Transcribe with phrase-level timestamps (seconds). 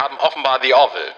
[0.00, 1.12] haben offenbar The Orville.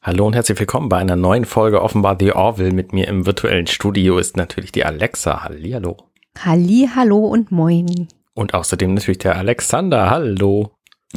[0.00, 2.70] Hallo und herzlich willkommen bei einer neuen Folge Offenbar The Orville.
[2.70, 5.42] Mit mir im virtuellen Studio ist natürlich die Alexa.
[5.42, 5.96] Hallihallo.
[6.38, 8.06] Halli, hallo und moin.
[8.32, 10.08] Und außerdem natürlich der Alexander.
[10.08, 10.70] Hallo.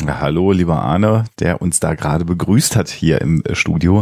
[0.04, 4.02] Ja, hallo, lieber Arne, der uns da gerade begrüßt hat hier im äh, Studio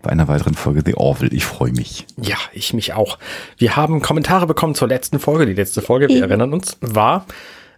[0.00, 1.32] bei einer weiteren Folge The Orville.
[1.32, 2.06] Ich freue mich.
[2.16, 3.18] Ja, ich mich auch.
[3.56, 5.46] Wir haben Kommentare bekommen zur letzten Folge.
[5.46, 7.26] Die letzte Folge, wir erinnern uns, war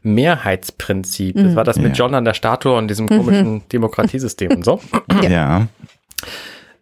[0.02, 1.36] Mehrheitsprinzip.
[1.36, 2.04] Das war das mit Ja.
[2.04, 4.80] John an der Statue und diesem komischen Demokratiesystem und so.
[5.28, 5.66] Ja.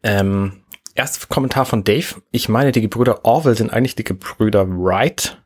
[0.03, 0.53] Ähm,
[0.95, 2.07] erst Kommentar von Dave.
[2.31, 5.37] Ich meine, die Gebrüder Orwell sind eigentlich die Gebrüder Wright.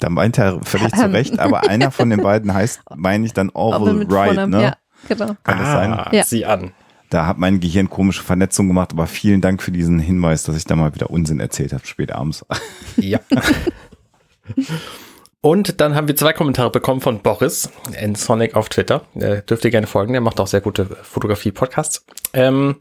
[0.00, 1.12] Da meint er völlig zu Ähm.
[1.12, 4.62] Recht, aber einer von den beiden heißt, meine ich dann mit Wright, ne?
[4.62, 4.76] Ja,
[5.08, 5.36] genau.
[5.44, 5.92] Kann das sein?
[5.92, 6.24] Ah, Ja.
[6.24, 6.72] sieh an.
[7.10, 10.64] Da hat mein Gehirn komische Vernetzung gemacht, aber vielen Dank für diesen Hinweis, dass ich
[10.64, 12.44] da mal wieder Unsinn erzählt habe, spät abends.
[12.96, 13.20] Ja.
[15.44, 17.68] Und dann haben wir zwei Kommentare bekommen von Boris
[18.00, 19.02] in Sonic auf Twitter.
[19.16, 22.06] Äh, dürft ihr gerne folgen, der macht auch sehr gute Fotografie-Podcasts.
[22.32, 22.76] Ähm,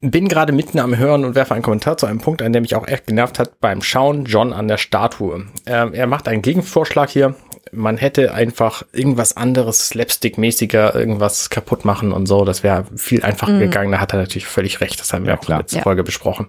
[0.00, 2.74] bin gerade mitten am Hören und werfe einen Kommentar zu einem Punkt ein, der mich
[2.76, 5.46] auch echt genervt hat beim Schauen John an der Statue.
[5.64, 7.34] Ähm, er macht einen Gegenvorschlag hier.
[7.72, 12.44] Man hätte einfach irgendwas anderes, slapstick-mäßiger, irgendwas kaputt machen und so.
[12.44, 13.92] Das wäre viel einfacher gegangen.
[13.92, 15.00] Da hat er natürlich völlig recht.
[15.00, 15.58] Das haben wir Ja, auch in klar.
[15.58, 15.82] der letzten Ja.
[15.84, 16.48] Folge besprochen.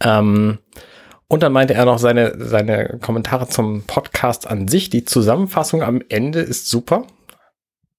[0.00, 0.58] Ähm,
[1.32, 4.90] und dann meinte er noch seine, seine Kommentare zum Podcast an sich.
[4.90, 7.06] Die Zusammenfassung am Ende ist super.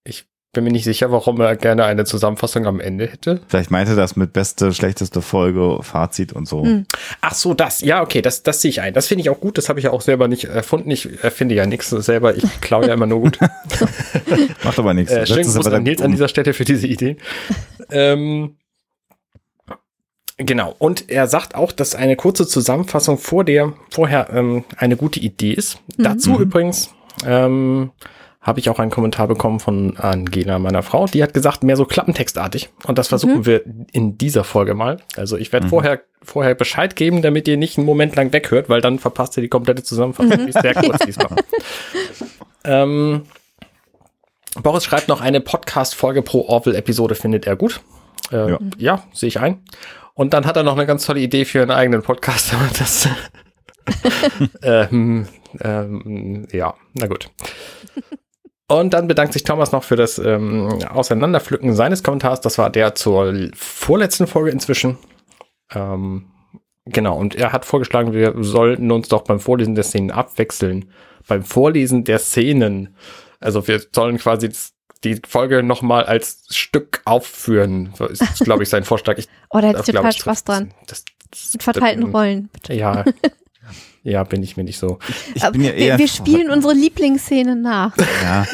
[0.04, 3.42] Ich bin mir nicht sicher, warum er gerne eine Zusammenfassung am Ende hätte.
[3.48, 6.64] Vielleicht meinte er das mit beste, schlechteste Folge, Fazit und so.
[6.64, 6.86] Mhm.
[7.22, 7.82] Ach so, das.
[7.82, 8.94] Ja, okay, das, das sehe ich ein.
[8.94, 9.58] Das finde ich auch gut.
[9.58, 10.92] Das habe ich ja auch selber nicht erfunden.
[10.92, 12.38] Ich erfinde ja nichts selber.
[12.38, 13.40] Ich klaue ja immer nur gut.
[14.64, 15.12] Macht aber nichts.
[15.12, 17.18] Äh, schönen Gruß aber an Nils an um- dieser Stelle für diese Idee.
[17.90, 18.58] ähm,
[20.38, 20.76] genau.
[20.80, 25.52] Und er sagt auch, dass eine kurze Zusammenfassung vor der, vorher ähm, eine gute Idee
[25.54, 25.80] ist.
[25.98, 26.90] Dazu übrigens
[27.26, 27.92] ähm,
[28.42, 31.06] habe ich auch einen Kommentar bekommen von Angela, meiner Frau.
[31.06, 32.70] Die hat gesagt, mehr so klappentextartig.
[32.86, 33.62] Und das versuchen wir
[33.94, 34.98] in dieser Folge mal.
[35.16, 38.82] Also ich werde vorher, vorher Bescheid geben, damit ihr nicht einen Moment lang weghört, weil
[38.82, 40.38] dann verpasst ihr die komplette Zusammenfassung.
[40.46, 41.30] Die ist sehr kurz diesmal.
[42.66, 43.24] ähm,
[44.62, 47.82] Boris schreibt noch, eine Podcast-Folge pro Orville-Episode findet er gut.
[48.32, 49.04] Äh, ja, Ja.
[49.14, 49.60] sehe ich ein.
[50.16, 53.10] Und dann hat er noch eine ganz tolle Idee für einen eigenen Podcast, das.
[54.62, 55.28] ähm,
[55.60, 57.30] ähm, ja, na gut.
[58.68, 62.42] Und dann bedankt sich Thomas noch für das ähm, Auseinanderpflücken seines Kommentars.
[62.42, 64.98] Das war der zur vorletzten Folge inzwischen.
[65.74, 66.32] Ähm,
[66.86, 70.92] genau, und er hat vorgeschlagen, wir sollten uns doch beim Vorlesen der Szenen abwechseln.
[71.28, 72.96] Beim Vorlesen der Szenen.
[73.40, 74.50] Also wir sollen quasi
[75.04, 77.94] die Folge nochmal als Stück aufführen.
[77.98, 79.18] So ist, glaube ich, sein Vorschlag.
[79.18, 80.74] Ich, Oh, da hätte ich total ich, Spaß dran.
[80.88, 82.50] Das, das, Mit verteilten das- Rollen.
[82.70, 83.04] Ja.
[84.06, 85.00] Ja, bin ich mir nicht so.
[85.34, 85.98] Ich Aber bin ja wir, eher.
[85.98, 87.96] wir spielen unsere Lieblingsszene nach.
[88.22, 88.46] Ja.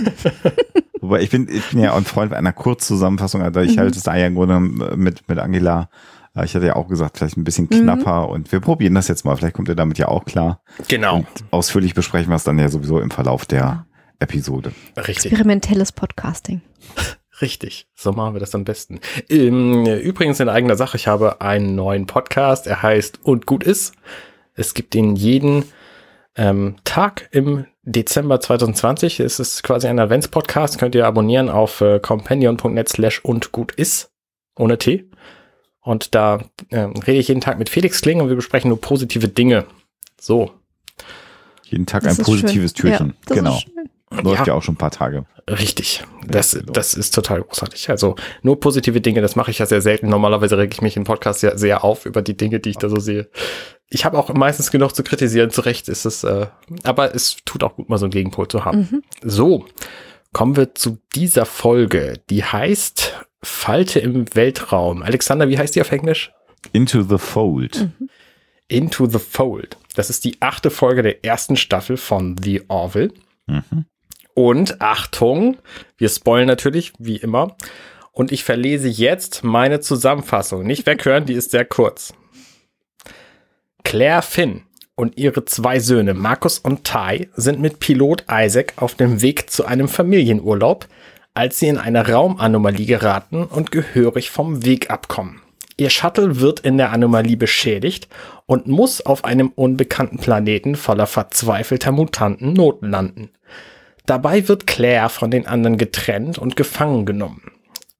[1.01, 3.65] Wobei ich bin, ich bin ja ein Freund einer Kurzzusammenfassung, also Mhm.
[3.65, 5.89] ich halte es da ja im Grunde mit, mit Angela.
[6.35, 7.81] äh, Ich hatte ja auch gesagt, vielleicht ein bisschen Mhm.
[7.81, 9.35] knapper und wir probieren das jetzt mal.
[9.37, 10.61] Vielleicht kommt ihr damit ja auch klar.
[10.87, 11.15] Genau.
[11.17, 13.87] Und ausführlich besprechen wir es dann ja sowieso im Verlauf der
[14.19, 14.71] Episode.
[14.97, 15.25] Richtig.
[15.25, 16.61] Experimentelles Podcasting.
[17.41, 18.99] Richtig, so machen wir das am besten.
[19.29, 23.93] Ähm, übrigens in eigener Sache, ich habe einen neuen Podcast, er heißt Und gut ist.
[24.55, 25.63] Es gibt ihn jeden
[26.35, 29.21] ähm, Tag im Dezember 2020.
[29.21, 34.11] Es ist quasi ein Advents-Podcast, könnt ihr abonnieren auf äh, companion.net slash und gut ist,
[34.57, 35.09] ohne T.
[35.79, 39.29] Und da ähm, rede ich jeden Tag mit Felix Kling und wir besprechen nur positive
[39.29, 39.65] Dinge.
[40.19, 40.51] So,
[41.69, 42.91] Jeden Tag Das ein positives schön.
[42.91, 43.07] Türchen.
[43.07, 43.59] Ja, das genau.
[44.11, 44.45] Läuft Ja.
[44.47, 44.53] ja.
[44.55, 45.25] auch schon ein paar Tage.
[45.47, 46.03] Richtig.
[46.27, 47.89] Das, das ist total großartig.
[47.89, 50.09] Also nur positive Dinge, das mache ich ja sehr selten.
[50.09, 52.89] Normalerweise reg ich mich im Podcast ja sehr auf über die Dinge, die ich da
[52.89, 53.29] so sehe.
[53.89, 56.47] Ich habe auch meistens genug zu kritisieren, zu Recht ist es, äh,
[56.83, 59.03] aber es tut auch gut, mal so einen Gegenpol zu haben.
[59.23, 59.65] So,
[60.33, 62.21] kommen wir zu dieser Folge.
[62.29, 65.01] Die heißt Falte im Weltraum.
[65.01, 66.31] Alexander, wie heißt die auf Englisch?
[66.73, 67.89] Into the Fold.
[68.67, 69.77] Into the Fold.
[69.95, 73.11] Das ist die achte Folge der ersten Staffel von The Orville.
[73.47, 73.85] Mhm.
[74.39, 75.57] Und Achtung,
[75.97, 77.57] wir spoilen natürlich, wie immer.
[78.13, 80.65] Und ich verlese jetzt meine Zusammenfassung.
[80.65, 82.13] Nicht weghören, die ist sehr kurz.
[83.83, 84.61] Claire Finn
[84.95, 89.65] und ihre zwei Söhne Markus und Ty sind mit Pilot Isaac auf dem Weg zu
[89.65, 90.87] einem Familienurlaub,
[91.33, 95.41] als sie in eine Raumanomalie geraten und gehörig vom Weg abkommen.
[95.75, 98.07] Ihr Shuttle wird in der Anomalie beschädigt
[98.45, 103.31] und muss auf einem unbekannten Planeten voller verzweifelter Mutanten notlanden.
[104.09, 107.51] Dabei wird Claire von den anderen getrennt und gefangen genommen.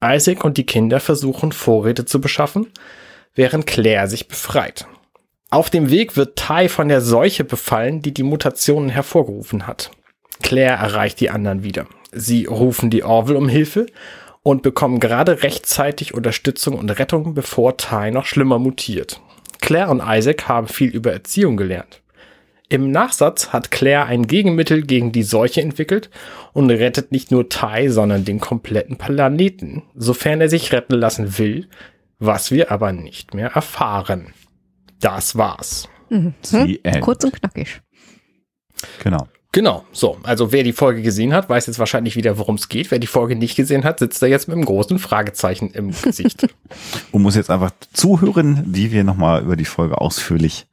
[0.02, 2.66] Isaac und die Kinder versuchen Vorräte zu beschaffen,
[3.36, 4.88] während Claire sich befreit.
[5.50, 9.92] Auf dem Weg wird Ty von der Seuche befallen, die die Mutationen hervorgerufen hat.
[10.42, 11.86] Claire erreicht die anderen wieder.
[12.10, 13.86] Sie rufen die Orville um Hilfe
[14.42, 19.20] und bekommen gerade rechtzeitig Unterstützung und Rettung, bevor Ty noch schlimmer mutiert.
[19.60, 21.99] Claire und Isaac haben viel über Erziehung gelernt.
[22.72, 26.08] Im Nachsatz hat Claire ein Gegenmittel gegen die Seuche entwickelt
[26.52, 31.68] und rettet nicht nur Ty, sondern den kompletten Planeten, sofern er sich retten lassen will,
[32.20, 34.34] was wir aber nicht mehr erfahren.
[35.00, 35.88] Das war's.
[36.10, 36.34] Mhm.
[36.84, 37.00] End.
[37.00, 37.80] Kurz und knackig.
[39.02, 39.26] Genau.
[39.52, 40.18] Genau, so.
[40.22, 42.92] Also wer die Folge gesehen hat, weiß jetzt wahrscheinlich wieder, worum es geht.
[42.92, 46.46] Wer die Folge nicht gesehen hat, sitzt da jetzt mit einem großen Fragezeichen im Gesicht.
[47.10, 50.68] Und muss jetzt einfach zuhören, wie wir nochmal über die Folge ausführlich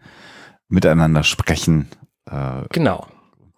[0.70, 1.88] miteinander sprechen.
[2.30, 3.08] Äh, genau.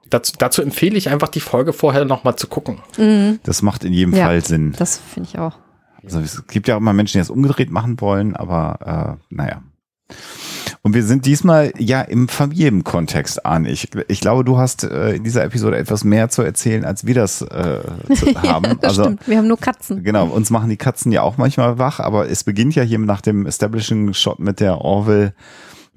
[0.09, 2.79] Dazu, dazu empfehle ich einfach, die Folge vorher nochmal zu gucken.
[2.97, 3.39] Mhm.
[3.43, 4.25] das macht in jedem Ja.
[4.25, 4.73] Fall Sinn.
[4.77, 5.55] Das finde ich auch.
[6.03, 9.61] Also es gibt ja auch immer Menschen, die das umgedreht machen wollen, aber äh, naja.
[10.81, 13.65] Und wir sind diesmal ja im Familienkontext an.
[13.65, 17.15] Ich, ich glaube, du hast äh, in dieser Episode etwas mehr zu erzählen, als wir
[17.15, 17.81] das äh,
[18.15, 18.65] zu haben.
[18.65, 19.27] ja, das also stimmt.
[19.27, 20.03] Wir haben nur Katzen.
[20.03, 23.21] genau, uns machen die Katzen ja auch manchmal wach, aber es beginnt ja hier nach
[23.21, 25.33] dem Establishing Shot mit der Orville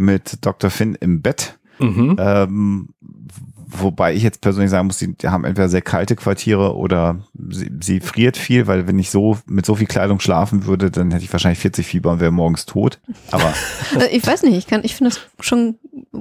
[0.02, 0.70] mit Dr.
[0.70, 1.58] Finn im Bett.
[1.78, 2.16] Mhm.
[2.18, 2.88] Ähm,
[3.74, 8.00] wobei ich jetzt persönlich sagen muss, die haben entweder sehr kalte Quartiere oder sie, sie
[8.00, 11.32] friert viel, weil wenn ich so mit so viel Kleidung schlafen würde, dann hätte ich
[11.32, 13.00] wahrscheinlich 40 Fieber und wäre morgens tot.
[13.30, 13.52] Aber
[13.98, 15.78] Äh, Ich weiß nicht, ich, kann- ich finde das schon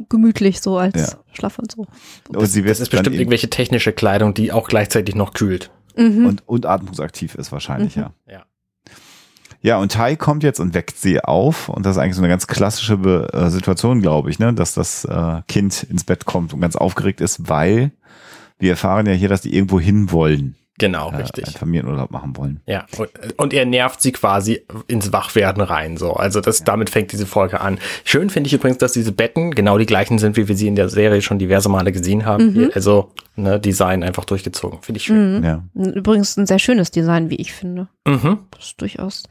[0.10, 1.18] gemütlich so als Ja.
[1.34, 1.86] Schlaf und so.
[2.30, 5.70] und sie wird Das ist bestimmt eben- irgendwelche technische Kleidung, die auch gleichzeitig noch kühlt.
[5.98, 6.26] Mhm.
[6.26, 8.02] und, und atmungsaktiv ist wahrscheinlich, Mhm.
[8.04, 8.14] ja.
[8.32, 8.44] Ja.
[9.62, 11.70] Ja, und Tai kommt jetzt und weckt sie auf.
[11.70, 14.74] Und das ist eigentlich so eine ganz klassische Be äh, Situation, glaube ich, ne, dass
[14.74, 17.92] das äh, Kind ins Bett kommt und ganz aufgeregt ist, weil
[18.58, 21.46] wir erfahren ja hier, dass die irgendwo hin wollen, Genau, äh, richtig.
[21.46, 22.62] einen Familienurlaub machen wollen.
[22.66, 26.14] Ja, und, und er nervt sie quasi ins Wachwerden rein, so.
[26.14, 27.78] Also das, damit fängt diese Folge an.
[28.04, 30.76] Schön finde ich übrigens, dass diese Betten genau die gleichen sind, wie wir sie in
[30.76, 32.54] der Serie schon diverse Male gesehen haben.
[32.54, 34.82] Hier, also, ne, Design einfach durchgezogen.
[34.82, 35.40] Finde ich schön.
[35.40, 35.44] Mhm.
[35.44, 35.64] Ja.
[35.76, 37.88] Übrigens ein sehr schönes Design, wie ich finde.
[38.08, 38.40] Mhm.
[38.52, 39.24] Das ist durchaus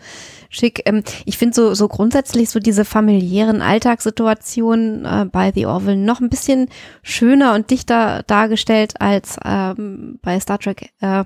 [0.50, 0.82] schick.
[0.84, 6.20] Ähm, ich finde so, so grundsätzlich so diese familiären Alltagssituationen äh, bei The Orville noch
[6.20, 6.68] ein bisschen
[7.02, 11.24] schöner und dichter dargestellt als ähm, bei Star Trek äh,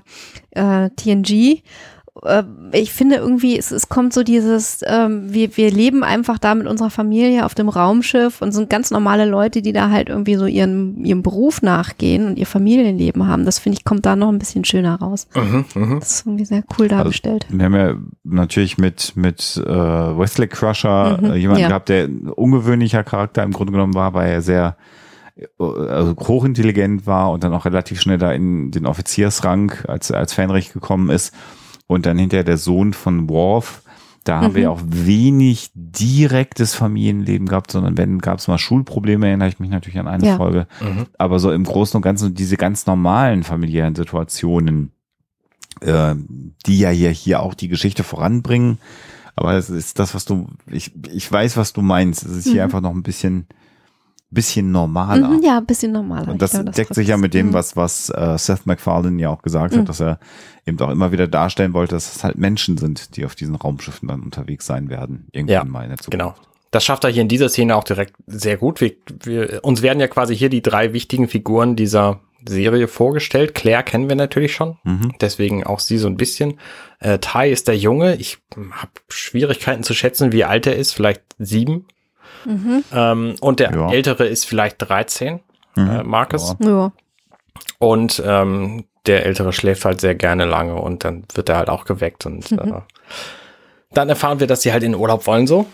[0.51, 1.61] äh, TNG.
[2.23, 6.55] Äh, ich finde irgendwie, es, es kommt so dieses, ähm, wir, wir leben einfach da
[6.55, 10.35] mit unserer Familie auf dem Raumschiff und sind ganz normale Leute, die da halt irgendwie
[10.35, 13.45] so ihren, ihrem Beruf nachgehen und ihr Familienleben haben.
[13.45, 15.27] Das finde ich, kommt da noch ein bisschen schöner raus.
[15.35, 15.65] Mhm.
[15.75, 15.99] Mhm.
[15.99, 17.45] Das ist irgendwie sehr cool dargestellt.
[17.49, 21.67] Wir haben ja natürlich mit, mit äh, Wesley Crusher Mhm, äh, jemanden ja.
[21.69, 24.77] gehabt, der ein ungewöhnlicher Charakter im Grunde genommen war, weil er sehr
[25.59, 30.71] also hochintelligent war und dann auch relativ schnell da in den Offiziersrang als, als Fähnrich
[30.73, 31.33] gekommen ist.
[31.87, 33.83] Und dann hinterher der Sohn von Worf.
[34.23, 39.27] Da haben wir ja auch wenig direktes Familienleben gehabt, sondern wenn gab es mal Schulprobleme,
[39.27, 40.37] erinnere ich mich natürlich an eine Ja.
[40.37, 40.65] Folge.
[40.81, 41.05] Mhm.
[41.19, 44.93] Aber so im Großen und Ganzen diese ganz normalen familiären Situationen,
[45.81, 46.15] äh,
[46.65, 48.79] die ja hier, hier auch die Geschichte voranbringen.
[49.35, 52.25] Aber es ist das, was du, ich, ich weiß, was du meinst.
[52.25, 52.61] Es ist hier Mhm.
[52.61, 53.45] einfach noch ein bisschen,
[54.31, 55.29] bisschen normaler.
[55.29, 56.29] Mhm, ja, ein bisschen normaler.
[56.29, 57.53] Und das glaube, deckt trifft sich ja mit dem, Mhm.
[57.53, 59.79] was, was äh, Seth MacFarlane ja auch gesagt Mhm.
[59.81, 60.19] hat, dass er
[60.65, 64.07] eben auch immer wieder darstellen wollte, dass es halt Menschen sind, die auf diesen Raumschiffen
[64.07, 65.27] dann unterwegs sein werden.
[65.31, 66.11] Irgendwann Ja, mal in der Zukunft.
[66.19, 66.35] Genau.
[66.71, 68.81] Das schafft er hier in dieser Szene auch direkt sehr gut.
[68.81, 68.91] Wir,
[69.23, 73.55] wir, uns werden ja quasi hier die drei wichtigen Figuren dieser Serie vorgestellt.
[73.55, 75.13] Claire kennen wir natürlich schon, Mhm.
[75.21, 76.59] deswegen auch sie so ein bisschen.
[76.99, 78.15] Äh, Ty ist der Junge.
[78.17, 80.91] Ich habe Schwierigkeiten zu schätzen, wie alt er ist.
[80.91, 81.85] Vielleicht sieben.
[82.45, 82.83] Mhm.
[82.93, 83.91] Ähm, und der Ja.
[83.91, 85.39] Ältere ist vielleicht 13,
[85.75, 85.89] Mhm.
[85.89, 86.55] äh, Marcus.
[86.59, 86.67] Ja.
[86.67, 86.91] Ja.
[87.79, 91.85] Und ähm, der Ältere schläft halt sehr gerne lange und dann wird er halt auch
[91.85, 92.25] geweckt.
[92.25, 92.59] Und Mhm.
[92.59, 92.81] äh,
[93.93, 95.65] dann erfahren wir, dass sie halt in den Urlaub wollen so.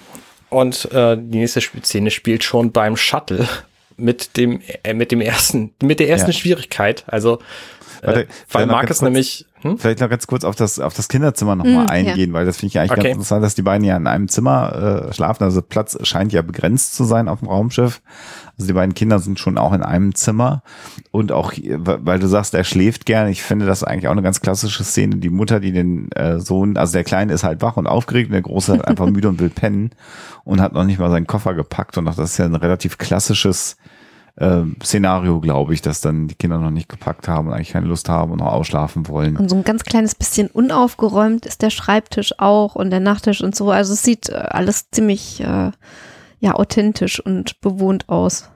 [0.49, 3.47] Und äh, die nächste Szene spielt schon beim Shuttle
[3.97, 6.37] mit dem äh, mit dem ersten mit der ersten Ja.
[6.37, 7.03] Schwierigkeit.
[7.07, 7.39] Also äh,
[8.01, 9.77] Warte, weil vielleicht noch Marcus ganz kurz- nämlich hm?
[9.77, 12.69] Vielleicht noch ganz kurz auf das, auf das Kinderzimmer nochmal Mm, eingehen, weil das finde
[12.71, 13.01] ich eigentlich Okay.
[13.01, 15.43] ganz interessant, dass die beiden ja in einem Zimmer äh, schlafen.
[15.43, 18.01] Also Platz scheint ja begrenzt zu sein auf dem Raumschiff.
[18.57, 20.63] Also die beiden Kinder sind schon auch in einem Zimmer.
[21.11, 23.27] Und auch, weil du sagst, er schläft gern.
[23.27, 25.17] Ich finde das eigentlich auch eine ganz klassische Szene.
[25.17, 28.33] Die Mutter, die den äh, Sohn, also der Kleine ist halt wach und aufgeregt und
[28.33, 29.91] der Große einfach müde und will pennen
[30.43, 31.99] und hat noch nicht mal seinen Koffer gepackt.
[31.99, 33.77] Und auch das ist ja ein relativ klassisches
[34.41, 37.87] äh, Szenario, glaube ich, dass dann die Kinder noch nicht gepackt haben und eigentlich keine
[37.87, 39.37] Lust haben und noch ausschlafen wollen.
[39.37, 43.55] Und so ein ganz kleines bisschen unaufgeräumt ist der Schreibtisch auch und der Nachttisch und
[43.55, 43.69] so.
[43.69, 45.71] Also es sieht äh, alles ziemlich äh,
[46.39, 48.49] ja authentisch und bewohnt aus.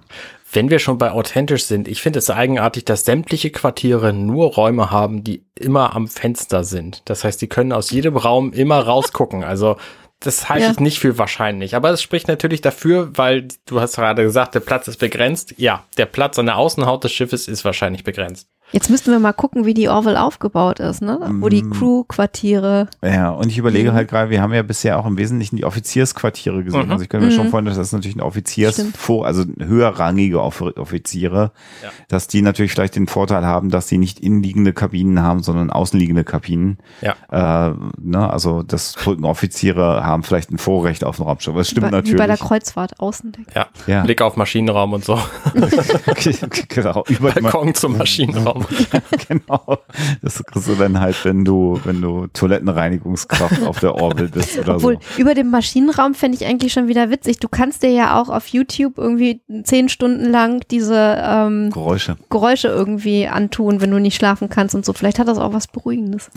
[0.51, 4.89] Wenn wir schon bei authentisch sind, ich finde es eigenartig, dass sämtliche Quartiere nur Räume
[4.89, 7.01] haben, die immer am Fenster sind.
[7.06, 9.44] Das heißt, die können aus jedem Raum immer rausgucken.
[9.44, 9.75] Also
[10.19, 10.72] das halte Ja.
[10.72, 11.75] ich nicht für wahrscheinlich.
[11.75, 15.53] Aber es spricht natürlich dafür, weil du hast gerade gesagt, der Platz ist begrenzt.
[15.57, 18.48] Ja, der Platz an der Außenhaut des Schiffes ist wahrscheinlich begrenzt.
[18.72, 21.19] Jetzt müssten wir mal gucken, wie die Orville aufgebaut ist, ne?
[21.39, 21.72] Wo die Mm.
[21.72, 22.88] Crew-Quartiere.
[23.03, 23.95] Ja, und ich überlege Mhm.
[23.95, 26.86] halt gerade, wir haben ja bisher auch im Wesentlichen die Offiziersquartiere gesehen.
[26.88, 26.91] Mhm.
[26.91, 27.50] Also ich könnte mir schon Mhm.
[27.51, 28.98] vorstellen, dass das natürlich ein Offiziers, Stimmt.
[28.98, 31.51] vor, also höherrangige Off Offiziere,
[31.84, 31.89] Ja.
[32.07, 36.24] dass die natürlich vielleicht den Vorteil haben, dass sie nicht innenliegende Kabinen haben, sondern außenliegende
[36.24, 36.77] Kabinen.
[37.01, 37.69] Ja.
[37.69, 41.55] Äh, ne, also das Brückenoffiziere haben vielleicht ein Vorrecht auf den Raumschiff.
[41.55, 42.13] Das stimmt wie, bei, natürlich.
[42.13, 43.45] wie bei der Kreuzfahrt Außendeck.
[43.55, 43.67] Ja.
[43.88, 44.03] Ja.
[44.03, 45.19] Blick auf Maschinenraum und so.
[46.69, 48.64] genau, über Balkon zum Maschinenraum.
[49.27, 49.79] genau.
[50.22, 54.75] Das kriegst du dann halt, wenn du, wenn du Toilettenreinigungskraft auf der Orville bist oder
[54.75, 55.22] Obwohl, so.
[55.22, 57.39] über dem Maschinenraum fände ich eigentlich schon wieder witzig.
[57.39, 62.17] Du kannst dir ja auch auf YouTube irgendwie zehn Stunden lang diese ähm, Geräusche.
[62.29, 64.93] Geräusche irgendwie antun, wenn du nicht schlafen kannst und so.
[64.93, 66.29] Vielleicht hat das auch was Beruhigendes.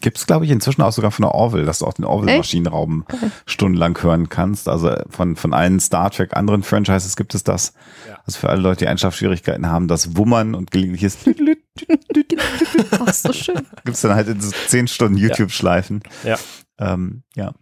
[0.00, 3.04] Gibt es, glaube ich, inzwischen auch sogar von der Orville, dass du auch den Orville-Maschinenraum
[3.06, 3.30] Geil.
[3.46, 4.68] stundenlang hören kannst.
[4.68, 7.74] Also von, von allen Star Trek anderen Franchises gibt es das.
[8.08, 8.18] Ja.
[8.26, 11.16] Also für alle Leute, die Einschlafschwierigkeiten haben, das Wummern und gelegentliches
[12.92, 13.66] Ach, so schön.
[13.84, 16.02] gibt's dann halt in so zehn Stunden YouTube-Schleifen.
[16.24, 16.36] Ja.
[16.78, 17.52] Ähm, ja.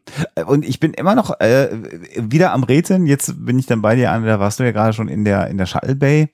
[0.46, 1.70] Und ich bin immer noch äh,
[2.16, 3.06] wieder am Rätseln.
[3.06, 5.48] Jetzt bin ich dann bei dir, Anne, da warst du ja gerade schon in der,
[5.48, 6.28] in der Shuttle Bay.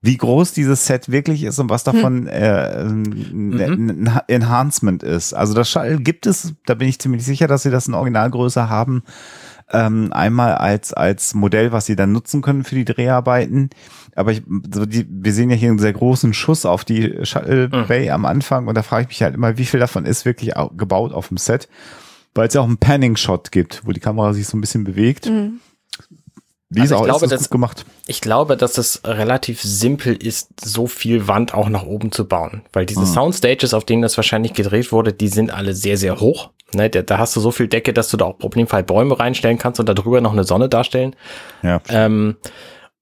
[0.00, 5.34] Wie groß dieses Set wirklich ist und was davon äh, ein, ein Enhancement ist.
[5.34, 8.68] Also das Shuttle gibt es, da bin ich ziemlich sicher, dass sie das in Originalgröße
[8.68, 9.02] haben.
[9.70, 13.70] Ähm, einmal als, als Modell, was sie dann nutzen können für die Dreharbeiten.
[14.18, 14.42] Aber ich,
[14.74, 17.86] so die, wir sehen ja hier einen sehr großen Schuss auf die Shuttle Mhm.
[17.86, 20.56] Bay am Anfang und da frage ich mich halt immer, wie viel davon ist wirklich
[20.56, 21.68] au- gebaut auf dem Set.
[22.34, 25.26] Weil es ja auch einen Panning-Shot gibt, wo die Kamera sich so ein bisschen bewegt.
[25.26, 25.60] Mhm.
[26.70, 27.86] Wie Also ist ich auch glaube, ist das das- gut gemacht?
[28.06, 32.60] Ich glaube, dass es relativ simpel ist, so viel Wand auch nach oben zu bauen.
[32.74, 33.06] Weil diese Mhm.
[33.06, 36.50] Soundstages, auf denen das wahrscheinlich gedreht wurde, die sind alle sehr, sehr hoch.
[36.74, 39.56] Ne, da, da hast du so viel Decke, dass du da auch problemfrei Bäume reinstellen
[39.56, 41.16] kannst und darüber noch eine Sonne darstellen.
[41.62, 41.80] Ja.
[41.88, 42.36] Ähm,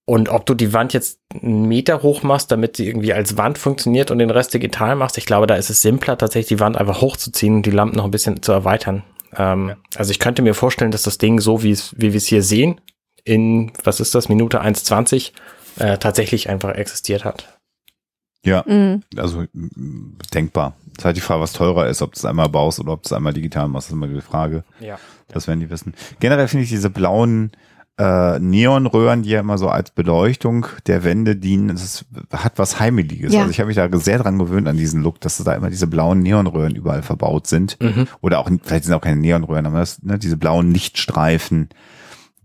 [0.07, 3.59] und ob du die Wand jetzt einen Meter hoch machst, damit sie irgendwie als Wand
[3.59, 6.77] funktioniert und den Rest digital machst, ich glaube, da ist es simpler, tatsächlich die Wand
[6.79, 9.03] einfach hochzuziehen und die Lampen noch ein bisschen zu erweitern.
[9.37, 12.27] Ähm, Also ich könnte mir vorstellen, dass das Ding so, wie es, wie wir es
[12.27, 12.81] hier sehen,
[13.25, 15.33] in, was ist das, Minute 1,20,
[15.79, 17.59] äh, tatsächlich einfach existiert hat.
[18.45, 19.03] Ja, Mhm.
[19.17, 19.45] also
[20.33, 20.77] denkbar.
[20.93, 23.03] Es ist halt die Frage, was teurer ist, ob du es einmal baust oder ob
[23.03, 24.63] du es einmal digital machst, das ist immer die Frage.
[24.79, 24.99] Ja.
[25.29, 25.95] Das werden die wissen.
[26.21, 27.51] Generell finde ich diese blauen
[27.99, 32.79] äh, Neonröhren, die ja immer so als Beleuchtung der Wände dienen, das ist, hat was
[32.79, 33.33] Heimeliges.
[33.33, 33.41] Ja.
[33.41, 35.87] Also ich habe mich da sehr dran gewöhnt an diesen Look, dass da immer diese
[35.87, 37.79] blauen Neonröhren überall verbaut sind.
[37.81, 38.07] Mhm.
[38.21, 41.71] Oder auch, vielleicht sind auch keine Neonröhren, aber das, ne, diese blauen Lichtstreifen,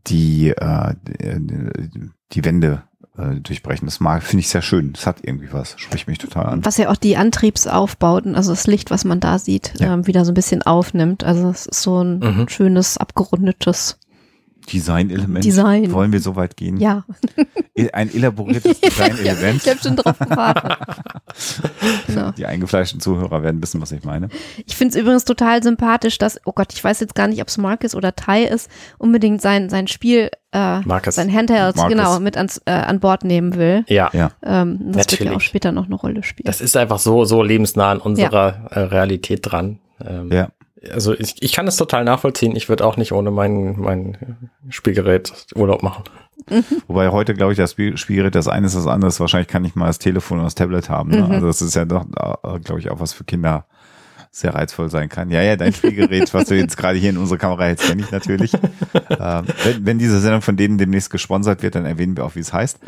[0.08, 2.84] die äh, die, die Wände
[3.17, 3.86] äh, durchbrechen.
[3.88, 4.93] Das mag, finde ich sehr schön.
[4.93, 5.74] Das hat irgendwie was.
[5.77, 6.65] Spricht mich total an.
[6.65, 9.93] Was ja auch die Antriebsaufbauten, also das Licht, was man da sieht, Ja.
[9.93, 11.24] ähm, wieder so ein bisschen aufnimmt.
[11.24, 12.50] Also es ist so ein Mhm.
[12.50, 14.00] schönes, abgerundetes
[14.62, 15.44] Design-Element.
[15.44, 15.91] Design.
[15.91, 16.77] Wollen wir so weit gehen?
[16.77, 17.03] Ja.
[17.94, 19.62] Ein elaboriertes Design-Element.
[19.63, 20.77] ich habe schon drauf gewartet.
[22.08, 22.32] genau.
[22.32, 24.30] Die eingefleischten Zuhörer werden wissen, was ich meine.
[24.65, 27.48] Ich finde es übrigens total sympathisch, dass, oh Gott, ich weiß jetzt gar nicht, ob
[27.48, 31.15] es Marcus oder Tai ist, unbedingt sein, sein Spiel, äh, Marcus.
[31.15, 31.91] sein Handheld, Marcus.
[31.96, 33.84] genau, mit ans, äh, an Bord nehmen will.
[33.88, 34.10] Ja.
[34.13, 34.32] Ja.
[34.44, 35.44] Ähm, das wird ja auch Natürlich.
[35.44, 36.46] später noch eine Rolle spielen.
[36.46, 39.80] Das ist einfach so, so lebensnah an unserer äh, Realität dran.
[40.06, 40.50] Ähm, Ja.
[40.92, 42.56] Also ich, ich kann es total nachvollziehen.
[42.56, 44.18] Ich würde auch nicht ohne mein, mein
[44.70, 46.04] Spielgerät Urlaub machen.
[46.88, 49.12] Wobei heute, glaube ich, das Spiel- Spielgerät das eine ist das andere.
[49.20, 51.12] Wahrscheinlich kann ich mal das Telefon und das Tablet haben.
[51.12, 51.22] Ne?
[51.24, 51.32] Mhm.
[51.32, 53.66] Also das ist ja doch, äh, glaube ich, auch was für Kinder
[54.34, 55.30] sehr reizvoll sein kann.
[55.30, 58.12] Ja, ja, dein Spielgerät, was du jetzt gerade hier in unsere Kamera hältst, kenne ich
[58.12, 58.54] natürlich.
[58.54, 62.40] ähm, wenn, wenn diese Sendung von denen demnächst gesponsert wird, dann erwähnen wir auch, wie
[62.40, 62.80] es heißt.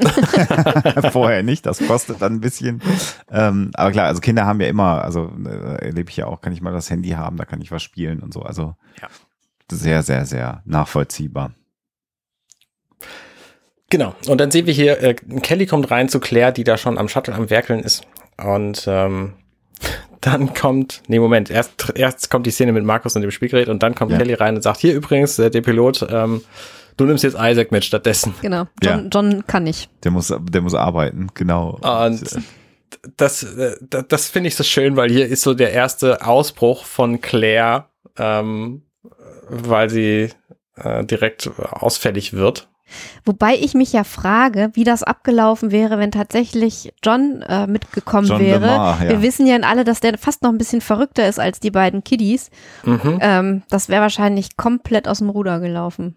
[1.12, 2.82] Vorher nicht, das kostet dann ein bisschen.
[3.30, 6.54] Ähm, aber klar, also Kinder haben ja immer, also äh, erlebe ich ja auch, kann
[6.54, 8.42] ich mal das Handy haben, da kann ich was spielen und so.
[8.44, 9.10] Also Ja.
[9.70, 11.52] sehr, sehr, sehr nachvollziehbar.
[13.90, 14.16] Genau.
[14.28, 17.10] Und dann sehen wir hier, äh, Kelly kommt rein zu Claire, die da schon am
[17.10, 18.04] Shuttle am Werkeln ist.
[18.42, 19.34] Und ähm,
[20.25, 23.84] dann kommt, nee, Moment, erst, erst kommt die Szene mit Markus und dem Spielgerät und
[23.84, 24.18] dann kommt Ja.
[24.18, 26.42] Kelly rein und sagt, hier übrigens, äh, der Pilot, ähm,
[26.98, 28.34] du nimmst jetzt Isaac mit stattdessen.
[28.42, 28.65] Genau.
[28.82, 29.89] John, John kann nicht.
[30.03, 31.80] Der muss, der muss arbeiten, genau.
[31.82, 32.22] Und
[33.18, 36.86] das, äh, das, das finde ich so schön, weil hier ist so der erste Ausbruch
[36.86, 38.84] von Claire, ähm,
[39.50, 40.30] weil sie
[40.75, 42.70] äh, direkt ausfällig wird.
[43.25, 48.40] Wobei ich mich ja frage, wie das abgelaufen wäre, wenn tatsächlich John äh, mitgekommen John
[48.40, 48.66] wäre.
[48.66, 49.10] Lamar, ja.
[49.10, 52.04] Wir wissen ja alle, dass der fast noch ein bisschen verrückter ist als die beiden
[52.04, 52.50] Kiddies.
[52.84, 53.18] Mhm.
[53.22, 56.16] Ähm, das wäre wahrscheinlich komplett aus dem Ruder gelaufen.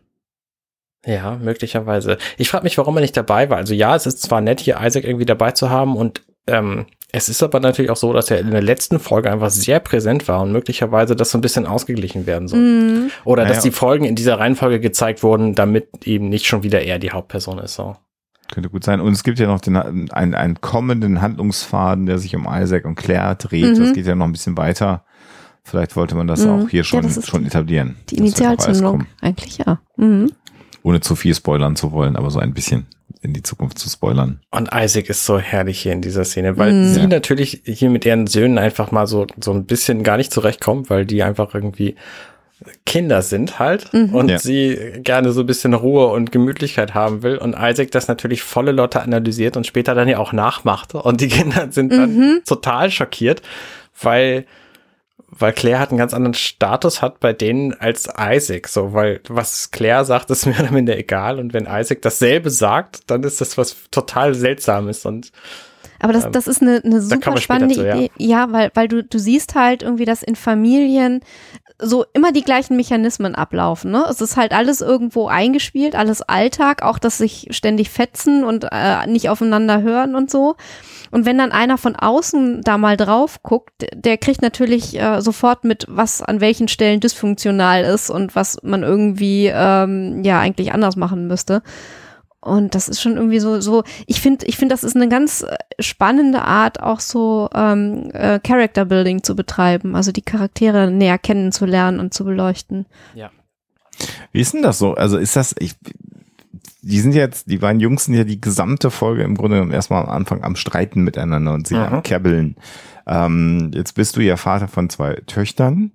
[1.07, 2.19] Ja, möglicherweise.
[2.37, 3.59] Ich frage mich, warum er nicht dabei war.
[3.59, 7.29] Also ja, es ist zwar nett, hier Isaac irgendwie dabei zu haben und ähm, es
[7.29, 10.43] ist aber natürlich auch so, dass er in der letzten Folge einfach sehr präsent war
[10.43, 12.59] und möglicherweise das so ein bisschen ausgeglichen werden soll.
[12.61, 13.11] Mhm.
[13.25, 13.55] Oder Naja.
[13.55, 17.13] dass die Folgen in dieser Reihenfolge gezeigt wurden, damit eben nicht schon wieder er die
[17.13, 17.75] Hauptperson ist.
[17.75, 17.97] So.
[18.53, 19.01] Könnte gut sein.
[19.01, 22.97] Und es gibt ja noch den, einen, einen kommenden Handlungsfaden, der sich um Isaac und
[22.97, 23.77] Claire dreht.
[23.77, 23.81] Mhm.
[23.83, 25.05] Das geht ja noch ein bisschen weiter.
[25.65, 26.51] Vielleicht wollte man das Mhm.
[26.51, 27.97] auch hier Ja, schon, ist schon etablieren.
[28.11, 29.07] Die auch alles Initialzündung.
[29.21, 29.81] Eigentlich ja.
[29.97, 30.31] Mhm.
[30.83, 32.87] Ohne zu viel spoilern zu wollen, aber so ein bisschen
[33.23, 34.41] in die Zukunft zu spoilern.
[34.51, 36.85] Und Isaac ist so herrlich hier in dieser Szene, weil Mhm.
[36.95, 37.07] sie Ja.
[37.07, 41.07] natürlich hier mit ihren Söhnen einfach mal so, so ein bisschen gar nicht zurechtkommt, weil
[41.07, 41.97] die einfach irgendwie
[42.87, 44.15] Kinder sind halt Mhm.
[44.15, 44.39] und Ja.
[44.39, 48.73] sie gerne so ein bisschen Ruhe und Gemütlichkeit haben will und Isaac das natürlich volle
[48.73, 52.41] Lotte analysiert und später dann ja auch nachmacht und die Kinder sind dann Mhm.
[52.47, 53.43] total schockiert,
[54.01, 54.47] weil
[55.39, 59.71] weil Claire hat einen ganz anderen Status hat bei denen als Isaac, so, weil was
[59.71, 63.59] Claire sagt, ist mehr oder minder egal und wenn Isaac dasselbe sagt, dann ist das
[63.59, 65.33] was total Seltsames und
[66.01, 67.97] Aber das, Ähm, das ist eine, eine super spannende zu, ja.
[67.97, 68.11] Idee.
[68.19, 71.21] Ja, weil, weil du, du siehst halt irgendwie, dass in Familien
[71.79, 73.91] so immer die gleichen Mechanismen ablaufen.
[73.91, 74.07] Ne?
[74.09, 79.07] Es ist halt alles irgendwo eingespielt, alles Alltag, auch dass sich ständig fetzen und äh,
[79.07, 80.57] nicht aufeinander hören und so.
[81.17, 85.65] Und wenn dann einer von außen da mal drauf guckt, der kriegt natürlich äh, sofort
[85.65, 90.95] mit, was an welchen Stellen dysfunktional ist und was man irgendwie ähm, ja eigentlich anders
[90.95, 91.63] machen müsste.
[92.41, 95.41] Und das ist schon irgendwie so, so, ich finde, ich finde, das ist eine ganz
[95.41, 101.17] äh, spannende Art, auch so ähm, äh, Character Building zu betreiben, also die Charaktere näher
[101.17, 102.85] kennenzulernen und zu beleuchten.
[104.33, 104.93] Wie ist denn das so?
[104.93, 105.77] Also ist das, ich,
[106.87, 110.03] die sind jetzt, die beiden Jungs sind ja die gesamte Folge im Grunde genommen erstmal
[110.05, 111.85] am Anfang am Streiten miteinander und sich Mhm.
[111.85, 112.57] am Kebbeln.
[113.07, 115.93] Ähm, jetzt bist du ja Vater von zwei Töchtern.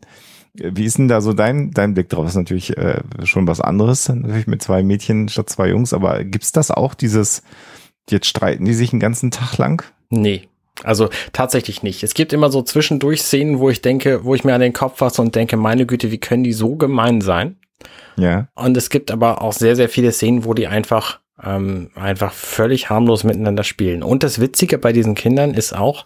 [0.53, 2.23] Wie ist denn da so dein, dein Blick drauf?
[2.25, 6.23] Das ist natürlich äh, schon was anderes, natürlich mit zwei Mädchen statt zwei Jungs, aber
[6.25, 7.41] gibt's das auch, dieses,
[8.09, 9.83] jetzt streiten die sich einen ganzen Tag lang?
[10.09, 10.47] Nee.
[10.83, 12.03] Also tatsächlich nicht.
[12.03, 14.97] Es gibt immer so zwischendurch Szenen, wo ich denke, wo ich mir an den Kopf
[14.97, 17.55] fasse und denke, meine Güte, wie können die so gemein sein?
[18.17, 18.47] Ja.
[18.55, 22.89] Und es gibt aber auch sehr, sehr viele Szenen, wo die einfach, ähm, einfach völlig
[22.89, 24.03] harmlos miteinander spielen.
[24.03, 26.05] Und das Witzige bei diesen Kindern ist auch,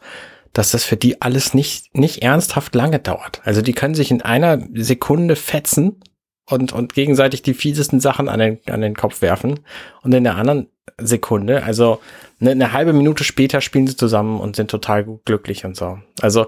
[0.53, 3.41] dass das für die alles nicht, nicht ernsthaft lange dauert.
[3.43, 6.01] Also die können sich in einer Sekunde fetzen
[6.49, 9.59] und, und gegenseitig die fiesesten Sachen an den, an den Kopf werfen.
[10.01, 11.99] Und in der anderen Sekunde, also
[12.39, 15.99] eine, eine halbe Minute später spielen sie zusammen und sind total gut glücklich und so.
[16.21, 16.47] Also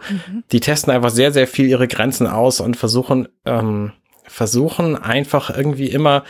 [0.52, 3.92] die testen einfach sehr, sehr viel ihre Grenzen aus und versuchen, ähm,
[4.28, 6.24] versuchen einfach irgendwie immer,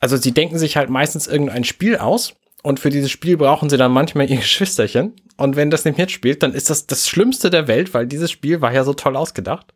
[0.00, 3.76] also sie denken sich halt meistens irgendein Spiel aus und für dieses Spiel brauchen sie
[3.76, 5.14] dann manchmal ihr Geschwisterchen.
[5.36, 8.60] Und wenn das nicht mitspielt, dann ist das das Schlimmste der Welt, weil dieses Spiel
[8.60, 9.72] war ja so toll ausgedacht.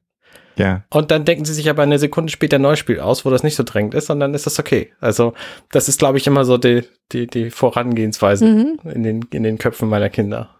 [0.56, 0.84] Ja.
[0.90, 3.42] Und dann denken sie sich aber eine Sekunde später ein neues Spiel aus, wo das
[3.42, 4.92] nicht so drängend ist, und dann ist das okay.
[5.00, 5.32] Also,
[5.72, 8.78] das ist, glaube ich, immer so die, die, die Vorangehensweise Mhm.
[8.84, 10.50] in, den, in den Köpfen meiner Kinder.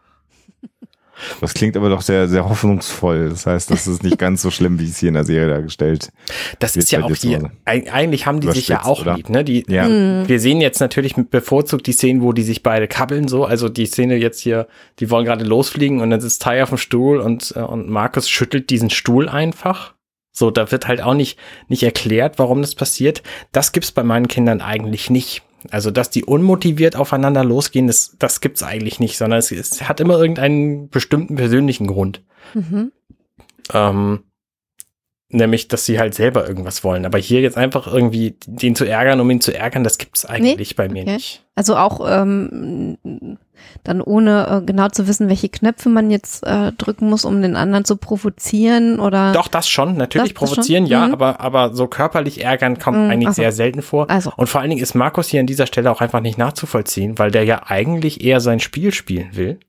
[1.40, 3.30] Das klingt aber doch sehr, sehr hoffnungsvoll.
[3.30, 6.10] Das heißt, das ist nicht ganz so schlimm, wie es hier in der Serie dargestellt.
[6.58, 9.16] Das ist ja auch die, eigentlich haben die sich ja auch oder?
[9.16, 9.44] lieb, ne?
[9.44, 9.88] Die, Ja.
[9.88, 10.28] Mhm.
[10.28, 13.44] Wir sehen jetzt natürlich bevorzugt die Szenen, wo die sich beide kabbeln, so.
[13.44, 14.66] Also die Szene jetzt hier,
[14.98, 18.28] die wollen gerade losfliegen und dann sitzt Ty auf dem Stuhl und, äh, und Markus
[18.28, 19.94] schüttelt diesen Stuhl einfach.
[20.36, 23.22] So, da wird halt auch nicht, nicht erklärt, warum das passiert.
[23.52, 25.42] Das gibt's bei meinen Kindern eigentlich nicht.
[25.70, 30.00] Also, dass die unmotiviert aufeinander losgehen, das, das gibt's eigentlich nicht, sondern es, es hat
[30.00, 32.22] immer irgendeinen bestimmten persönlichen Grund.
[32.54, 32.92] Mhm.
[33.72, 34.24] Ähm,
[35.34, 37.04] nämlich, dass sie halt selber irgendwas wollen.
[37.06, 40.76] Aber hier jetzt einfach irgendwie den zu ärgern, um ihn zu ärgern, das gibt's eigentlich
[40.76, 41.14] bei mir okay.
[41.14, 41.44] nicht.
[41.56, 42.98] Also auch ähm,
[43.84, 47.54] dann ohne äh, genau zu wissen, welche Knöpfe man jetzt äh, drücken muss, um den
[47.56, 49.32] anderen zu provozieren oder.
[49.32, 50.90] Doch, das schon, natürlich Das- das provozieren, schon?
[50.90, 51.12] ja, Mhm.
[51.12, 53.42] aber, aber so körperlich ärgern kommt Mhm, eigentlich ach so.
[53.42, 54.10] sehr selten vor.
[54.10, 54.32] Also.
[54.36, 57.30] Und vor allen Dingen ist Markus hier an dieser Stelle auch einfach nicht nachzuvollziehen, weil
[57.30, 59.60] der ja eigentlich eher sein Spiel spielen will,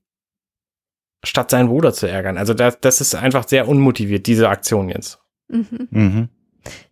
[1.24, 2.36] statt seinen Bruder zu ärgern.
[2.38, 5.18] Also das, das ist einfach sehr unmotiviert, diese Aktion jetzt.
[5.48, 5.88] Mhm.
[5.90, 6.28] Mhm.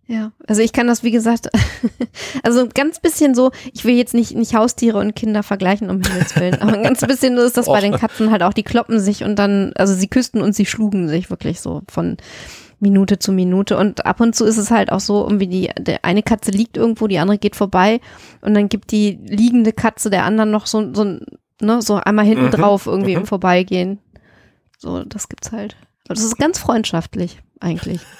[0.06, 1.48] Ja, also ich kann das, wie gesagt,
[2.42, 6.02] also ein ganz bisschen so, ich will jetzt nicht, nicht Haustiere und Kinder vergleichen, um
[6.02, 8.62] Himmels Willen, aber ein ganz bisschen so ist das bei den Katzen halt auch, die
[8.62, 12.18] kloppen sich und dann, also sie küssten und sie schlugen sich wirklich so von
[12.80, 16.04] Minute zu Minute und ab und zu ist es halt auch so, irgendwie die, der
[16.04, 18.00] eine Katze liegt irgendwo, die andere geht vorbei
[18.42, 21.04] und dann gibt die liegende Katze der anderen noch so, so,
[21.62, 23.22] ne, so einmal hinten Mhm, drauf irgendwie mhm.
[23.22, 24.00] im Vorbeigehen.
[24.76, 25.76] So, das gibt's halt.
[26.04, 28.00] Das ist ganz freundschaftlich, eigentlich.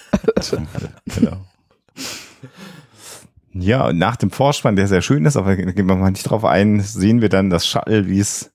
[1.17, 1.45] Genau.
[3.53, 6.29] Ja, und nach dem Vorspann, der sehr schön ist, aber da gehen wir mal nicht
[6.29, 8.53] drauf ein, sehen wir dann das Shuttle, wie es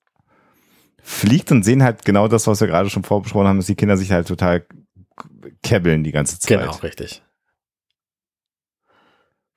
[1.02, 3.98] fliegt und sehen halt genau das, was wir gerade schon vorbesprochen haben, dass die Kinder
[3.98, 4.66] sich halt total
[5.64, 6.60] kebbeln die ganze Zeit.
[6.60, 7.22] Genau, richtig.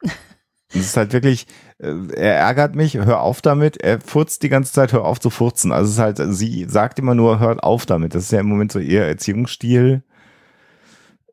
[0.02, 1.46] Und es ist halt wirklich,
[1.82, 5.72] er ärgert mich, hör auf damit, er furzt die ganze Zeit, hör auf zu furzen.
[5.72, 8.14] Also es ist halt, sie sagt immer nur, hört auf damit.
[8.14, 10.02] Das ist ja im Moment so ihr Erziehungsstil,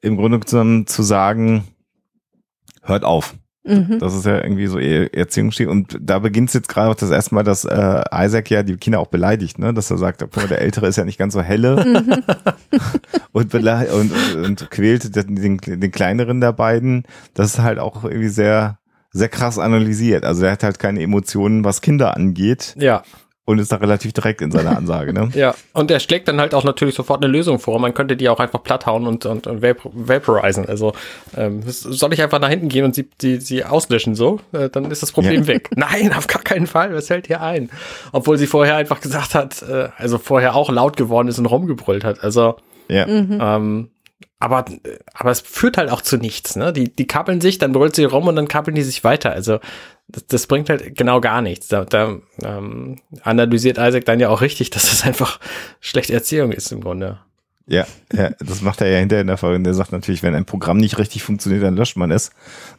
[0.02, 1.66] im Grunde genommen zu sagen,
[2.82, 3.36] hört auf.
[3.64, 4.00] Mhm.
[4.00, 5.68] Das ist ja irgendwie so ihr Erziehungsstil.
[5.68, 8.78] Und da beginnt es jetzt gerade auch das erste Mal, dass äh, Isaac ja die
[8.78, 9.74] Kinder auch beleidigt, ne?
[9.74, 11.76] Dass er sagt, der Ältere ist ja nicht ganz so helle
[13.32, 17.04] und, bele- und, und, und quält den, den, den kleineren der beiden.
[17.36, 18.80] Das ist halt auch irgendwie sehr,
[19.12, 20.24] sehr krass analysiert.
[20.24, 23.02] Also er hat halt keine Emotionen, was Kinder angeht Ja,
[23.46, 25.30] und ist da relativ direkt in seiner Ansage, ne?
[25.34, 25.56] ja.
[25.74, 27.80] Und er schlägt dann halt auch natürlich sofort eine Lösung vor.
[27.80, 30.68] Man könnte die auch einfach platthauen und, und, und vapor vaporisen.
[30.68, 30.94] Also
[31.36, 34.40] ähm, soll ich einfach nach hinten gehen und sie, die, sie auslöschen so?
[34.52, 35.48] Äh, dann ist das Problem Ja.
[35.48, 35.70] weg.
[35.76, 36.94] Nein, auf gar keinen Fall.
[36.94, 37.72] Was hält hier ein?
[38.12, 42.04] Obwohl sie vorher einfach gesagt hat, äh, also vorher auch laut geworden ist und rumgebrüllt
[42.04, 42.24] hat.
[42.24, 43.08] Also Ja.
[43.08, 43.90] Ähm,
[44.40, 44.66] aber,
[45.14, 46.72] aber es führt halt auch zu nichts, ne?
[46.72, 49.32] Die, die kappeln sich, dann brüllt sie rum und dann kappeln die sich weiter.
[49.32, 49.60] Also
[50.08, 51.68] das, das bringt halt genau gar nichts.
[51.68, 55.40] Da, da ähm, analysiert Isaac dann ja auch richtig, dass das einfach
[55.80, 57.20] schlechte Erziehung ist im Grunde.
[57.68, 59.58] Ja, ja, das macht er ja hinterher in der Folge.
[59.58, 62.32] Und Der sagt natürlich, wenn ein Programm nicht richtig funktioniert, dann löscht man es.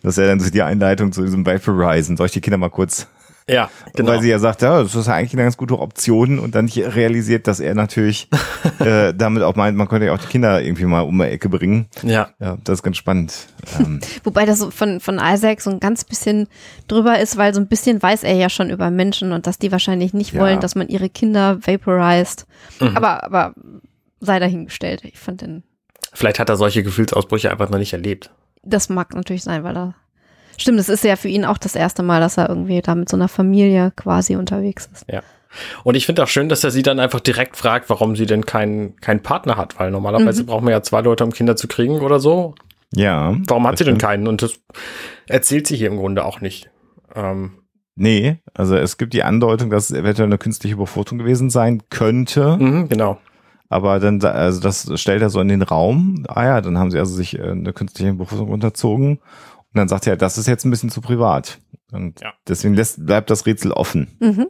[0.03, 2.17] Das ist ja dann so die Einleitung zu diesem Vaporisen.
[2.17, 3.07] Soll ich die Kinder mal kurz
[3.53, 4.11] Ja, genau.
[4.13, 6.67] Weil sie ja sagt, ja, das ist ja eigentlich eine ganz gute Option und dann
[6.67, 8.29] nicht realisiert, dass er natürlich
[8.79, 11.49] äh, damit auch meint, man könnte ja auch die Kinder irgendwie mal um die Ecke
[11.49, 11.87] bringen.
[12.03, 12.31] ja.
[12.39, 13.35] Ja, das ist ganz spannend.
[13.79, 16.49] Ähm, Wobei das so von, von Isaac so ein ganz bisschen
[16.89, 19.73] drüber ist, weil so ein bisschen weiß er ja schon über Menschen und dass die
[19.73, 20.41] wahrscheinlich nicht Ja.
[20.41, 22.47] wollen, dass man ihre Kinder vaporized.
[22.95, 23.55] Aber, aber
[24.21, 25.03] sei dahingestellt.
[25.05, 25.63] Ich fand den,
[26.13, 28.31] Vielleicht hat er solche Gefühlsausbrüche einfach noch nicht erlebt.
[28.63, 29.95] das mag natürlich sein, weil er.
[30.61, 33.09] Stimmt, es ist ja für ihn auch das erste Mal, dass er irgendwie da mit
[33.09, 35.07] so einer Familie quasi unterwegs ist.
[35.85, 38.45] Und ich finde auch schön, dass er sie dann einfach direkt fragt, warum sie denn
[38.45, 42.01] keinen keinen Partner hat, weil normalerweise braucht man ja zwei Leute, um Kinder zu kriegen
[42.01, 42.55] oder so.
[42.95, 43.35] ja.
[43.47, 44.03] Warum hat sie denn stimmt.
[44.03, 44.29] keinen?
[44.29, 44.61] Und das
[45.27, 46.71] erzählt sie hier im Grunde auch nicht.
[47.15, 47.53] Ähm,
[47.97, 52.57] Nee, also es gibt die Andeutung, dass es eventuell eine künstliche Befruchtung gewesen sein könnte,
[52.57, 53.19] mhm, genau.
[53.69, 56.25] aber dann, also das stellt er so in den Raum.
[56.29, 59.19] Ah ja, dann haben sie also sich äh, eine künstliche Befruchtung unterzogen
[59.73, 61.59] und dann sagt er, das ist jetzt ein bisschen zu privat.
[61.93, 62.33] Und Ja.
[62.49, 64.17] deswegen lässt, bleibt das Rätsel offen.
[64.21, 64.47] Mhm.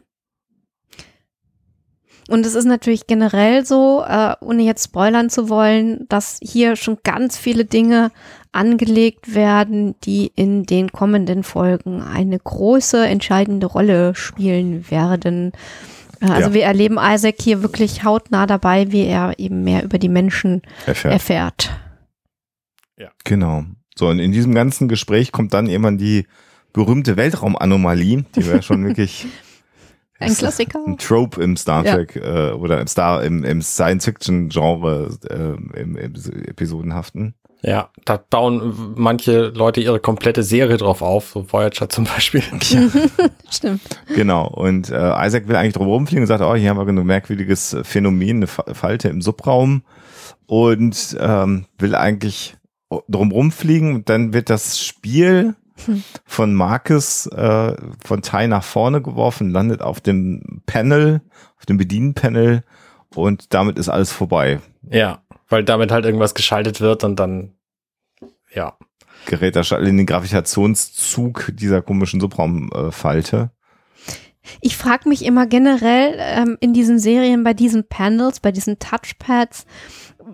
[2.28, 6.98] Und es ist natürlich generell so, äh, ohne jetzt spoilern zu wollen, dass hier schon
[7.02, 8.12] ganz viele Dinge
[8.52, 15.52] angelegt werden, die in den kommenden Folgen eine große, entscheidende Rolle spielen werden.
[16.20, 16.54] Äh, also Ja.
[16.54, 21.12] wir erleben Isaac hier wirklich hautnah dabei, wie er eben mehr über die Menschen Erfährt.
[21.14, 21.70] erfährt.
[23.24, 23.64] Genau.
[23.96, 26.26] So, und in diesem ganzen Gespräch kommt dann irgendwann die
[26.72, 29.26] berühmte Weltraumanomalie, die wir schon wirklich
[30.20, 30.78] Ein Klassiker.
[30.86, 31.94] ein Trope im Star Ja.
[31.94, 36.14] Trek äh, oder im Star im, im Science-Fiction-Genre äh, im, im
[36.46, 37.34] Episodenhaften.
[37.62, 42.42] Ja, da bauen manche Leute ihre komplette Serie drauf auf, so Voyager zum Beispiel.
[43.50, 43.80] Stimmt.
[44.14, 44.46] Genau.
[44.48, 47.76] Und äh, Isaac will eigentlich drum rumfliegen und sagt, oh, hier haben wir ein merkwürdiges
[47.82, 49.82] Phänomen, eine Fa- Falte im Subraum
[50.46, 52.56] und ähm, will eigentlich
[53.08, 55.54] drum rumfliegen und dann wird das Spiel
[56.26, 61.22] von Marcus äh, von Tai nach vorne geworfen, landet auf dem Panel,
[61.58, 62.62] auf dem Bedienpanel
[63.14, 64.60] und damit ist alles vorbei.
[64.90, 67.54] Ja, weil damit halt irgendwas geschaltet wird und dann,
[68.54, 68.76] ja.
[69.26, 73.50] Gerät er in den Gravitationszug dieser komischen Subraumfalte.
[74.62, 79.66] Ich frage mich immer generell ähm, in diesen Serien, bei diesen Panels, bei diesen Touchpads,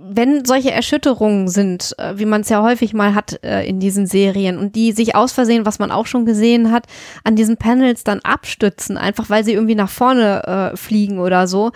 [0.08, 4.06] wenn solche Erschütterungen sind, äh, wie man es ja häufig mal hat äh, in diesen
[4.06, 6.86] Serien und die sich aus Versehen, was man auch schon gesehen hat,
[7.24, 11.72] an diesen Panels dann abstützen, einfach weil sie irgendwie nach vorne äh, fliegen oder so,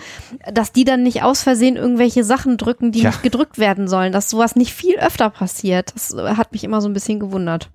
[0.53, 3.11] dass die dann nicht aus Versehen irgendwelche Sachen drücken, die Ja.
[3.11, 5.93] nicht gedrückt werden sollen, dass sowas nicht viel öfter passiert.
[5.95, 7.71] Das äh, hat mich immer so ein bisschen gewundert.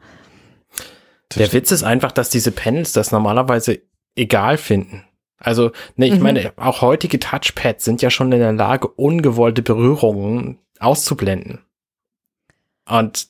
[1.36, 3.80] Der Witz ist einfach, dass diese Panels das normalerweise
[4.16, 5.04] egal finden.
[5.46, 6.24] Also, ne, ich Mhm.
[6.24, 11.60] meine, auch heutige Touchpads sind ja schon in der Lage, ungewollte Berührungen auszublenden.
[12.88, 13.28] Und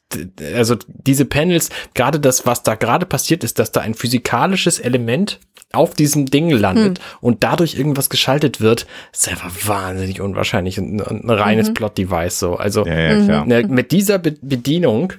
[0.53, 5.39] also diese Panels, gerade das, was da gerade passiert ist, dass da ein physikalisches Element
[5.71, 11.21] auf diesem Ding landet und dadurch irgendwas geschaltet wird, ist einfach wahnsinnig unwahrscheinlich und ein,
[11.23, 11.73] ein reines Mhm.
[11.75, 12.55] Plot-Device so.
[12.55, 13.45] Also Ja, ja, klar.
[13.45, 15.13] Ne, mit dieser Be Bedienung,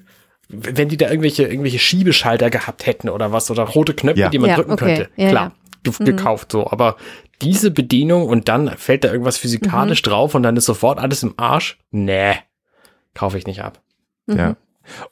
[0.49, 4.29] wenn die da irgendwelche, irgendwelche Schiebeschalter gehabt hätten oder was, oder rote Knöpfe, Ja.
[4.29, 4.85] die man Ja, drücken okay.
[4.97, 6.71] könnte, Ja, klar, ge- gekauft so.
[6.71, 6.97] Aber
[7.43, 11.35] diese Bedienung und dann fällt da irgendwas physikalisch drauf und dann ist sofort alles im
[11.37, 11.79] Arsch.
[11.91, 12.35] Nee,
[13.15, 13.81] kaufe ich nicht ab.
[14.27, 14.39] Mhm.
[14.39, 14.57] Ja.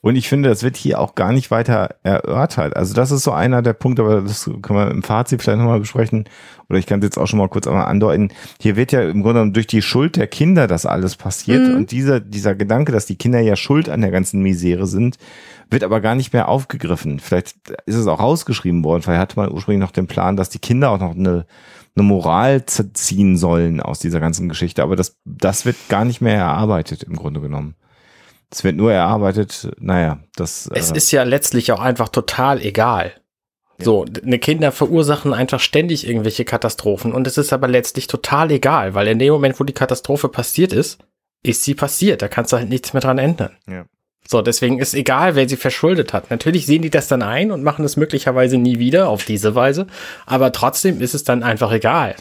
[0.01, 2.75] Und ich finde, das wird hier auch gar nicht weiter erörtert.
[2.75, 5.79] Also das ist so einer der Punkte, aber das können wir im Fazit vielleicht nochmal
[5.79, 6.25] besprechen.
[6.69, 8.29] Oder ich kann es jetzt auch schon mal kurz einmal andeuten.
[8.59, 11.67] Hier wird ja im Grunde genommen durch die Schuld der Kinder das alles passiert.
[11.67, 11.75] Mhm.
[11.75, 15.17] Und dieser, dieser Gedanke, dass die Kinder ja schuld an der ganzen Misere sind,
[15.69, 17.19] wird aber gar nicht mehr aufgegriffen.
[17.19, 19.01] Vielleicht ist es auch rausgeschrieben worden.
[19.01, 21.45] Vielleicht hatte man ursprünglich noch den Plan, dass die Kinder auch noch eine,
[21.95, 24.83] eine Moral ziehen sollen aus dieser ganzen Geschichte.
[24.83, 27.75] Aber das, das wird gar nicht mehr erarbeitet im Grunde genommen.
[28.51, 30.69] Es wird nur erarbeitet, naja, das.
[30.73, 33.13] Es äh, ist ja letztlich auch einfach total egal.
[33.77, 38.93] So, eine Kinder verursachen einfach ständig irgendwelche Katastrophen und es ist aber letztlich total egal,
[38.93, 40.99] weil in dem Moment, wo die Katastrophe passiert ist,
[41.43, 42.21] ist sie passiert.
[42.21, 43.51] Da kannst du halt nichts mehr dran ändern.
[43.67, 43.85] Ja.
[44.27, 46.31] So, deswegen ist egal, wer sie verschuldet hat.
[46.31, 49.87] Natürlich sehen die das dann ein und machen es möglicherweise nie wieder auf diese Weise,
[50.25, 52.15] aber trotzdem ist es dann einfach egal.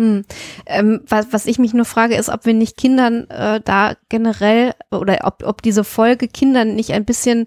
[0.00, 0.24] Hm.
[0.64, 4.72] Ähm, was, was ich mich nur frage, ist, ob wir nicht Kindern äh, da generell
[4.90, 7.44] oder ob, ob diese Folge Kindern nicht ein bisschen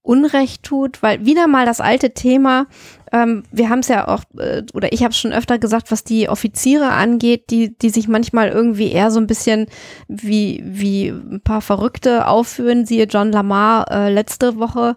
[0.00, 2.64] Unrecht tut, weil wieder mal das alte Thema,
[3.12, 6.02] ähm, wir haben es ja auch, äh, oder ich habe es schon öfter gesagt, was
[6.02, 9.66] die Offiziere angeht, die, die sich manchmal irgendwie eher so ein bisschen
[10.08, 14.96] wie, wie ein paar Verrückte aufführen, siehe John Lamar äh, letzte Woche,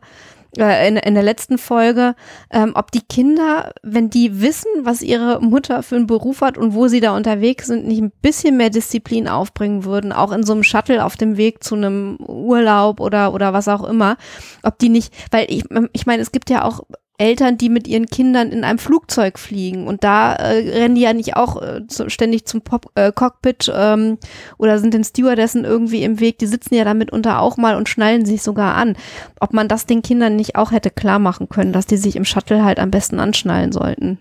[0.58, 2.16] äh, in, in der letzten Folge,
[2.52, 6.74] ähm, ob die Kinder, wenn die wissen, was ihre Mutter für einen Beruf hat und
[6.74, 10.54] wo sie da unterwegs sind, nicht ein bisschen mehr Disziplin aufbringen würden, auch in so
[10.54, 14.18] einem Shuttle auf dem Weg zu einem Urlaub oder, oder was auch immer,
[14.63, 15.63] ob die nicht, weil ich,
[15.94, 16.82] ich meine, es gibt ja auch
[17.24, 21.14] Eltern, die mit ihren Kindern in einem Flugzeug fliegen und da äh, rennen die ja
[21.14, 24.18] nicht auch äh, so ständig zum Pop äh, Cockpit ähm,
[24.58, 27.88] oder sind den Stewardessen irgendwie im Weg, die sitzen ja damit unter auch mal und
[27.88, 28.98] schnallen sich sogar an.
[29.40, 32.26] Ob man das den Kindern nicht auch hätte klar machen können, dass die sich im
[32.26, 34.20] Shuttle halt am besten anschnallen sollten.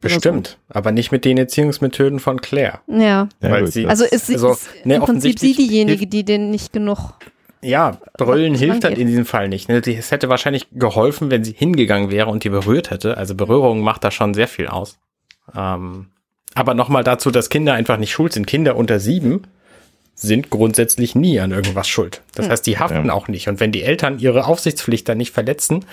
[0.00, 2.80] Bestimmt, aber nicht mit den Erziehungsmethoden von Claire.
[2.86, 3.28] Ja.
[3.42, 6.24] Ja, weil gut, sie, Also ist, sie Also, ist ne, im Prinzip sie diejenige, die
[6.24, 7.14] denen nicht genug.
[7.62, 9.68] Ja, brüllen hilft halt in diesem Fall nicht.
[9.68, 9.82] Ne?
[9.84, 13.16] Es hätte wahrscheinlich geholfen, wenn sie hingegangen wäre und die berührt hätte.
[13.16, 14.98] Also Berührung macht da schon sehr viel aus.
[15.54, 16.06] Ähm,
[16.54, 18.46] aber nochmal dazu, dass Kinder einfach nicht schuld sind.
[18.46, 19.42] Kinder unter sieben
[20.14, 22.22] sind grundsätzlich nie an irgendwas schuld.
[22.34, 23.12] Das heißt, die haften Ja.
[23.12, 23.48] auch nicht.
[23.48, 25.84] Und wenn die Eltern ihre Aufsichtspflicht dann nicht verletzen,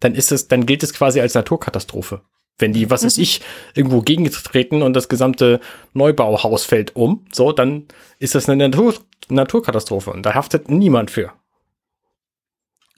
[0.00, 2.20] dann ist es, dann gilt es quasi als Naturkatastrophe.
[2.58, 3.40] Wenn die, was weiß ich,
[3.74, 5.60] irgendwo gegentreten und das gesamte
[5.94, 7.86] Neubauhaus fällt um, so, dann
[8.18, 8.94] ist das eine Natur
[9.34, 11.32] Naturkatastrophe und da haftet niemand für.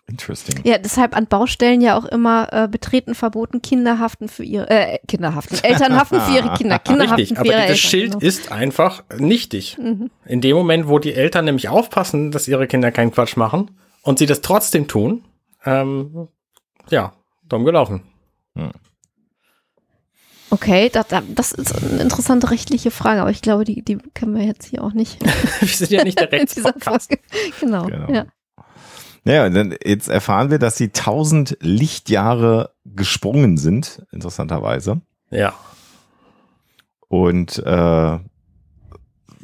[0.07, 0.61] Interesting.
[0.65, 4.99] Ja, deshalb an Baustellen ja auch immer äh, betreten verboten, Kinder haften für ihre, äh,
[5.09, 7.91] Kinder haften, Eltern haften für ihre Kinder, Kinder haften Richtig, für aber ihre dieses Eltern.
[7.91, 8.27] Schild genau.
[8.27, 9.79] ist einfach nichtig.
[9.79, 10.11] Mhm.
[10.27, 13.71] In dem Moment, wo die Eltern nämlich aufpassen, dass ihre Kinder keinen Quatsch machen
[14.03, 15.25] und sie das trotzdem tun,
[15.65, 16.29] ähm,
[16.91, 17.15] ja,
[17.49, 18.03] dumm gelaufen.
[20.55, 24.45] Okay, das, das ist eine interessante rechtliche Frage, aber ich glaube, die, die können wir
[24.45, 25.19] jetzt hier auch nicht
[25.61, 27.11] Wir sind ja nicht der Rechtspodcast.
[27.59, 27.87] Genau.
[27.87, 28.09] Genau.
[28.09, 28.27] Ja.
[29.25, 35.01] Naja, und dann jetzt erfahren wir, dass sie 1000 Lichtjahre gesprungen sind, interessanterweise.
[35.31, 35.55] Ja.
[37.09, 38.19] Und äh,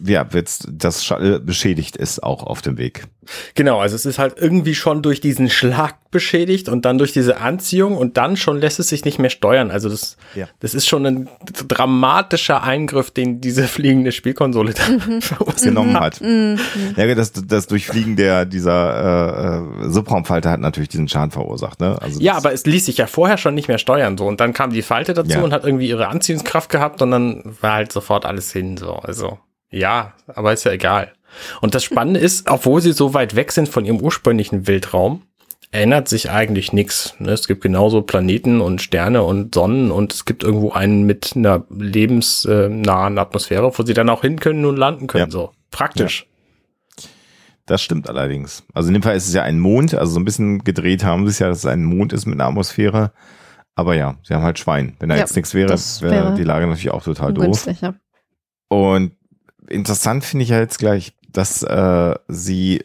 [0.04, 3.04] ja, jetzt das Shuttle beschädigt ist auch auf dem Weg.
[3.54, 7.36] Genau, also es ist halt irgendwie schon durch diesen Schlag beschädigt und dann durch diese
[7.38, 9.70] Anziehung und dann schon lässt es sich nicht mehr steuern.
[9.70, 10.48] Also das, Ja.
[10.58, 11.28] das ist schon ein
[11.68, 14.82] dramatischer Eingriff, den diese fliegende Spielkonsole da
[15.20, 16.20] verursacht genommen hat.
[16.20, 16.56] hat.
[16.96, 21.80] Ja, das, das Durchfliegen der dieser äh, äh, Subraumfalter hat natürlich diesen Schaden verursacht.
[21.80, 21.98] Ne?
[22.00, 24.52] Also Ja, aber es ließ sich ja vorher schon nicht mehr steuern so und dann
[24.52, 25.42] kam die Falte dazu Ja.
[25.42, 28.94] und hat irgendwie ihre Anziehungskraft gehabt und dann war halt sofort alles hin so.
[28.94, 29.38] Also
[29.70, 31.12] ja, aber ist ja egal.
[31.60, 35.22] Und das Spannende ist, obwohl sie so weit weg sind von ihrem ursprünglichen Weltraum,
[35.72, 37.14] ändert sich eigentlich nichts.
[37.18, 37.30] Ne?
[37.30, 41.64] Es gibt genauso Planeten und Sterne und Sonnen und es gibt irgendwo einen mit einer
[41.70, 45.26] lebensnahen Atmosphäre, wo sie dann auch hin können und landen können.
[45.26, 45.30] Ja.
[45.30, 46.26] So praktisch.
[47.66, 48.64] Das stimmt allerdings.
[48.74, 51.24] Also in dem Fall ist es ja ein Mond, also so ein bisschen gedreht haben
[51.26, 53.12] sie es ja, dass es ein Mond ist mit einer Atmosphäre.
[53.76, 54.96] Aber ja, sie haben halt Schwein.
[54.98, 57.68] Wenn da Ja, jetzt nichts wäre, wäre wäre die Lage natürlich auch total doof.
[57.80, 57.94] Ja.
[58.68, 59.12] Und
[59.68, 62.84] interessant finde ich ja jetzt gleich, dass äh, sie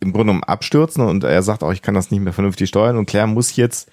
[0.00, 2.96] im Grunde genommen abstürzen und er sagt auch, ich kann das nicht mehr vernünftig steuern
[2.96, 3.90] und Claire muss jetzt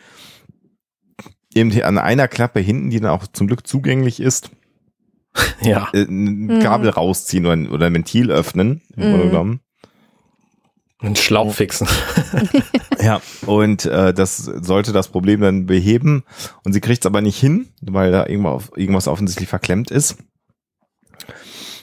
[1.53, 4.49] eben an einer Klappe hinten, die dann auch zum Glück zugänglich ist,
[5.61, 5.89] Ja.
[5.93, 9.29] äh, ein Kabel rausziehen oder, ein- oder ein Ventil öffnen, im Grunde Mhm.
[9.29, 9.59] genommen.
[10.99, 11.87] Einen Schlauch fixen.
[12.99, 16.23] Ja, und äh, das sollte das Problem dann beheben.
[16.63, 20.17] Und sie kriegt es aber nicht hin, weil da irgendwas, irgendwas offensichtlich verklemmt ist.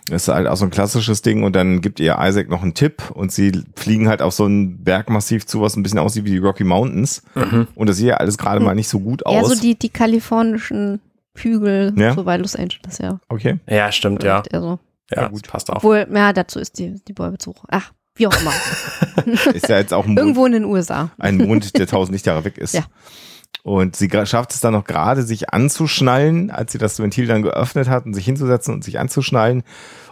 [0.09, 1.45] Das ist halt auch so ein klassisches Ding.
[1.45, 4.83] Und dann gibt ihr Isaac noch einen Tipp und sie fliegen halt auf so ein
[4.85, 7.23] Bergmassiv zu, was ein bisschen aussieht wie die Rocky Mountains.
[7.35, 7.69] Mhm.
[7.75, 9.49] Und das sieht ja alles gerade mal nicht so gut aus.
[9.49, 11.01] so die, die kalifornischen
[11.37, 12.14] Hügel, Ja.
[12.14, 13.19] so bei Los Angeles, ja.
[13.29, 13.59] okay.
[13.69, 14.43] Ja, stimmt, ja.
[14.43, 14.79] Vielleicht so.
[15.11, 15.49] Ja, Ja, gut.
[15.49, 15.77] passt auch.
[15.77, 17.62] Obwohl, ja, dazu ist die, die Bäubezucht.
[17.71, 18.53] Ach, wie auch immer.
[19.55, 21.11] Ist ja jetzt auch ein Mond, Irgendwo in den USA.
[21.19, 22.75] ein Mond, der tausend Lichtjahre weg ist.
[22.75, 22.85] Ja.
[23.64, 27.88] Und sie schafft es dann noch gerade, sich anzuschnallen, als sie das Ventil dann geöffnet
[27.88, 29.62] hat und sich hinzusetzen und sich anzuschnallen.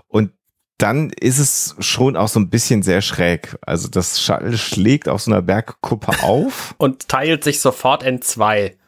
[0.09, 0.33] Und
[0.79, 3.59] dann ist es schon auch so ein bisschen sehr schräg.
[3.61, 8.79] Also das Shuttle schlägt auf so einer Bergkuppe auf, Und teilt sich sofort in zwei.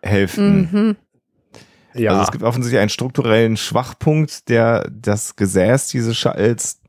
[0.00, 0.68] Hälften.
[0.70, 0.96] Mhm.
[1.94, 2.12] Ja.
[2.12, 6.80] Also es gibt offensichtlich einen strukturellen Schwachpunkt, der das Gesäß dieses Shuttles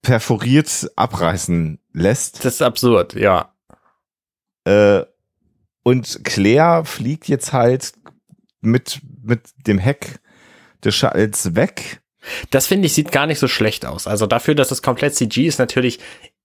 [0.00, 2.44] perforiert abreißen lässt.
[2.44, 3.52] Das ist absurd, ja.
[4.64, 5.02] Äh,
[5.82, 7.92] und Claire fliegt jetzt halt
[8.60, 10.20] mit, mit dem Heck
[10.84, 12.00] des Shuttles weg.
[12.50, 14.06] Das finde ich sieht gar nicht so schlecht aus.
[14.06, 15.98] Also dafür, dass es komplett CG ist, natürlich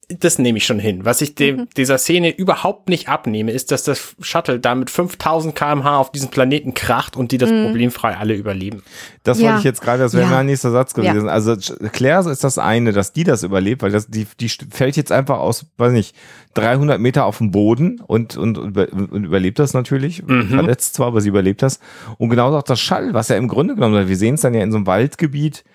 [0.09, 1.03] das nehme ich schon hin.
[1.03, 1.67] Was ich dem, mhm.
[1.75, 6.29] dieser Szene überhaupt nicht abnehme, ist, dass das Shuttle da mit 5000 kmh auf diesen
[6.29, 7.65] Planeten kracht und die das mhm.
[7.65, 8.83] problemfrei alle überleben.
[9.23, 9.47] Das ja.
[9.47, 10.29] wollte ich jetzt gerade, das wäre ja.
[10.29, 11.25] mein nächster Satz gewesen.
[11.25, 11.31] Ja.
[11.31, 11.57] Also
[11.91, 15.39] Claire ist das eine, dass die das überlebt, weil das, die, die fällt jetzt einfach
[15.39, 16.15] aus, weiß nicht,
[16.53, 20.25] 300 Meter auf den Boden und, und, und, und überlebt das natürlich.
[20.25, 20.47] Mhm.
[20.47, 21.81] Verletzt zwar, aber sie überlebt das.
[22.17, 24.63] Und genauso auch das Shuttle, was ja im Grunde genommen, wir sehen es dann ja
[24.63, 25.65] in so einem Waldgebiet,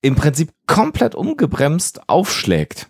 [0.00, 2.88] im Prinzip komplett umgebremst aufschlägt.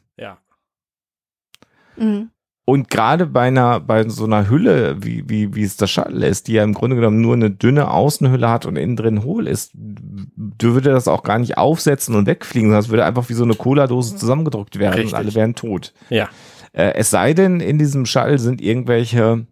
[2.01, 2.31] Mhm.
[2.67, 6.47] Und gerade bei einer, bei so einer Hülle, wie, wie, wie es das Shuttle ist,
[6.47, 9.73] die ja im Grunde genommen nur eine dünne Außenhülle hat und innen drin hohl ist,
[9.75, 13.55] würde das auch gar nicht aufsetzen und wegfliegen, sondern es würde einfach wie so eine
[13.55, 15.13] Cola-Dose zusammengedrückt werden Richtig.
[15.13, 15.93] und alle wären tot.
[16.11, 16.29] Ja.
[16.73, 19.47] Äh, es sei denn, in diesem Shuttle sind irgendwelche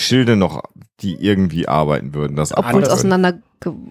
[0.00, 0.62] Schilde noch,
[1.00, 2.36] die irgendwie arbeiten würden.
[2.36, 3.38] Das Obwohl es auseinander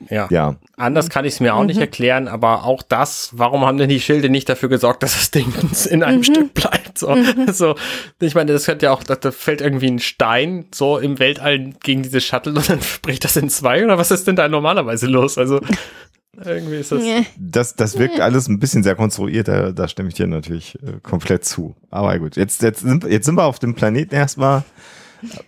[0.09, 0.27] ja.
[0.31, 0.55] ja.
[0.77, 1.67] Anders kann ich es mir auch mhm.
[1.67, 5.31] nicht erklären, aber auch das, warum haben denn die Schilde nicht dafür gesorgt, dass das
[5.31, 5.53] Ding
[5.89, 6.23] in einem mhm.
[6.23, 6.97] Stück bleibt?
[6.97, 7.47] So, mhm.
[7.53, 7.75] so,
[8.19, 12.01] ich meine, das könnte ja auch, da fällt irgendwie ein Stein so im Weltall gegen
[12.01, 15.37] diese Shuttle und dann spricht das in zwei oder was ist denn da normalerweise los?
[15.37, 15.61] Also
[16.43, 17.03] irgendwie ist das.
[17.37, 20.99] Das, das wirkt alles ein bisschen sehr konstruiert, da, da stimme ich dir natürlich äh,
[21.03, 21.75] komplett zu.
[21.91, 24.63] Aber gut, jetzt, jetzt, sind, jetzt sind wir auf dem Planeten erstmal.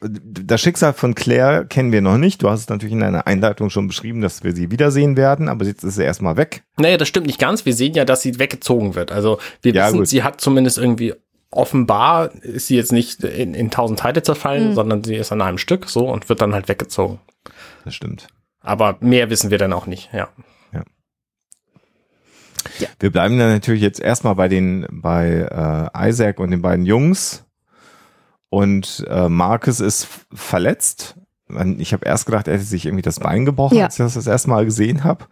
[0.02, 2.44] Das Schicksal von Claire kennen wir noch nicht.
[2.44, 5.66] Du hast es natürlich in deiner Einleitung schon beschrieben, dass wir sie wiedersehen werden, aber
[5.66, 6.64] jetzt ist sie erstmal weg.
[6.78, 7.66] Naja, das stimmt nicht ganz.
[7.66, 9.12] Wir sehen ja, dass sie weggezogen wird.
[9.12, 10.08] Also wir ja, wissen, gut.
[10.08, 11.14] sie hat zumindest irgendwie
[11.52, 14.74] offenbar ist sie jetzt nicht in, in tausend Teile zerfallen, mhm.
[14.74, 17.20] sondern sie ist an einem Stück so und wird dann halt weggezogen.
[17.84, 18.28] Das stimmt.
[18.62, 20.30] Aber mehr wissen wir dann auch nicht, ja.
[20.72, 20.84] Ja.
[22.80, 22.88] ja.
[23.00, 27.44] Wir bleiben dann natürlich jetzt erstmal bei den, bei äh, Isaac und den beiden Jungs.
[28.52, 31.16] Und äh, Marcus ist verletzt.
[31.78, 33.86] Ich habe erst gedacht, er hätte sich irgendwie das Bein gebrochen, ja.
[33.86, 35.26] als ich das das erste Mal gesehen habe.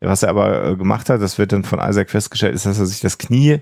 [0.00, 2.86] Was er aber äh, gemacht hat, das wird dann von Isaac festgestellt, ist, dass er
[2.86, 3.60] sich das Knie, äh,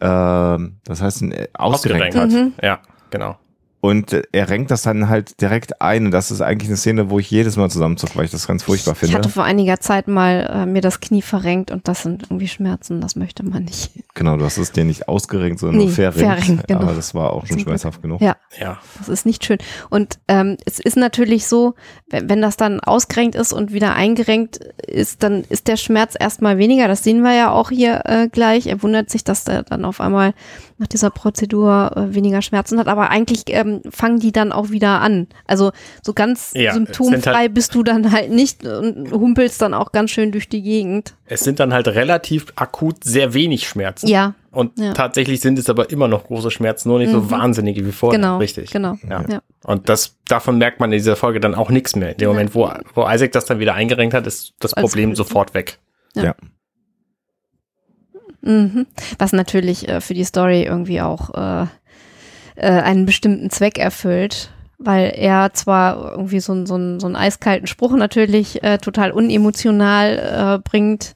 [0.00, 2.30] das heißt, ausgerenkt, ausgerenkt hat.
[2.30, 2.52] Mhm.
[2.60, 3.38] Ja, genau.
[3.84, 6.04] Und er renkt das dann halt direkt ein.
[6.04, 8.62] Und das ist eigentlich eine Szene, wo ich jedes Mal zusammenzucke, weil ich das ganz
[8.62, 9.10] furchtbar finde.
[9.10, 12.46] Ich hatte vor einiger Zeit mal äh, mir das Knie verrenkt und das sind irgendwie
[12.46, 13.00] Schmerzen.
[13.00, 13.90] Das möchte man nicht.
[14.14, 16.44] Genau, du hast es dir nicht ausgerenkt, sondern nee, nur verrenkt.
[16.44, 16.82] verrenkt genau.
[16.82, 18.20] Aber das war auch schon schmerzhaft genug.
[18.20, 18.78] Ja, ja.
[18.98, 19.58] Das ist nicht schön.
[19.90, 21.74] Und ähm, es ist natürlich so,
[22.08, 26.56] wenn, wenn das dann ausgerenkt ist und wieder eingerenkt ist, dann ist der Schmerz erstmal
[26.56, 26.86] weniger.
[26.86, 28.68] Das sehen wir ja auch hier äh, gleich.
[28.68, 30.34] Er wundert sich, dass der dann auf einmal
[30.82, 32.88] nach dieser Prozedur äh, weniger Schmerzen hat.
[32.88, 35.28] Aber eigentlich ähm, fangen die dann auch wieder an.
[35.46, 35.70] Also
[36.02, 40.10] so ganz ja, symptomfrei halt, bist du dann halt nicht und humpelst dann auch ganz
[40.10, 41.14] schön durch die Gegend.
[41.26, 44.08] Es sind dann halt relativ akut sehr wenig Schmerzen.
[44.08, 44.34] Ja.
[44.50, 44.92] Und ja.
[44.92, 47.14] tatsächlich sind es aber immer noch große Schmerzen, nur nicht mhm.
[47.14, 48.18] so wahnsinnige wie vorher.
[48.18, 48.36] Genau.
[48.36, 48.70] Richtig.
[48.70, 48.98] Genau.
[49.08, 49.24] Ja.
[49.26, 49.40] ja.
[49.64, 52.10] Und das, davon merkt man in dieser Folge dann auch nichts mehr.
[52.10, 55.54] In dem Moment, wo, wo Isaac das dann wieder eingerenkt hat, ist das Problem sofort
[55.54, 55.78] weg.
[56.14, 56.34] ja.
[58.42, 58.86] Mhm.
[59.18, 61.66] Was natürlich äh, für die Story irgendwie auch äh,
[62.56, 67.92] äh, einen bestimmten Zweck erfüllt, weil er zwar irgendwie so, so, so einen eiskalten Spruch
[67.92, 71.14] natürlich äh, total unemotional äh, bringt,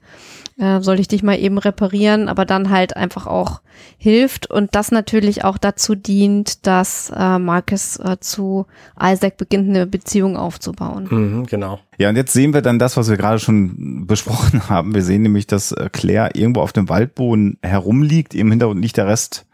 [0.59, 3.61] äh, soll ich dich mal eben reparieren, aber dann halt einfach auch
[3.99, 8.66] hilft und das natürlich auch dazu dient, dass äh, Marcus äh, zu
[9.01, 11.09] Isaac beginnt, eine Beziehung aufzubauen.
[11.11, 11.81] Mhm, genau.
[11.99, 14.95] Ja, und jetzt sehen wir dann das, was wir gerade schon besprochen haben.
[14.95, 18.35] Wir sehen nämlich, dass äh, Claire irgendwo auf dem Waldboden herumliegt.
[18.35, 19.47] Im Hintergrund liegt der Rest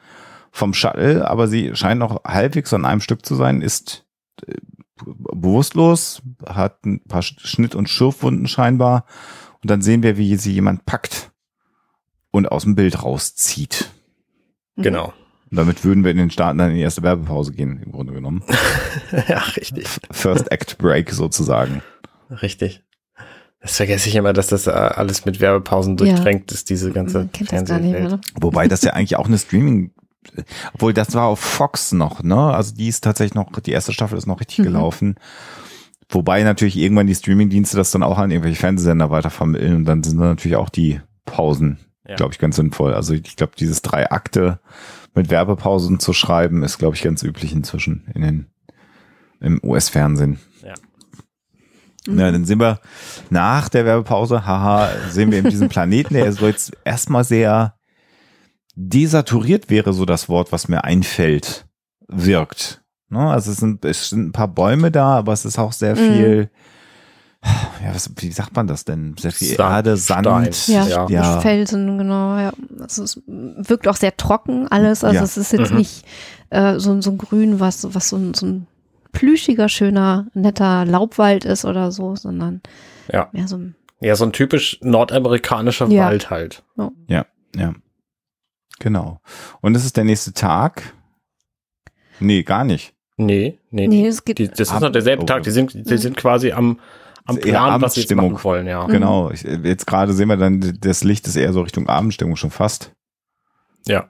[0.53, 4.05] vom Shuttle, aber sie scheint noch halbwegs an einem Stück zu sein, ist
[4.47, 4.55] äh,
[5.05, 9.05] bewusstlos, hat ein paar Schnitt- und Schürfwunden scheinbar
[9.62, 11.31] und dann sehen wir, wie sie jemand packt
[12.31, 13.90] und aus dem Bild rauszieht.
[14.77, 14.83] Mhm.
[14.83, 15.12] Genau.
[15.51, 18.12] Und damit würden wir in den Staaten dann in die erste Werbepause gehen, im Grunde
[18.12, 18.42] genommen.
[19.29, 19.87] ja, richtig.
[20.11, 21.83] First Act Break sozusagen.
[22.31, 22.83] Richtig.
[23.61, 26.55] Das vergesse ich immer, dass das äh, alles mit Werbepausen durchtränkt ja.
[26.55, 28.18] ist, diese ganze Fernsehwelt.
[28.40, 29.92] Wobei das ja eigentlich auch eine Streaming,
[30.72, 32.37] obwohl das war auf Fox noch, ne?
[32.37, 34.64] Also die ist tatsächlich noch, die erste Staffel ist noch richtig mhm.
[34.64, 35.16] gelaufen.
[36.12, 40.18] Wobei natürlich irgendwann die Streamingdienste das dann auch an irgendwelche Fernsehsender weitervermitteln und dann sind
[40.18, 42.16] dann natürlich auch die Pausen, ja.
[42.16, 42.93] glaube ich, ganz sinnvoll.
[42.93, 44.61] Also ich glaube, dieses drei Akte
[45.14, 48.47] mit Werbepausen zu schreiben, ist, glaube ich, ganz üblich inzwischen in den,
[49.41, 50.39] im US-Fernsehen.
[50.62, 50.74] Ja.
[52.07, 52.80] Na, dann sehen wir
[53.30, 57.76] nach der Werbepause, haha, sehen wir eben diesen Planeten, der so jetzt erstmal sehr
[58.74, 61.66] desaturiert wäre, so das Wort, was mir einfällt,
[62.09, 62.82] wirkt.
[63.13, 63.31] Ne?
[63.31, 65.99] Also es sind, es sind ein paar Bäume da, aber es ist auch sehr mhm.
[65.99, 66.51] viel
[67.85, 69.17] ja, was, wie sagt man das denn?
[69.19, 70.87] Sehr viel Sand, Erde, Sand, Stein.
[70.89, 71.41] Ja, Ja.
[71.41, 72.53] Felsen, genau, ja.
[72.79, 75.03] Also es wirkt auch sehr trocken alles.
[75.03, 75.25] Also Ja.
[75.25, 75.79] es ist jetzt Mhm.
[75.79, 76.05] nicht
[76.51, 78.67] äh, so, so ein Grün, was, was so, ein- so ein
[79.11, 82.61] plüschiger, schöner, netter Laubwald ist oder so, sondern
[83.13, 83.29] Ja.
[83.33, 86.05] mehr so ein Ja, so ein typisch nordamerikanischer Ja.
[86.07, 86.63] Wald halt.
[87.09, 87.75] Ja, ja.
[88.79, 89.21] Genau.
[89.61, 90.93] Und es ist der nächste Tag?
[92.21, 92.95] Nee, gar nicht.
[93.27, 94.39] Nee, nee, Nee, es geht.
[94.39, 95.27] Die, das ist noch derselbe oh.
[95.27, 95.43] Tag.
[95.43, 96.79] Die sind, die sind quasi am,
[97.25, 98.85] am Plan, was sie machen wollen, ja.
[98.87, 99.31] Genau.
[99.31, 102.93] Ich, jetzt gerade sehen wir dann, das Licht ist eher so Richtung Abendstimmung schon fast.
[103.87, 104.09] Ja.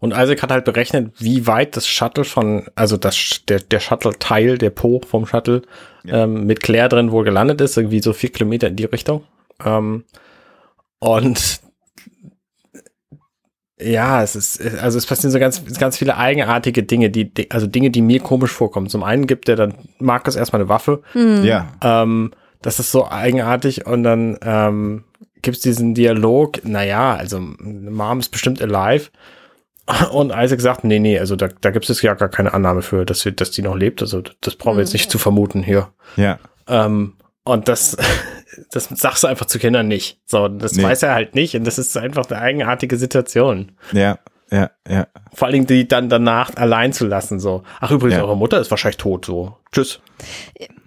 [0.00, 4.56] Und Isaac hat halt berechnet, wie weit das Shuttle von, also das, der, der Shuttle-Teil,
[4.56, 5.60] der Po vom Shuttle,
[6.04, 6.24] Ja.
[6.24, 9.24] ähm, mit Claire drin wohl gelandet ist, irgendwie so vier Kilometer in die Richtung.
[9.62, 10.04] Ähm,
[11.00, 11.60] und
[13.82, 17.90] ja, es ist, also es passieren so ganz, ganz viele eigenartige Dinge, die, also Dinge,
[17.90, 18.88] die mir komisch vorkommen.
[18.88, 21.44] Zum einen gibt er dann Markus erstmal eine Waffe, Hm.
[21.44, 21.68] Ja.
[21.82, 25.04] ähm, das ist so eigenartig und dann ähm,
[25.42, 29.10] gibt's diesen Dialog, naja, also Mom ist bestimmt alive.
[30.12, 33.04] Und Isaac sagt, nee, nee, also da, da gibt es ja gar keine Annahme für,
[33.04, 34.02] dass, wir, dass die noch lebt.
[34.02, 35.88] Also das brauchen wir jetzt nicht zu vermuten hier.
[36.16, 36.38] Ja.
[36.68, 37.96] Ähm, und das,
[38.72, 40.20] das sagst du einfach zu Kindern nicht.
[40.26, 40.82] So, das Nee.
[40.82, 41.54] weiß er halt nicht.
[41.56, 43.72] Und das ist einfach eine eigenartige Situation.
[43.92, 44.18] Ja.
[44.50, 44.70] Ja.
[44.88, 45.06] Ja.
[45.32, 47.38] Vor allen Dingen die dann danach allein zu lassen.
[47.38, 48.24] So, ach übrigens, Ja.
[48.24, 49.24] eure Mutter ist wahrscheinlich tot.
[49.26, 50.00] So, tschüss.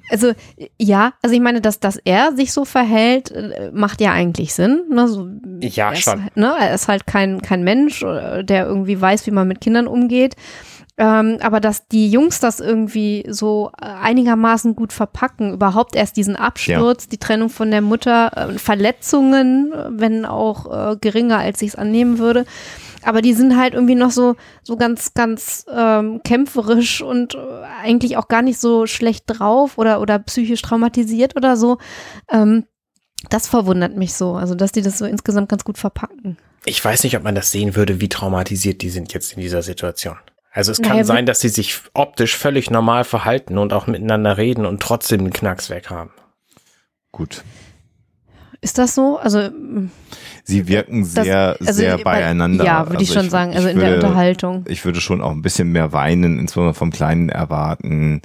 [0.10, 0.34] Also
[0.78, 4.84] ja, also ich meine, dass, dass er sich so verhält, äh, macht ja eigentlich Sinn.
[4.92, 5.08] Ne?
[5.08, 5.30] So,
[5.62, 6.24] Ja, er ist, schon.
[6.24, 6.54] halt- Ne?
[6.60, 10.36] Er ist halt kein, kein Mensch, äh, der irgendwie weiß, wie man mit Kindern umgeht.
[10.96, 16.36] Ähm, aber dass die Jungs das irgendwie so äh, einigermaßen gut verpacken, überhaupt erst diesen
[16.36, 21.76] Absturz, die Trennung von der Mutter, äh, Verletzungen, wenn auch äh, geringer, als ich es
[21.76, 22.46] annehmen würde.
[23.02, 27.40] Aber die sind halt irgendwie noch so, so ganz, ganz ähm, kämpferisch und äh,
[27.82, 31.80] eigentlich auch gar nicht so schlecht drauf oder, oder psychisch traumatisiert oder so.
[32.32, 32.66] Ähm,
[33.30, 34.34] das verwundert mich so.
[34.34, 36.38] Also, dass die das so insgesamt ganz gut verpacken.
[36.66, 39.64] Ich weiß nicht, ob man das sehen würde, wie traumatisiert die sind jetzt in dieser
[39.64, 40.18] Situation.
[40.56, 44.38] Also es kann Naja, sein, dass sie sich optisch völlig normal verhalten und auch miteinander
[44.38, 46.12] reden und trotzdem einen Knacks weg haben.
[47.12, 47.44] Gut.
[48.62, 49.18] Ist das so?
[49.18, 49.50] Also,
[50.46, 52.64] Sie wirken das, sehr, also sehr bei- beieinander.
[52.64, 53.54] Ja, würde ich Also schon sagen.
[53.54, 54.64] Also in würde, der Unterhaltung.
[54.68, 58.22] Ich würde schon auch ein bisschen mehr weinen, insbesondere vom Kleinen erwarten.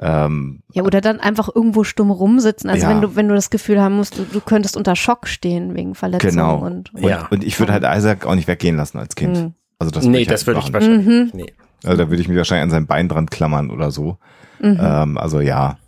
[0.00, 2.68] Ähm, Ja, oder dann einfach irgendwo stumm rumsitzen.
[2.70, 2.90] Also Ja.
[2.90, 5.94] wenn du, wenn du das Gefühl haben musst, du, du könntest unter Schock stehen wegen
[5.94, 6.56] Verletzungen Genau.
[6.58, 7.28] und, und, Ja.
[7.30, 9.36] und ich würde halt Isaac auch nicht weggehen lassen als Kind.
[9.36, 9.54] Mhm.
[9.78, 10.74] Also das nee, ich das würde ich machen.
[10.74, 11.22] wahrscheinlich Mhm.
[11.22, 11.34] nicht.
[11.34, 11.52] Nee.
[11.84, 14.18] Also da würde ich mich wahrscheinlich an sein Bein dran klammern oder so.
[14.60, 14.78] Mhm.
[14.80, 15.78] Ähm, also ja.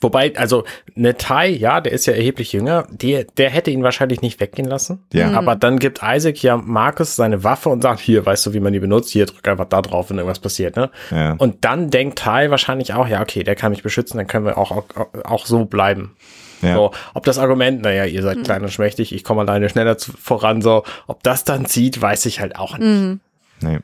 [0.00, 0.64] Wobei, also
[0.96, 4.66] eine Tai, ja, der ist ja erheblich jünger, die, der hätte ihn wahrscheinlich nicht weggehen
[4.66, 5.04] lassen.
[5.12, 5.30] Ja.
[5.32, 8.72] Aber dann gibt Isaac ja Markus seine Waffe und sagt, hier, weißt du, wie man
[8.72, 9.10] die benutzt?
[9.10, 10.90] Hier, drück einfach da drauf, wenn irgendwas passiert, ne?
[11.12, 11.34] Ja.
[11.34, 14.58] Und dann denkt Tai wahrscheinlich auch, ja, okay, der kann mich beschützen, dann können wir
[14.58, 14.86] auch, auch,
[15.24, 16.16] auch so bleiben.
[16.62, 16.74] Ja.
[16.74, 20.12] So, ob das Argument, naja, ihr seid klein und schmächtig, ich komme alleine schneller zu,
[20.12, 22.88] voran, so, ob das dann zieht, weiß ich halt auch nicht.
[22.88, 23.20] Mhm.
[23.60, 23.78] Nee,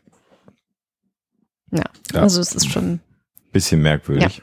[1.70, 1.84] Ja.
[2.12, 2.22] Ja.
[2.22, 3.00] also es ist schon.
[3.52, 4.42] bisschen merkwürdig.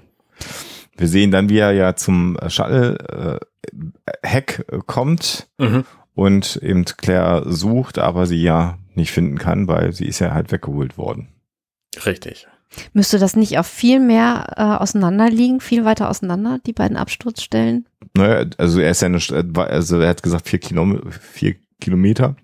[0.97, 5.85] Wir sehen dann, wie er ja zum Shuttle-Hack äh, kommt Mhm.
[6.13, 10.51] und eben Claire sucht, aber sie ja nicht finden kann, weil sie ist ja halt
[10.51, 11.29] weggeholt worden.
[12.05, 12.47] Richtig.
[12.93, 17.85] Müsste das nicht auch viel mehr äh, auseinander liegen, viel weiter auseinander, die beiden Absturzstellen?
[18.15, 19.19] Naja, also er ist ja eine,
[19.69, 22.35] also er hat gesagt vier, Kilom vier Kilometer.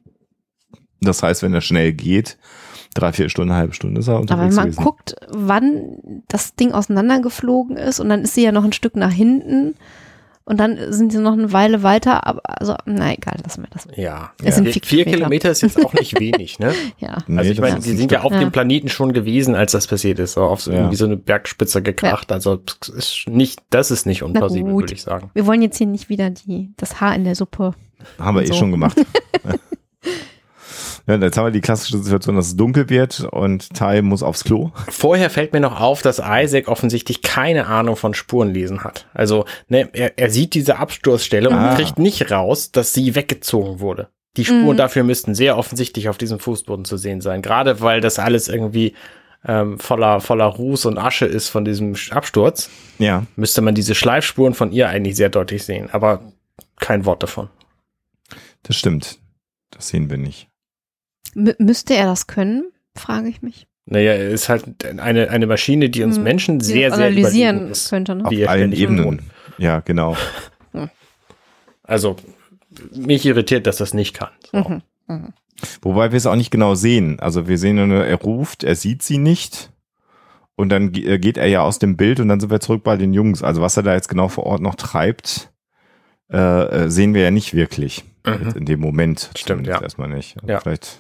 [1.02, 2.38] Das heißt, wenn er schnell geht,
[2.94, 4.84] drei, vier Stunden, eine halbe Stunde ist er Aber unterwegs wenn man gewesen.
[4.84, 9.12] guckt, wann das Ding auseinandergeflogen ist und dann ist sie ja noch ein Stück nach
[9.12, 9.76] hinten
[10.46, 13.88] und dann sind sie noch eine Weile weiter, aber also, na egal, lassen wir das.
[13.96, 14.32] Ja.
[14.44, 15.12] Es sind Vier, vier Kilometer.
[15.18, 16.74] Kilometer ist jetzt auch nicht wenig, ne?
[16.98, 17.18] Ja.
[17.28, 18.40] Nee, Also ich das meine, sie sind ja auf Ja.
[18.40, 20.78] dem Planeten schon gewesen, als das passiert ist, so auf so Ja.
[20.78, 22.32] irgendwie so eine Bergspitze gekracht.
[22.32, 22.60] Also
[22.98, 25.30] ist nicht, das ist nicht unplausibel, würde ich sagen.
[25.36, 27.76] Wir wollen jetzt hier nicht wieder die, das Haar in der Suppe.
[28.18, 28.54] Haben wir eh so.
[28.56, 28.98] schon gemacht.
[31.10, 34.44] ja, jetzt haben wir die klassische Situation, dass es dunkel wird und Tai muss aufs
[34.44, 34.72] Klo.
[34.90, 39.08] Vorher fällt mir noch auf, dass Isaac offensichtlich keine Ahnung von Spurenlesen hat.
[39.14, 41.70] Also ne, er, er sieht diese Absturzstelle Ah.
[41.72, 44.10] und kriegt nicht raus, dass sie weggezogen wurde.
[44.38, 44.78] Die Spuren Mhm.
[44.78, 47.42] dafür müssten sehr offensichtlich auf diesem Fußboden zu sehen sein.
[47.42, 48.94] Gerade weil das alles irgendwie
[49.46, 53.26] ähm, voller, voller Ruß und Asche ist von diesem Absturz, Ja.
[53.38, 55.90] müsste man diese Schleifspuren von ihr eigentlich sehr deutlich sehen.
[55.94, 56.22] Aber
[56.80, 57.50] kein Wort davon.
[58.64, 59.18] Das stimmt.
[59.72, 60.49] Das sehen wir nicht.
[61.36, 63.68] M müsste er das können, frage ich mich.
[63.86, 66.24] Naja, er ist halt eine, eine Maschine, die uns Hm.
[66.24, 67.90] Menschen Die sehr, sehr analysieren ist.
[67.90, 68.14] könnte.
[68.16, 68.26] Ne?
[68.26, 69.22] Auf Wie er allen Ebenen.
[69.58, 70.16] Ja, genau.
[71.84, 72.18] Also,
[72.96, 74.30] mich irritiert, dass das nicht kann.
[74.52, 74.58] So.
[74.60, 74.82] Mhm.
[75.08, 75.34] Mhm.
[75.82, 77.20] Wobei wir es auch nicht genau sehen.
[77.20, 79.72] Also wir sehen nur, er ruft, er sieht sie nicht
[80.56, 82.96] Und dann äh, geht er ja aus dem Bild und dann sind wir zurück bei
[82.96, 83.42] den Jungs.
[83.44, 85.52] Also was er da jetzt genau vor Ort noch treibt,
[86.32, 88.04] äh, äh, sehen wir ja nicht wirklich.
[88.26, 88.54] Mhm.
[88.56, 89.32] In dem Moment.
[89.38, 89.82] Stimmt, ja.
[89.82, 90.38] Erstmal nicht.
[90.38, 90.60] Also Ja.
[90.60, 91.00] Vielleicht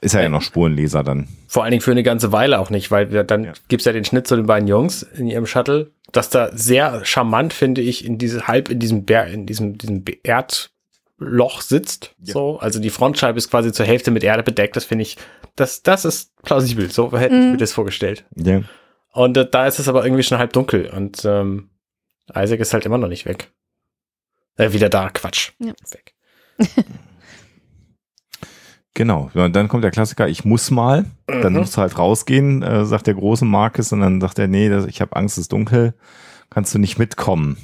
[0.00, 1.28] ist er ja noch Spurenleser dann.
[1.46, 3.52] Vor allen Dingen für eine ganze Weile auch nicht, weil wir, dann Ja.
[3.68, 7.52] gibt's ja den Schnitt zu den beiden Jungs in ihrem Shuttle, das da sehr charmant,
[7.52, 12.14] finde ich, in diese halb in diesem Bär, in diesem, diesem Erdloch sitzt.
[12.24, 12.32] Ja.
[12.34, 14.76] So, also die Frontscheibe ist quasi zur Hälfte mit Erde bedeckt.
[14.76, 15.16] Das finde ich,
[15.56, 16.90] das, das ist plausibel.
[16.90, 17.50] So hätte ich Mhm.
[17.52, 18.24] mir das vorgestellt.
[18.36, 18.62] Ja.
[19.12, 21.70] Und äh, da ist es aber irgendwie schon halb dunkel und ähm,
[22.34, 23.50] Isaac ist halt immer noch nicht weg.
[24.56, 25.50] Äh, wieder da, Quatsch.
[25.58, 25.72] Ja.
[25.90, 26.14] Weg.
[28.94, 29.30] Genau.
[29.34, 31.04] Und dann kommt der Klassiker, ich muss mal.
[31.26, 31.60] Dann Mhm.
[31.60, 34.86] musst du halt rausgehen, äh, sagt der große Marcus und dann sagt er, nee, das,
[34.86, 35.94] ich habe Angst, es ist dunkel.
[36.50, 37.56] Kannst du nicht mitkommen?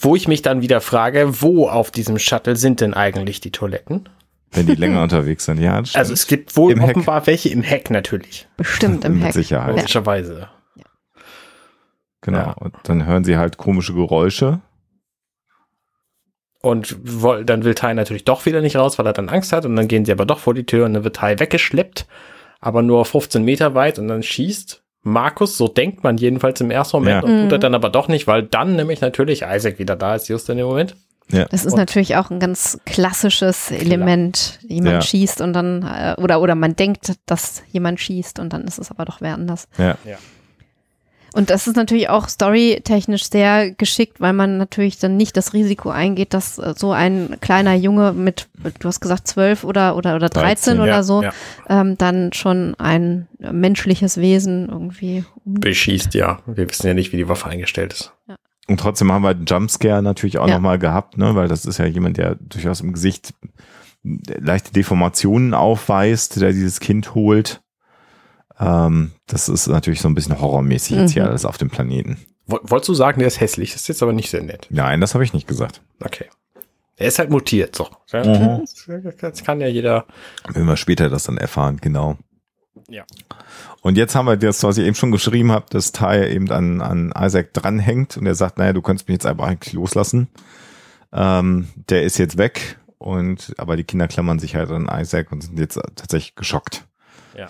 [0.00, 4.08] Wo ich mich dann wieder frage, wo auf diesem Shuttle sind denn eigentlich die Toiletten?
[4.52, 5.58] Wenn die länger unterwegs sind.
[5.60, 6.18] Ja, das Also stimmt.
[6.18, 6.96] es gibt wohl Im Heck.
[6.96, 8.48] offenbar welche im Heck natürlich.
[8.56, 9.32] Bestimmt im Mit Heck.
[9.34, 9.68] Sicherheit.
[9.74, 9.76] Ja.
[9.76, 10.48] Logischerweise.
[12.22, 12.38] Genau.
[12.38, 12.52] Ja.
[12.52, 14.60] Und dann hören sie halt komische Geräusche.
[16.66, 19.64] Und woll- dann will Tai natürlich doch wieder nicht raus, weil er dann Angst hat.
[19.64, 22.06] Und dann gehen sie aber doch vor die Tür und dann wird Tai weggeschleppt,
[22.60, 26.96] aber nur 15 Meter weit und dann schießt Markus, so denkt man jedenfalls im ersten
[26.96, 27.28] Moment, Ja.
[27.30, 27.60] und tut er Mhm.
[27.60, 30.66] dann aber doch nicht, weil dann nämlich natürlich Isaac wieder da ist, just in dem
[30.66, 30.96] Moment.
[31.30, 31.44] Ja.
[31.44, 34.58] Das ist Und- natürlich auch ein ganz klassisches Element.
[34.62, 35.00] Jemand Ja.
[35.02, 38.90] schießt und dann, äh, oder, oder man denkt, dass jemand schießt und dann ist es
[38.90, 39.68] aber doch wer anders.
[39.78, 39.96] Ja.
[41.36, 45.90] Und das ist natürlich auch storytechnisch sehr geschickt, weil man natürlich dann nicht das Risiko
[45.90, 48.48] eingeht, dass äh, so ein kleiner Junge mit,
[48.80, 51.32] du hast gesagt, zwölf oder, oder, oder 13, 13, oder ja, so, ja.
[51.68, 55.24] Ähm, dann schon ein menschliches Wesen irgendwie.
[55.44, 56.38] um- Beschießt, ja.
[56.46, 58.12] Wir wissen ja nicht, wie die Waffe eingestellt ist.
[58.66, 60.54] Und trotzdem haben wir den Jumpscare natürlich auch Ja.
[60.54, 61.34] nochmal gehabt, ne?
[61.34, 63.34] weil das ist ja jemand, der durchaus im Gesicht
[64.02, 67.60] leichte Deformationen aufweist, der dieses Kind holt.
[68.58, 71.28] Ähm, das ist natürlich so ein bisschen horrormäßig jetzt hier Mhm.
[71.30, 72.16] alles auf dem Planeten.
[72.46, 73.72] Woll- Wolltest du sagen, der ist hässlich?
[73.72, 74.66] Das ist jetzt aber nicht sehr nett.
[74.70, 75.82] Nein, das habe ich nicht gesagt.
[76.02, 76.26] Okay.
[76.96, 77.88] Er ist halt mutiert, so.
[78.14, 78.64] Mhm.
[79.20, 80.06] das, kann ja jeder.
[80.48, 82.16] Wenn wir später das dann erfahren, genau.
[82.88, 83.04] Ja.
[83.82, 86.80] Und jetzt haben wir das, was ich eben schon geschrieben habe, dass Ty eben an,
[86.80, 90.28] an Isaac dranhängt und er sagt, naja, du könntest mich jetzt einfach eigentlich loslassen.
[91.12, 95.42] Ähm, der ist jetzt weg und aber die Kinder klammern sich halt an Isaac und
[95.42, 96.86] sind jetzt tatsächlich geschockt.
[97.36, 97.48] Ja.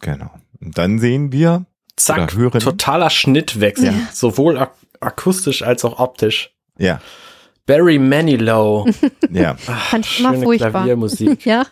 [0.00, 0.30] Genau.
[0.60, 1.64] Und dann sehen wir,
[1.96, 2.30] Zack,
[2.60, 3.86] totaler Schnittwechsel.
[3.86, 3.92] Ja.
[4.12, 6.54] Sowohl ak akustisch als auch optisch.
[6.78, 7.00] ja,
[7.66, 8.86] Barry Manilow.
[9.30, 10.70] ja, Fand ich immer schöne furchtbar.
[10.70, 11.46] Klaviermusik.
[11.46, 11.64] Ja.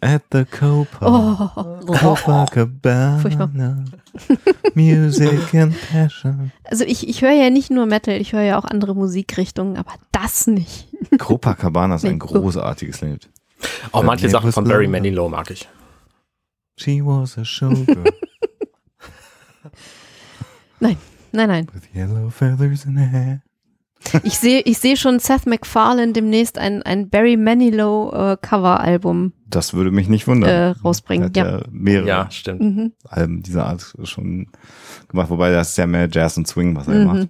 [0.00, 1.86] at the Copa, Oh.
[1.86, 3.84] Copacabana,
[4.74, 6.52] Music and Passion.
[6.64, 9.92] Also ich, ich höre ja nicht nur Metal, ich höre ja auch andere Musikrichtungen, aber
[10.12, 10.88] das nicht.
[11.18, 13.28] Copacabana ist ein großartiges Lied.
[13.92, 14.86] Auch manche That Sachen von Barry.
[14.86, 15.68] Manilow mag ich.
[16.76, 18.12] She was a showgirl
[20.80, 20.96] Nein,
[21.32, 21.66] nein, nein.
[21.72, 23.42] with yellow feathers in her hair.
[24.24, 29.74] Ich sehe ich sehe schon Seth MacFarlane demnächst ein, ein Barry Manilow äh, Coveralbum Das
[29.74, 30.50] würde mich nicht wundern.
[30.50, 31.26] äh, rausbringen.
[31.26, 31.58] Hat Ja.
[31.58, 32.60] ja mehrere Ja, stimmt.
[32.62, 32.92] Mhm.
[33.08, 34.48] Alben dieser Art schon
[35.08, 37.04] gemacht, wobei das ist ja mehr Jazz und Swing, was er Mhm.
[37.06, 37.28] macht.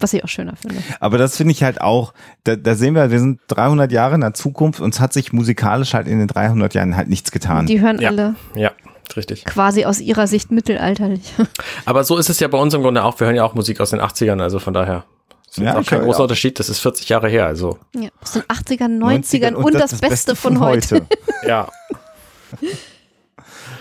[0.00, 0.82] Was ich auch schöner finde.
[0.98, 2.12] Aber das finde ich halt auch,
[2.44, 5.94] da, da sehen wir, wir sind 300 Jahre in der Zukunft, uns hat sich musikalisch
[5.94, 7.66] halt in den 300 Jahren halt nichts getan.
[7.66, 8.08] Die hören Ja.
[8.10, 8.72] alle Ja,
[9.16, 9.44] richtig.
[9.44, 11.32] quasi aus ihrer Sicht mittelalterlich.
[11.84, 13.20] Aber so ist es ja bei uns im Grunde auch.
[13.20, 15.04] Wir hören ja auch Musik aus den 80ern, also von daher.
[15.46, 16.22] Das ist Ja, auch kein großer ja.
[16.22, 16.58] Unterschied.
[16.60, 17.78] Das ist 40 Jahre her, also.
[17.94, 18.08] ja.
[18.22, 21.06] Aus den 80ern, 90ern und, das, Beste, von, heute.
[21.46, 21.68] Ja.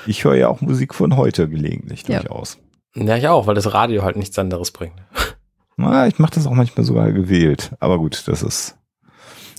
[0.05, 2.19] Ich höre ja auch Musik von heute gelegentlich Ja.
[2.21, 2.57] durchaus.
[2.95, 4.93] Ja, ich auch, weil das Radio halt nichts anderes bringt.
[5.79, 7.71] Na, ich mache das auch manchmal sogar gewählt.
[7.79, 8.75] Aber gut, das ist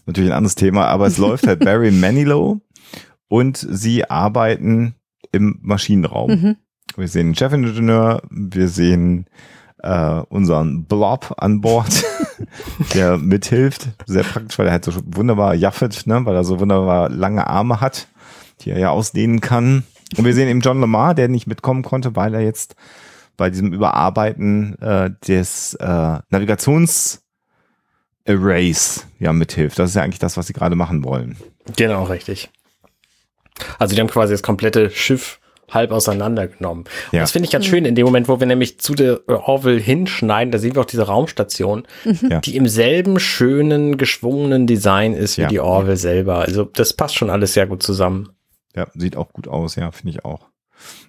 [0.04, 0.86] natürlich ein anderes Thema.
[0.86, 2.60] Aber es läuft halt Barry Manilow
[3.28, 4.94] und sie arbeiten
[5.32, 6.30] im Maschinenraum.
[6.30, 6.56] Mhm.
[6.96, 9.26] Wir sehen den Chefingenieur, wir sehen
[9.78, 12.04] äh, unseren Blob an Bord,
[12.94, 13.88] der mithilft.
[14.06, 16.20] Sehr praktisch, weil er halt so wunderbar jaffet, ne?
[16.26, 18.08] weil er so wunderbar lange Arme hat,
[18.60, 19.84] die er ja ausdehnen kann.
[20.18, 22.74] Und wir sehen eben John Lamar, der nicht mitkommen konnte, weil er jetzt
[23.40, 27.22] bei diesem Überarbeiten äh, des äh, Navigations
[29.18, 29.78] ja mithilft.
[29.78, 31.36] Das ist ja eigentlich das, was sie gerade machen wollen.
[31.74, 32.50] Genau, richtig.
[33.78, 36.84] Also die haben quasi das komplette Schiff halb auseinandergenommen.
[36.84, 37.20] Und Ja.
[37.20, 39.80] Das finde ich ganz schön in dem Moment, wo wir nämlich zu der äh, Orville
[39.80, 41.86] hinschneiden, da sehen wir auch diese Raumstation,
[42.28, 42.40] Ja.
[42.40, 45.48] die im selben schönen, geschwungenen Design ist wie Ja.
[45.48, 46.40] die Orville selber.
[46.40, 48.28] Also das passt schon alles sehr gut zusammen.
[48.76, 50.49] Ja, sieht auch gut aus, ja, finde ich auch.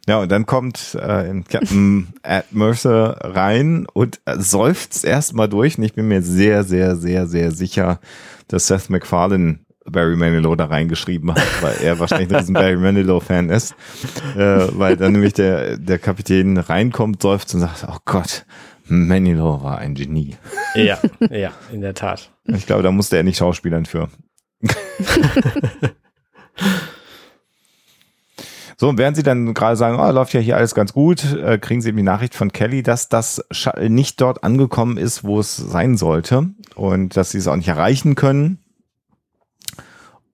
[0.08, 5.78] Ja, und dann kommt äh, Captain Ed Mercer rein und äh, seufzt erstmal durch.
[5.78, 8.00] Und ich bin mir sehr, sehr, sehr, sehr sicher,
[8.48, 13.76] dass Seth MacFarlane Barry Manilow da reingeschrieben hat, weil er wahrscheinlich ein Barry Manilow-Fan ist.
[14.36, 18.46] Äh, weil dann nämlich der, der Kapitän reinkommt, seufzt und sagt, oh Gott,
[18.86, 20.36] Manilow war ein Genie.
[20.76, 21.00] Ja,
[21.30, 22.32] ja, in der Tat.
[22.46, 24.10] Ich glaube, da musste er nicht schauspielern für.
[28.82, 31.60] So, und während sie dann gerade sagen, oh, läuft ja hier alles ganz gut, äh,
[31.60, 35.40] kriegen sie eben die Nachricht von Kelly, dass das Shuttle nicht dort angekommen ist, wo
[35.40, 38.58] es sein sollte und dass sie es auch nicht erreichen können.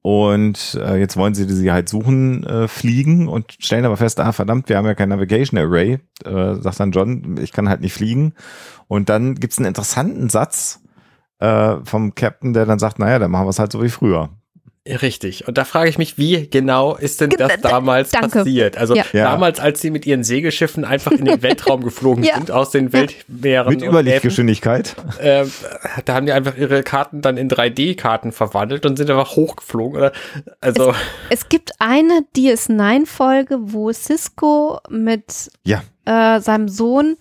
[0.01, 4.31] Und äh, jetzt wollen sie sie halt suchen, äh, fliegen und stellen aber fest, ah
[4.31, 7.91] verdammt, wir haben ja kein Navigation Array, äh, sagt dann John, ich kann halt nicht
[7.91, 8.33] fliegen.
[8.87, 10.79] Und dann gibt's einen interessanten Satz
[11.39, 14.29] äh, vom Captain, der dann sagt, naja, dann machen wir es halt so wie früher.
[15.01, 15.47] Richtig.
[15.47, 18.39] Und da frage ich mich, wie genau ist denn das damals Danke.
[18.39, 18.77] passiert?
[18.77, 19.03] Also Ja.
[19.13, 22.35] Damals, als sie mit ihren Segelschiffen einfach in den Weltraum geflogen Ja.
[22.35, 23.73] sind, aus den Weltmeeren.
[23.73, 24.95] Mit Überlichtgeschwindigkeit.
[25.19, 25.45] Äh,
[26.05, 29.97] da haben die einfach ihre Karten dann in 3D-Karten verwandelt und sind einfach hochgeflogen.
[29.97, 30.11] Oder?
[30.61, 30.93] Also,
[31.29, 37.17] Es gibt eine DS9-Folge, wo Cisco mit Ja, äh, seinem Sohn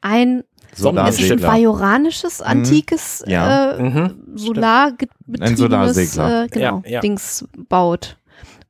[0.00, 0.44] ein
[0.74, 1.48] Solarsegler.
[1.48, 3.72] bajoranisches, antikes Ja.
[3.72, 4.14] äh, mhm.
[4.34, 6.44] solarbetriebenes Solarsegler.
[6.44, 7.00] äh, genau, Ja, ja.
[7.00, 8.16] Dings baut.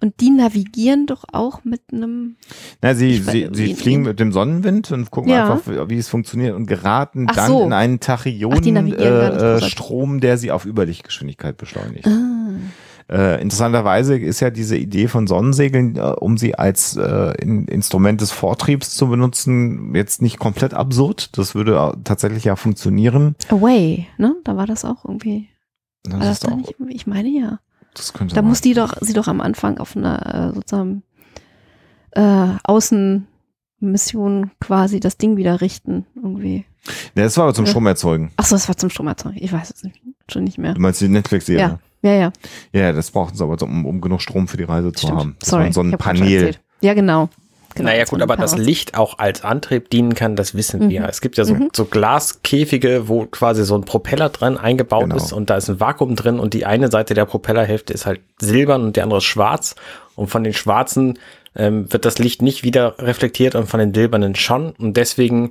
[0.03, 2.37] Und die navigieren doch auch mit einem.
[2.81, 5.53] Na, sie, sie, sie fliegen mit dem Sonnenwind und gucken Ja.
[5.53, 7.63] einfach, wie, wie es funktioniert und geraten Ach dann so.
[7.65, 9.61] in einen Tachyonen-Strom, äh.
[9.61, 12.07] Strom, der sie auf Überlichtgeschwindigkeit beschleunigt.
[12.07, 12.30] Ah,
[13.11, 18.21] Äh, interessanterweise ist ja diese Idee von Sonnensegeln, äh, um sie als äh, in, Instrument
[18.21, 21.37] des Vortriebs zu benutzen, jetzt nicht komplett absurd.
[21.37, 23.35] Das würde tatsächlich ja funktionieren.
[23.49, 24.37] Away, ne?
[24.45, 25.49] Da war das auch irgendwie.
[26.05, 26.75] Das, War das ist da nicht?
[26.89, 27.59] Ich meine ja.
[27.95, 31.03] das könnte Da muss die doch, sie doch am Anfang auf einer äh, sozusagen
[32.13, 36.65] äh, Außenmission quasi das Ding wieder richten, irgendwie.
[37.17, 37.71] Ja, das war aber zum Ja.
[37.73, 38.31] Stromerzeugen.
[38.37, 39.43] Ach so, das war zum Stromerzeugen.
[39.43, 40.01] Ich weiß es nicht,
[40.31, 40.75] schon nicht mehr.
[40.75, 41.61] Du meinst die Netflix-Serie?
[41.61, 42.33] Ja, ja, ja.
[42.73, 45.19] Ja, das brauchten sie aber, um, um genug Strom für die Reise zu Stimmt.
[45.21, 45.37] haben.
[45.41, 45.73] Das Sorry.
[45.73, 46.55] so ein Panel.
[46.81, 47.29] Ja, genau.
[47.75, 48.57] genau naja, gut, aber das.
[48.57, 50.89] Licht auch als Antrieb dienen kann, das wissen Mhm.
[50.91, 51.09] wir.
[51.09, 51.69] Es gibt ja so, Mhm.
[51.75, 55.17] so Glaskäfige, wo quasi so ein Propeller drin eingebaut Genau.
[55.17, 58.21] ist und da ist ein Vakuum drin und die eine Seite der Propellerhälfte ist halt
[58.41, 59.75] silbern und die andere ist schwarz.
[60.17, 61.19] Und von den schwarzen
[61.57, 64.71] ähm, wird das Licht nicht wieder reflektiert und von den silbernen schon.
[64.79, 65.51] Und deswegen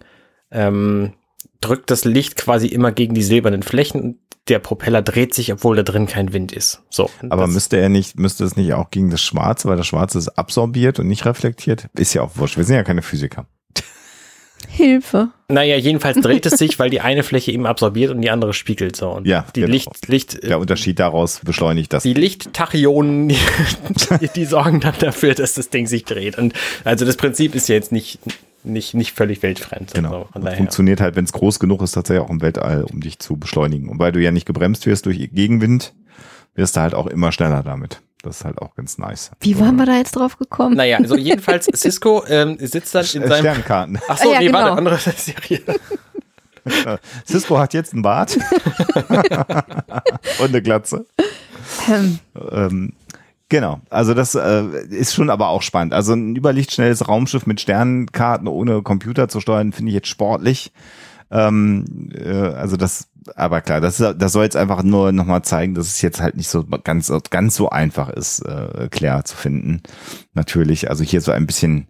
[0.52, 1.14] ähm,
[1.62, 4.20] drückt das Licht quasi immer gegen die silbernen Flächen.
[4.50, 6.82] Der Propeller dreht sich, obwohl da drin kein Wind ist.
[6.90, 7.10] So.
[7.30, 10.30] Aber müsste er nicht, müsste es nicht auch gegen das Schwarze, weil das Schwarze ist
[10.30, 11.88] absorbiert und nicht reflektiert?
[11.96, 12.58] Ist ja auch wurscht.
[12.58, 13.46] Wir sind ja keine Physiker.
[14.68, 15.30] Hilfe.
[15.48, 18.96] Naja, jedenfalls dreht es sich, weil die eine Fläche eben absorbiert und die andere spiegelt
[18.96, 19.10] so.
[19.10, 19.72] Und Ja, die genau.
[19.74, 22.04] Licht, Licht, Der Unterschied daraus beschleunigt das.
[22.04, 23.30] die Lichttachyonen,
[24.22, 26.38] die, die sorgen dann dafür, dass das Ding sich dreht.
[26.38, 28.20] Und also das Prinzip ist ja jetzt nicht,
[28.64, 29.94] nicht, nicht völlig weltfremd.
[29.94, 30.28] Genau.
[30.34, 30.58] Daher.
[30.58, 33.90] funktioniert halt, wenn es groß genug ist, tatsächlich auch im Weltall, um dich zu beschleunigen.
[33.90, 35.94] Und weil du ja nicht gebremst wirst durch Gegenwind,
[36.56, 38.02] wirst du halt auch immer schneller damit.
[38.22, 39.32] Das ist halt auch ganz nice.
[39.40, 40.76] Wie waren wir da jetzt drauf gekommen?
[40.76, 43.40] Naja, also jedenfalls Cisco ähm, sitzt dann in seinem.
[43.40, 44.00] Sternkarten.
[44.10, 44.78] Ach so, Ah, ja, nee, warte, genau.
[44.78, 45.62] andere Serie.
[47.26, 48.38] Cisco hat jetzt einen Bart
[50.40, 51.06] und eine Glatze.
[51.90, 52.20] Ähm,
[52.52, 52.94] Ähm,
[53.50, 55.94] genau, also das äh, ist schon aber auch spannend.
[55.94, 60.72] Also ein überlichtschnelles Raumschiff mit Sternenkarten ohne Computer zu steuern, finde ich jetzt sportlich.
[61.32, 65.88] Ähm, äh, also das, aber klar, das, das soll jetzt einfach nur nochmal zeigen, dass
[65.88, 69.82] es jetzt halt nicht so ganz, ganz so einfach ist, äh, Claire zu finden.
[70.34, 71.88] Natürlich, also hier so ein bisschen,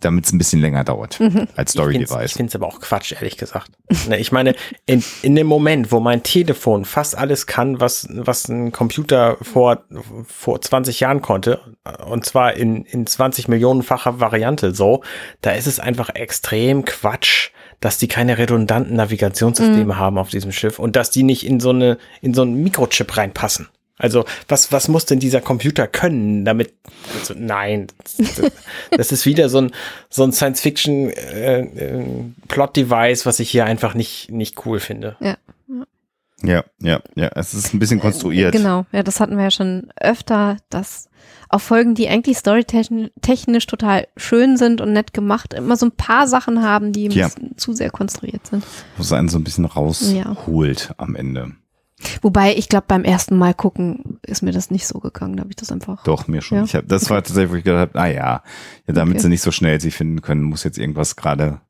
[0.00, 1.20] damit es ein bisschen länger dauert
[1.56, 2.32] als Story Ich find's- Ich Device.
[2.32, 3.70] finde es aber auch Quatsch, ehrlich gesagt.
[4.08, 4.54] Ne, ich meine,
[4.86, 9.84] in, in dem Moment, wo mein Telefon fast alles kann, was, was ein Computer vor,
[10.26, 11.60] vor 20 Jahren konnte,
[12.06, 15.02] und zwar in, in 20 Millionenfacher Variante so,
[15.40, 17.50] da ist es einfach extrem Quatsch,
[17.80, 21.70] dass die keine redundanten Navigationssysteme haben auf diesem Schiff und dass die nicht in so
[21.70, 23.68] eine, in so einen Mikrochip reinpassen.
[23.98, 26.74] Also, was, was muss denn dieser Computer können, damit,
[27.18, 27.86] also, nein,
[28.90, 29.70] das, ist wieder so ein,
[30.10, 35.16] so ein Science-Fiction-Plot-Device, was ich hier einfach nicht, nicht cool finde.
[35.20, 35.36] ja.
[36.44, 38.50] Ja, ja, ja, es ist ein bisschen konstruiert.
[38.50, 41.08] Genau, ja, das hatten wir ja schon öfter, dass
[41.48, 46.26] auch Folgen, die eigentlich storytechnisch total schön sind und nett gemacht, immer so ein paar
[46.26, 47.28] Sachen haben, die ein Ja.
[47.28, 48.64] bisschen zu sehr konstruiert sind.
[48.96, 49.70] Wo es einen so ein bisschen Ja.
[49.70, 51.52] rausholt am Ende.
[52.20, 55.36] Wobei, ich glaube, beim ersten Mal gucken ist mir das nicht so gegangen.
[55.36, 56.02] Da habe ich das einfach.
[56.04, 56.58] Doch, mir schon.
[56.58, 56.64] Ja.
[56.64, 58.42] Ich hab, das war tatsächlich, wo ich gedacht habe, ah ja,
[58.86, 59.22] ja damit Okay.
[59.22, 61.60] sie nicht so schnell sie finden können, muss jetzt irgendwas gerade.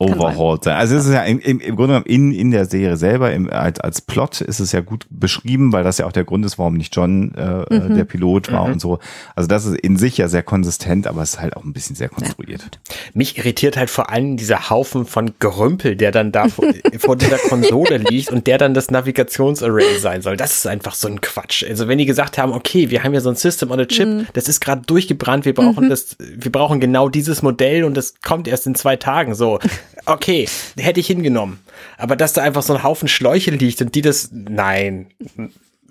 [0.00, 0.76] Overhauled sein.
[0.76, 3.50] Also es ist ja im, im, im Grunde genommen in, in der Serie selber, im,
[3.50, 6.58] als, als Plot ist es ja gut beschrieben, weil das ja auch der Grund ist,
[6.58, 7.94] warum nicht John äh, mhm.
[7.94, 8.72] der Pilot war mhm.
[8.72, 8.98] und so.
[9.36, 11.96] Also das ist in sich ja sehr konsistent, aber es ist halt auch ein bisschen
[11.96, 12.80] sehr konstruiert.
[13.12, 16.64] Mich irritiert halt vor allem dieser Haufen von Gerümpel, der dann da vor,
[16.98, 20.38] vor dieser Konsole liegt und der dann das Navigationsarray sein soll.
[20.38, 21.62] Das ist einfach so ein Quatsch.
[21.68, 24.08] Also wenn die gesagt haben, okay, wir haben ja so ein System on a Chip,
[24.08, 24.26] mhm.
[24.32, 25.90] das ist gerade durchgebrannt, wir brauchen mhm.
[25.90, 29.58] das, wir brauchen genau dieses Modell und das kommt erst in zwei Tagen so
[30.06, 30.48] okay,
[30.78, 31.60] hätte ich hingenommen.
[31.98, 35.08] Aber dass da einfach so ein Haufen Schläuche liegt und die das, nein,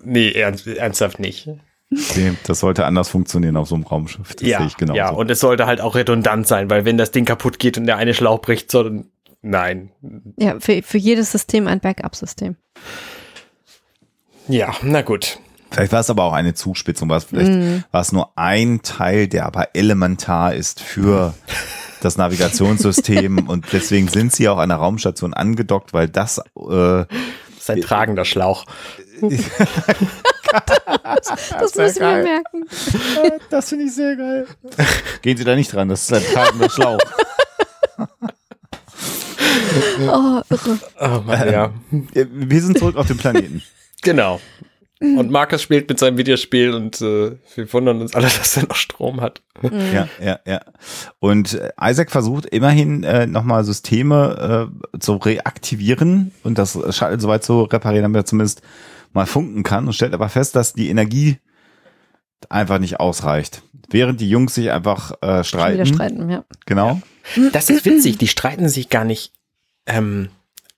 [0.02, 1.48] nee, ernst, ernsthaft nicht.
[1.90, 4.34] Nee, das sollte anders funktionieren auf so einem Raumschiff.
[4.34, 4.94] Das ja, sehe ich genau.
[4.94, 7.86] Ja, und es sollte halt auch redundant sein, weil wenn das Ding kaputt geht und
[7.86, 8.88] der eine Schlauch bricht, so,
[9.42, 9.90] nein.
[10.36, 12.56] Ja, für, für jedes System ein Backup-System.
[14.46, 15.40] Ja, na gut.
[15.70, 17.84] Vielleicht war es aber auch eine Zuspitzung, war es vielleicht mm.
[17.92, 21.34] war es nur ein Teil, der aber elementar ist für
[22.00, 27.06] das Navigationssystem und deswegen sind sie auch an der Raumstation angedockt, weil das äh, das
[27.58, 28.64] ist ein tragender Schlauch.
[29.20, 29.44] das,
[31.50, 32.64] das muss ich mir merken.
[33.50, 34.46] Das finde ich sehr geil.
[35.22, 36.98] Gehen Sie da nicht dran, das ist ein tragender Schlauch.
[40.00, 40.78] oh, irre.
[41.00, 41.70] Oh Mann, ja.
[41.90, 43.62] Wir sind zurück auf dem Planeten.
[44.02, 44.40] Genau.
[45.02, 48.76] Und Markus spielt mit seinem Videospiel und äh, wir wundern uns alle, dass er noch
[48.76, 49.40] Strom hat.
[49.62, 49.80] Mhm.
[49.94, 50.60] Ja, ja, ja.
[51.18, 57.44] Und äh, Isaac versucht immerhin äh, nochmal Systeme äh, zu reaktivieren und das Shuttle soweit
[57.44, 58.60] zu reparieren, damit er zumindest
[59.12, 61.38] mal funken kann und stellt aber fest, dass die Energie
[62.50, 63.62] einfach nicht ausreicht.
[63.88, 65.74] Während die Jungs sich einfach äh, streiten.
[65.74, 66.44] Wieder streiten, ja.
[66.66, 67.00] Genau.
[67.52, 69.32] Das ist witzig, die streiten sich gar nicht
[69.86, 70.28] ähm,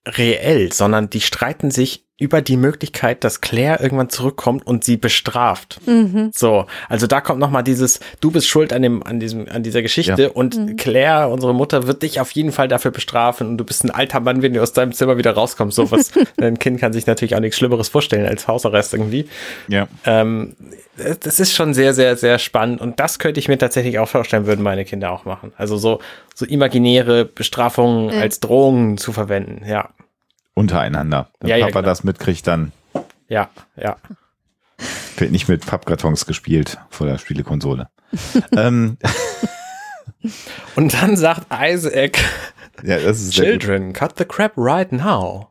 [0.07, 5.81] reell, sondern die streiten sich über die Möglichkeit, dass Claire irgendwann zurückkommt und sie bestraft.
[5.87, 6.31] Mhm.
[6.33, 9.65] So, also da kommt noch mal dieses, du bist schuld an dem, an diesem, an
[9.65, 10.29] dieser Geschichte ja.
[10.29, 10.77] und mhm.
[10.77, 14.21] Claire, unsere Mutter, wird dich auf jeden Fall dafür bestrafen und du bist ein alter
[14.21, 15.75] Mann, wenn du aus deinem Zimmer wieder rauskommst.
[15.75, 19.27] So was, dein Kind kann sich natürlich auch nichts Schlimmeres vorstellen als Hausarrest irgendwie.
[19.67, 19.89] Ja.
[20.07, 20.55] Ähm,
[21.21, 24.47] das ist schon sehr, sehr, sehr spannend und das könnte ich mir tatsächlich auch vorstellen,
[24.47, 25.53] würden meine Kinder auch machen.
[25.57, 25.99] Also so,
[26.35, 28.23] so imaginäre Bestrafungen mhm.
[28.23, 29.89] als Drohungen zu verwenden, ja.
[30.55, 31.29] Untereinander.
[31.41, 31.83] Wenn ja, Papa ja, genau.
[31.83, 32.73] das mitkriegt, dann.
[33.29, 33.97] Ja, ja.
[35.17, 37.89] Wird nicht mit Pappkartons gespielt vor der Spielekonsole.
[38.57, 38.99] ähm.
[40.77, 42.19] Und dann sagt Isaac,
[42.83, 45.49] ja, das ist Children, cut the crap right now.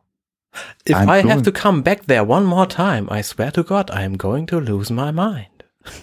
[0.86, 3.90] If I'm I have to come back there one more time, I swear to God,
[3.90, 5.51] I am going to lose my mind.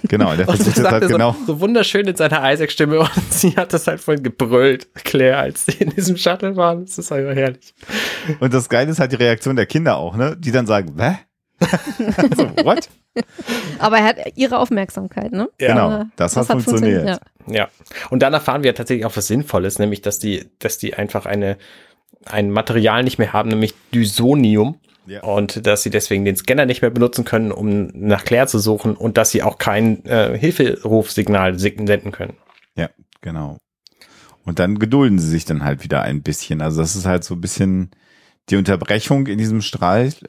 [0.07, 1.35] Genau, der versucht das halt genau.
[1.45, 5.65] So, so wunderschön in seiner Isaac-Stimme und sie hat das halt voll gebrüllt, Claire, als
[5.65, 6.85] sie in diesem Shuttle waren.
[6.85, 7.73] Das ist einfach herrlich.
[8.39, 10.35] Und das Geile ist halt die Reaktion der Kinder auch, ne?
[10.37, 11.17] Die dann sagen, hä?
[12.35, 12.89] so, what?
[13.79, 15.49] Aber er hat ihre Aufmerksamkeit, ne?
[15.59, 15.67] Ja.
[15.67, 17.05] Genau, das, das hat, hat, funktioniert.
[17.05, 17.55] funktioniert ja.
[17.55, 17.67] ja.
[18.09, 21.57] Und dann erfahren wir tatsächlich auch was Sinnvolles, nämlich, dass die, dass die einfach eine,
[22.25, 24.79] ein Material nicht mehr haben, nämlich Dysonium
[25.09, 25.23] ja.
[25.23, 28.95] Und dass sie deswegen den Scanner nicht mehr benutzen können, um nach Claire zu suchen
[28.95, 32.37] und dass sie auch kein äh, Hilferufsignal senden können.
[32.75, 32.89] Ja,
[33.21, 33.57] genau.
[34.45, 36.61] Und dann gedulden sie sich dann halt wieder ein bisschen.
[36.61, 37.91] Also das ist halt so ein bisschen
[38.49, 40.21] die Unterbrechung in diesem Streit.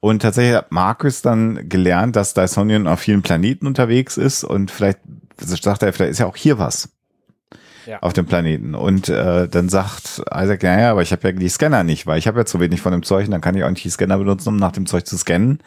[0.00, 5.00] Und tatsächlich hat Marcus dann gelernt, dass Dysonian auf vielen Planeten unterwegs ist und vielleicht
[5.38, 6.90] sagt er, vielleicht ist ja auch hier was
[7.86, 7.98] ja.
[8.00, 8.74] auf dem Planeten.
[8.74, 12.26] Und äh, dann sagt Isaac, naja, aber ich habe ja die Scanner nicht, weil ich
[12.26, 14.18] habe ja zu wenig von dem Zeug und dann kann ich auch nicht die Scanner
[14.18, 15.60] benutzen, um nach dem Zeug zu scannen.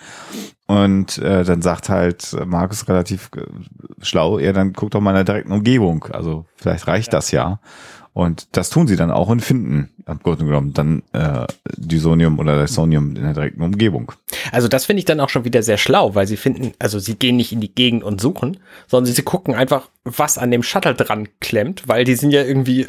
[0.68, 3.41] Und äh, dann sagt halt Markus relativ äh,
[4.01, 6.05] schlau, ja, dann guck doch mal in der direkten Umgebung.
[6.12, 7.12] Also vielleicht reicht ja.
[7.12, 7.59] das ja.
[8.14, 11.47] Und das tun sie dann auch und finden, im Grunde genommen, dann äh,
[11.78, 14.12] Dysonium oder Dysonium in der direkten Umgebung.
[14.51, 17.16] Also das finde ich dann auch schon wieder sehr schlau, weil sie finden, also sie
[17.16, 18.57] gehen nicht in die Gegend und suchen,
[18.88, 22.86] sondern sie gucken einfach, was an dem Shuttle dran klemmt, weil die sind ja irgendwie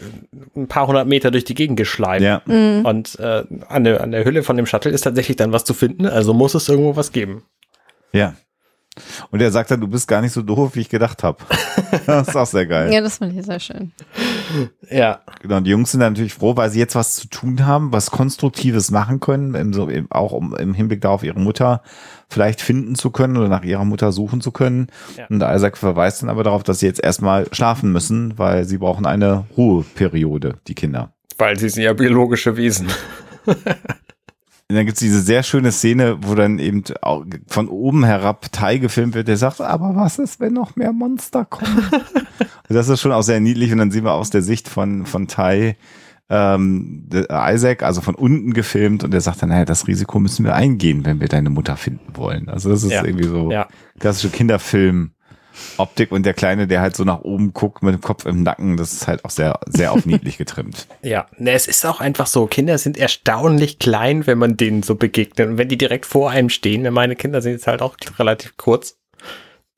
[0.57, 2.25] ein paar hundert Meter durch die Gegend geschleimt.
[2.25, 2.43] Ja.
[2.47, 2.85] Mhm.
[2.85, 5.75] Und äh, an, der, an der Hülle von dem Shuttle ist tatsächlich dann was zu
[5.75, 7.45] finden, also muss es irgendwo was geben.
[8.13, 8.35] Ja,
[9.31, 11.39] und er sagt dann, du bist gar nicht so doof, wie ich gedacht habe.
[12.07, 12.93] das ist auch sehr geil.
[12.93, 13.93] Ja, das fand ich sehr schön.
[14.91, 15.21] Ja.
[15.41, 18.11] Genau, und die Jungs sind natürlich froh, weil sie jetzt was zu tun haben, was
[18.11, 21.83] Konstruktives machen können, im, so, im, auch um, im Hinblick darauf, ihre Mutter
[22.29, 24.89] vielleicht finden zu können oder nach ihrer Mutter suchen zu können.
[25.17, 25.27] Ja.
[25.29, 29.07] Und Isaac verweist dann aber darauf, dass sie jetzt erstmal schlafen müssen, weil sie brauchen
[29.07, 31.13] eine Ruheperiode, die Kinder.
[31.39, 32.89] Weil sie sind ja biologische Wesen.
[34.69, 36.83] Und dann gibt's diese sehr schöne Szene, wo dann eben
[37.47, 41.45] von oben herab Tai gefilmt wird, der sagt, aber was ist, wenn noch mehr Monster
[41.45, 41.85] kommen?
[42.69, 45.29] das ist schon auch sehr niedlich und dann sehen wir aus der Sicht von, von
[45.29, 45.77] Tai
[46.31, 50.55] ähm, Isaac, also von unten gefilmt und der sagt dann, naja, das Risiko müssen wir
[50.55, 52.49] eingehen, wenn wir deine Mutter finden wollen.
[52.49, 53.05] Also das ist ja.
[53.05, 53.69] irgendwie so ja.
[53.99, 55.13] klassische Kinderfilm
[55.77, 58.77] Optik und der Kleine, der halt so nach oben guckt mit dem Kopf im Nacken,
[58.77, 60.87] das ist halt auch sehr, sehr auf niedlich getrimmt.
[61.03, 64.95] Ja, ne, es ist auch einfach so, Kinder sind erstaunlich klein, wenn man denen so
[64.95, 65.49] begegnet.
[65.49, 68.57] Und wenn die direkt vor einem stehen, denn meine Kinder sind jetzt halt auch relativ
[68.57, 68.97] kurz,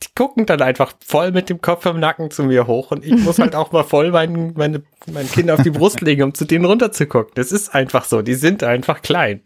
[0.05, 3.17] die gucken dann einfach voll mit dem Kopf im Nacken zu mir hoch und ich
[3.17, 6.45] muss halt auch mal voll mein, meine, mein Kind auf die Brust legen, um zu
[6.45, 7.33] denen runterzugucken.
[7.35, 9.41] Das ist einfach so, die sind einfach klein.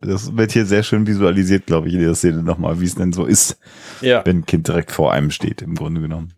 [0.00, 3.12] Das wird hier sehr schön visualisiert, glaube ich, in der Szene nochmal, wie es denn
[3.12, 3.58] so ist,
[4.00, 6.32] Ja, wenn ein Kind direkt vor einem steht, im Grunde genommen.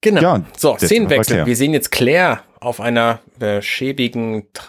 [0.00, 0.20] genau.
[0.22, 1.46] Ja, so, Szenenwechsel.
[1.46, 4.66] Wir sehen jetzt Claire auf einer äh, schäbigen Tra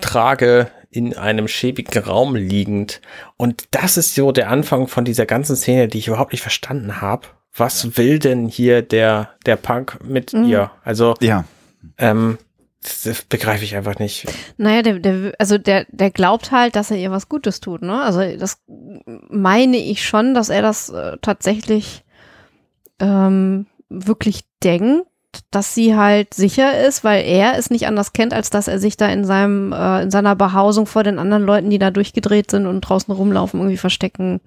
[0.00, 3.00] Trage in einem schäbigen Raum liegend.
[3.36, 7.00] Und das ist so der Anfang von dieser ganzen Szene, die ich überhaupt nicht verstanden
[7.00, 7.28] habe.
[7.54, 10.44] Was will denn hier der, der Punk mit Mhm.
[10.44, 10.70] ihr?
[10.84, 11.44] Also, Ja,
[11.96, 12.38] ähm,
[12.82, 14.26] das, das begreife ich einfach nicht.
[14.56, 18.00] Naja, der, der, also der, der glaubt halt, dass er ihr was Gutes tut, ne?
[18.02, 18.62] Also das
[19.28, 22.04] meine ich schon, dass er das äh, tatsächlich
[23.00, 25.07] ähm, wirklich denkt,
[25.50, 28.96] dass sie halt sicher ist, weil er es nicht anders kennt, als dass er sich
[28.96, 32.66] da in seinem, äh, in seiner Behausung vor den anderen Leuten, die da durchgedreht sind
[32.66, 34.40] und draußen rumlaufen, irgendwie verstecken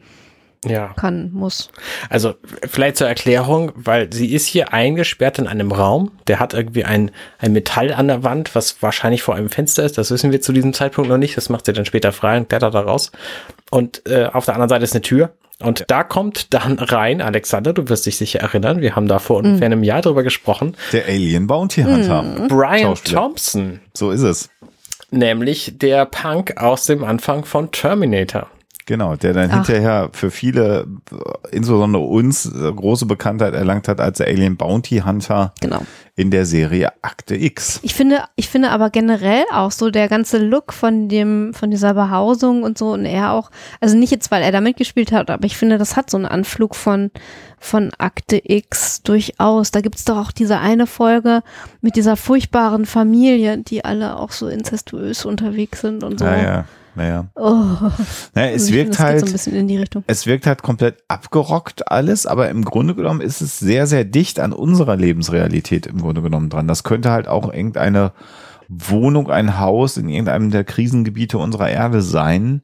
[0.66, 0.94] Ja.
[0.96, 1.70] kann, muss.
[2.10, 2.36] Also
[2.68, 7.12] vielleicht zur Erklärung, weil sie ist hier eingesperrt in einem Raum, der hat irgendwie ein,
[7.40, 9.98] ein Metall an der Wand, was wahrscheinlich vor einem Fenster ist.
[9.98, 11.36] Das wissen wir zu diesem Zeitpunkt noch nicht.
[11.38, 13.12] Das macht sie dann später frei und klettert da raus.
[13.70, 15.32] Und äh, auf der anderen Seite ist eine Tür.
[15.64, 19.38] Und da kommt dann rein, Alexander, du wirst dich sicher erinnern, wir haben da vor
[19.38, 22.24] ungefähr einem Jahr drüber gesprochen, der Alien Bounty Hunter.
[22.47, 23.22] Brian Schauspieler.
[23.22, 24.49] Thompson, So ist es.
[25.12, 28.47] nämlich der Punk aus dem Anfang von Terminator.
[28.92, 29.54] Genau, der dann Ach.
[29.66, 30.86] hinterher für viele,
[31.50, 35.80] insbesondere uns, große Bekanntheit erlangt hat als der Alien Bounty Hunter Genau.
[36.18, 37.80] in der Serie Akte X.
[37.84, 41.94] Ich finde, ich finde aber generell auch so der ganze Look von dem, von dieser
[41.94, 45.46] Behausung und so und er auch, also nicht jetzt, weil er da mitgespielt hat, aber
[45.46, 47.12] ich finde, das hat so einen Anflug von,
[47.60, 49.72] von Akte X durchaus.
[49.72, 51.44] Da gibt's doch auch diese eine Folge
[51.80, 56.26] mit dieser furchtbaren Familie, die alle auch so inzestuös unterwegs sind und so.
[56.26, 56.66] Naja,
[56.96, 57.30] naja.
[57.36, 57.92] Oh,
[58.34, 62.96] naja es finde, wirkt halt, so es wirkt halt komplett abgerockt alles, aber im Grunde
[62.96, 66.68] genommen ist es sehr, sehr dicht an unserer Lebensrealität im Grunde genommen dran.
[66.68, 68.12] Das könnte halt auch irgendeine
[68.68, 72.62] Wohnung, ein Haus in irgendeinem der Krisengebiete unserer Erde sein.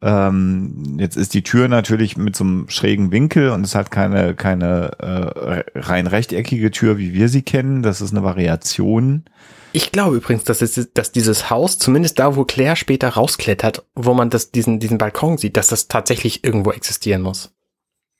[0.00, 4.34] Ähm, jetzt ist die Tür natürlich mit so einem schrägen Winkel und es hat keine,
[4.34, 7.82] keine äh, rein rechteckige Tür, wie wir sie kennen.
[7.82, 9.24] Das ist eine Variation.
[9.72, 14.14] Ich glaube übrigens, dass, es, dass dieses Haus, zumindest da, wo Claire später rausklettert, wo
[14.14, 17.52] man das, diesen, diesen Balkon sieht, dass das tatsächlich irgendwo existieren muss.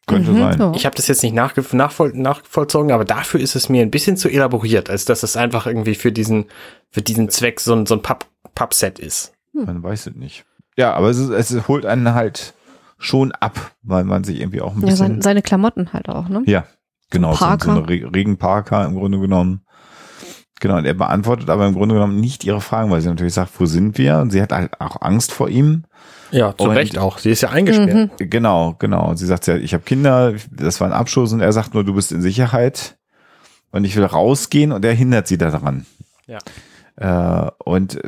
[0.06, 0.58] Könnte Mhm, sein.
[0.58, 0.72] ja.
[0.74, 4.16] Ich habe das jetzt nicht nachge nachvoll nachvollzogen, aber dafür ist es mir ein bisschen
[4.16, 6.46] zu elaboriert, als dass es einfach irgendwie für diesen,
[6.90, 9.32] für diesen Zweck so ein, so ein Papp, Pappset ist.
[9.52, 10.44] Man weiß es nicht.
[10.76, 12.54] Ja, aber es, ist, es holt einen halt
[12.98, 14.96] schon ab, weil man sich irgendwie auch ein Ja, bisschen.
[14.96, 16.42] seine, seine Klamotten halt auch, ne?
[16.46, 16.64] Ja,
[17.10, 17.32] genau.
[17.34, 19.62] So, so eine Re Regenparker im Grunde genommen.
[20.60, 23.52] Genau, und er beantwortet aber im Grunde genommen nicht ihre Fragen, weil sie natürlich sagt,
[23.58, 24.18] wo sind wir?
[24.18, 25.84] Und sie hat halt auch Angst vor ihm.
[26.30, 27.18] Ja, zu Und- Recht auch.
[27.18, 27.94] Sie ist ja eingesperrt.
[28.20, 28.30] Mhm.
[28.30, 29.08] Genau, genau.
[29.10, 31.84] Und sie sagt ja, ich habe Kinder, das war ein Abschuss und er sagt nur,
[31.84, 32.96] du bist in Sicherheit
[33.70, 35.86] und ich will rausgehen und er hindert sie daran.
[36.26, 36.38] Ja.
[36.96, 37.98] Äh, und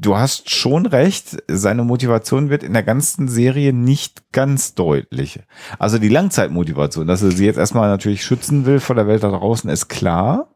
[0.00, 5.40] du hast schon recht, seine Motivation wird in der ganzen Serie nicht ganz deutlich.
[5.78, 9.30] Also die Langzeitmotivation, dass er sie jetzt erstmal natürlich schützen will vor der Welt da
[9.30, 10.48] draußen, ist klar.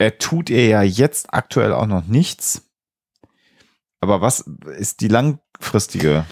[0.00, 2.62] Er tut ihr ja jetzt aktuell auch noch nichts.
[4.00, 4.40] Aber was
[4.78, 6.24] ist die langfristige?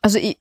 [0.00, 0.38] Also ich,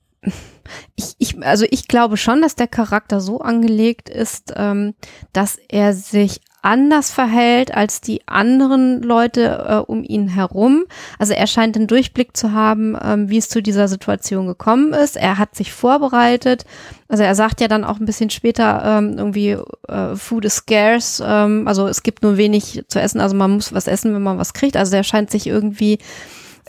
[0.96, 4.94] ich, ich, also ich glaube schon, dass der Charakter so angelegt ist, ähm,
[5.34, 10.86] dass er sich anders verhält als die anderen Leute äh, um ihn herum.
[11.20, 15.16] Also er scheint den Durchblick zu haben, ähm, wie es zu dieser Situation gekommen ist.
[15.16, 16.66] Er hat sich vorbereitet.
[17.08, 19.58] Also er sagt ja dann auch ein bisschen später ähm, irgendwie
[19.88, 21.24] äh, Food is scarce.
[21.26, 23.22] Ähm, also es gibt nur wenig zu essen.
[23.22, 24.76] Also man muss was essen, wenn man was kriegt.
[24.76, 26.00] Also er scheint sich irgendwie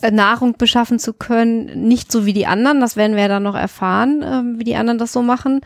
[0.03, 3.45] äh, Nahrung beschaffen zu können, nicht so wie die anderen, das werden wir ja dann
[3.45, 5.63] noch erfahren, ähm, wie die anderen das so machen.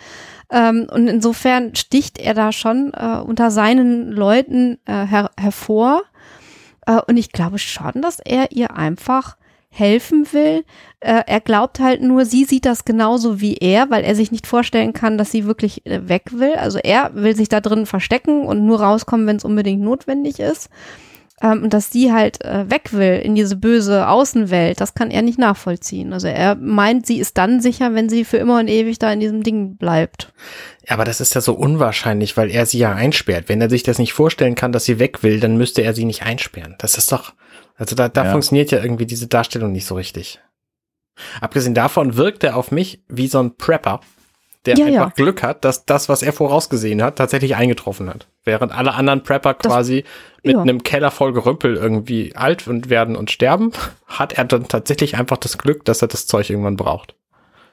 [0.51, 6.03] Ähm, und insofern sticht er da schon äh, unter seinen Leuten äh, her hervor.
[6.86, 9.36] Äh, und ich glaube schon, dass er ihr einfach
[9.70, 10.64] helfen will.
[10.98, 14.46] Äh, er glaubt halt nur, sie sieht das genauso wie er, weil er sich nicht
[14.46, 16.55] vorstellen kann, dass sie wirklich äh, weg will.
[16.55, 20.68] Also er will sich da drin verstecken und nur rauskommen, wenn es unbedingt notwendig ist.
[21.43, 25.22] Ähm, und dass sie halt äh, weg will in diese böse Außenwelt, das kann er
[25.22, 26.12] nicht nachvollziehen.
[26.12, 29.20] Also er meint, sie ist dann sicher, wenn sie für immer und ewig da in
[29.20, 30.32] diesem Ding bleibt.
[30.88, 33.49] Aber das ist ja so unwahrscheinlich, weil er sie ja einsperrt.
[33.49, 36.05] Wenn er sich das nicht vorstellen kann, dass sie weg will, dann müsste er sie
[36.05, 36.74] nicht einsperren.
[36.78, 37.32] Das ist doch,
[37.76, 38.30] also da, da Ja.
[38.32, 40.41] funktioniert ja irgendwie diese Darstellung nicht so richtig.
[41.41, 44.01] Abgesehen davon wirkt er auf mich wie so ein Prepper,
[44.66, 45.12] der Ja, einfach ja.
[45.16, 48.28] Glück hat, dass das, was er vorausgesehen hat, tatsächlich eingetroffen hat.
[48.44, 50.04] Während alle anderen Prepper Das- quasi
[50.42, 50.62] mit ja.
[50.62, 53.72] einem Keller voll Gerümpel irgendwie alt und werden und sterben,
[54.06, 57.14] hat er dann tatsächlich einfach das Glück, dass er das Zeug irgendwann braucht.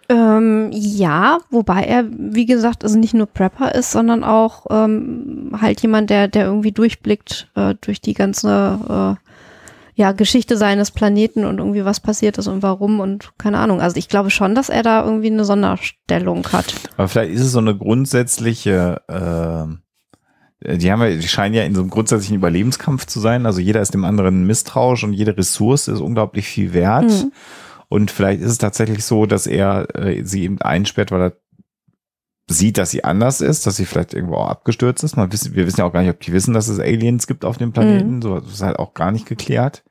[0.10, 5.82] Ähm, ja, wobei er, wie gesagt, also nicht nur Prepper ist, sondern auch ähm, halt
[5.82, 9.27] jemand, der, der irgendwie durchblickt äh, durch die ganze äh,
[9.98, 13.82] ja, Geschichte seines Planeten und irgendwie was passiert ist und warum und keine Ahnung.
[13.82, 16.72] Also ich glaube schon, dass er da irgendwie eine Sonderstellung hat.
[16.98, 21.74] Aber vielleicht ist es so eine grundsätzliche, äh, die haben ja, die scheinen ja in
[21.74, 23.48] so einem grundsätzlichen Überlebenskampf zu sein.
[23.48, 27.10] Also jeder ist dem anderen misstrauisch und jede Ressource ist unglaublich viel wert.
[27.10, 27.32] Mhm.
[27.90, 31.38] Und vielleicht ist es tatsächlich so, dass er äh, sie eben einsperrt, weil er
[32.50, 35.18] sieht, dass sie anders ist, dass sie vielleicht irgendwo auch abgestürzt ist.
[35.18, 37.44] Man wissen, wir wissen ja auch gar nicht, ob die wissen, dass es Aliens gibt
[37.46, 38.22] auf dem Planeten.
[38.22, 39.84] So das ist halt auch gar nicht geklärt.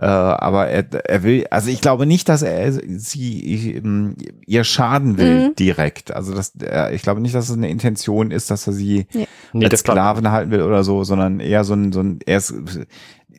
[0.00, 4.14] Äh, aber er, er will, also ich glaube nicht, dass er sie ähm,
[4.46, 5.54] ihr schaden will Mhm.
[5.56, 6.14] direkt.
[6.14, 9.06] Also das, er, ich glaube nicht, dass es eine Intention ist, dass er sie
[9.54, 12.54] Nee, als Sklaven halten will oder so, sondern eher so ein, so ein, er ist,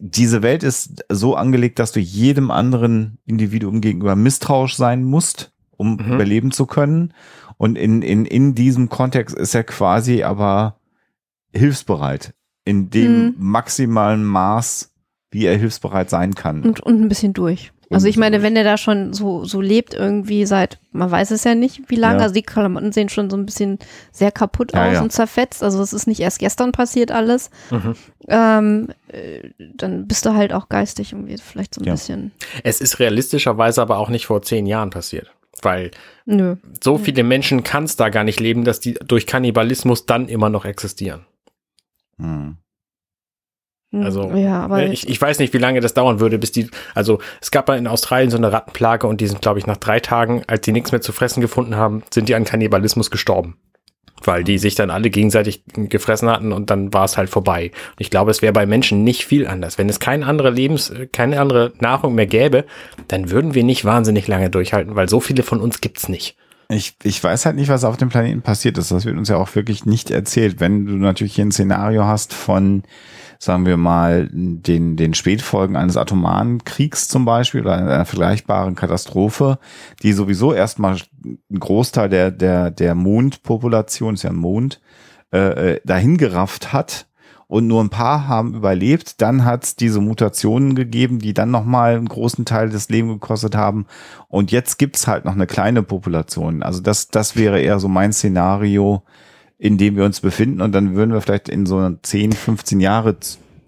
[0.02, 5.94] diese Welt ist so angelegt, dass du jedem anderen Individuum gegenüber misstrauisch sein musst, um
[5.96, 6.14] Mhm.
[6.16, 7.14] überleben zu können.
[7.62, 10.78] Und in, in, in diesem Kontext ist er quasi aber
[11.54, 12.34] hilfsbereit.
[12.66, 13.34] In dem Mhm.
[13.38, 14.92] maximalen Maß,
[15.32, 16.64] wie er hilfsbereit sein kann.
[16.64, 17.72] Und, und ein bisschen durch.
[17.90, 21.10] Und Also ich meine, bisschen wenn der da schon so, so lebt irgendwie seit, man
[21.12, 22.24] weiß es ja nicht, wie lange, Ja.
[22.24, 23.80] also die Klamotten sehen schon so ein bisschen
[24.12, 25.02] sehr kaputt Ja, aus ja.
[25.02, 27.96] und zerfetzt, also es ist nicht erst gestern passiert alles, Mhm.
[28.28, 31.94] ähm, äh, dann bist du halt auch geistig irgendwie vielleicht so ein Ja.
[31.94, 32.32] bisschen,
[32.64, 35.32] Es ist realistischerweise aber auch nicht vor zehn Jahren passiert.
[35.62, 35.92] Weil
[36.26, 36.56] nö.
[36.84, 40.50] so viele Menschen kann es da gar nicht leben, dass die durch Kannibalismus dann immer
[40.50, 41.26] noch existieren.
[42.18, 42.58] Hm.
[43.92, 46.52] Hm, Also, ja, aber Ne, ich, ich weiß nicht, wie lange das dauern würde, bis
[46.52, 49.66] die, also es gab mal in Australien so eine Rattenplage und die sind, glaube ich,
[49.66, 53.10] nach drei Tagen, als die nichts mehr zu fressen gefunden haben, sind die an Kannibalismus
[53.12, 53.58] gestorben.
[54.24, 57.72] Weil die sich dann alle gegenseitig gefressen hatten und dann war es halt vorbei.
[57.92, 59.78] Und ich glaube, es wäre bei Menschen nicht viel anders.
[59.78, 62.66] Wenn es keine andere Lebens, keine andere Nahrung mehr gäbe,
[63.08, 66.36] dann würden wir nicht wahnsinnig lange durchhalten, weil so viele von uns gibt's nicht.
[66.72, 68.92] Ich, ich weiß halt nicht, was auf dem Planeten passiert ist.
[68.92, 70.60] Das wird uns ja auch wirklich nicht erzählt.
[70.60, 72.84] Wenn du natürlich hier ein Szenario hast von,
[73.40, 79.60] sagen wir mal, den, den Spätfolgen eines atomaren Kriegs zum Beispiel oder einer vergleichbaren Katastrophe,
[80.04, 84.82] die sowieso erstmal einen Großteil der, der, der Mondpopulation, ist ja ein Mond,
[85.32, 87.08] äh, äh, dahin gerafft hat
[87.48, 91.96] und nur ein paar haben überlebt, dann hat es diese Mutationen gegeben, die dann nochmal
[91.96, 93.88] einen großen Teil des Lebens gekostet haben.
[94.28, 96.62] Und jetzt gibt's halt noch eine kleine Population.
[96.62, 99.02] Also das, das wäre eher so mein Szenario,
[99.60, 100.62] in dem wir uns befinden.
[100.62, 103.18] Und dann würden wir vielleicht in so einem 10, 15 Jahre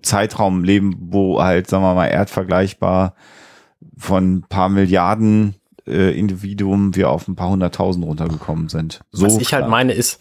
[0.02, 3.14] Zeitraum leben, wo halt, sagen wir mal, erdvergleichbar
[3.98, 9.02] von ein paar Milliarden äh, Individuen wir auf ein paar hunderttausend runtergekommen sind.
[9.12, 9.70] So Was ich halt klar.
[9.70, 10.20] meine ist,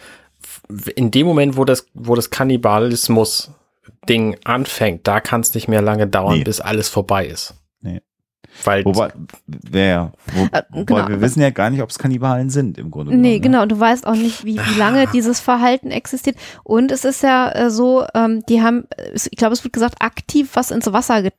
[0.96, 6.06] in dem Moment, wo das, wo das Kannibalismus-Ding anfängt, da kann es nicht mehr lange
[6.06, 6.44] dauern, Nee.
[6.44, 7.54] bis alles vorbei ist.
[7.80, 8.00] Nee.
[8.64, 9.10] Weil Wobei,
[9.46, 11.08] wer, wo, Äh, wobei genau.
[11.08, 13.40] wir wissen ja gar nicht, ob es Kannibalen sind im Grunde Nee, genommen, ne?
[13.40, 13.62] genau.
[13.62, 16.36] Und du weißt auch nicht, wie, wie lange dieses Verhalten existiert.
[16.64, 18.84] Und es ist ja äh, so, ähm, die haben,
[19.14, 21.32] ich glaube, es wird gesagt, aktiv was ins Wasser Wir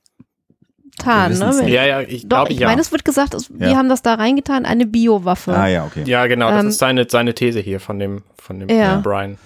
[0.97, 1.37] getan.
[1.37, 1.69] Ne?
[1.69, 2.67] ja, ja, ich glaube ich ja.
[2.67, 3.69] meine, es wird gesagt, es, Ja.
[3.69, 5.55] die haben das da reingetan, eine Biowaffe.
[5.55, 6.03] Ah ja, okay.
[6.05, 8.97] ja, genau, das Ähm, ist seine, seine These hier von dem, von dem Ja.
[8.97, 9.37] Brian.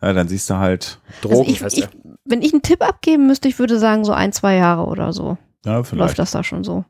[0.00, 1.88] Ja, dann siehst du halt, Drogen also ich, ich,
[2.24, 5.38] wenn ich einen Tipp abgeben müsste, ich würde sagen, so ein, zwei Jahre oder so
[5.64, 6.18] ja, läuft vielleicht.
[6.18, 6.84] das da schon so.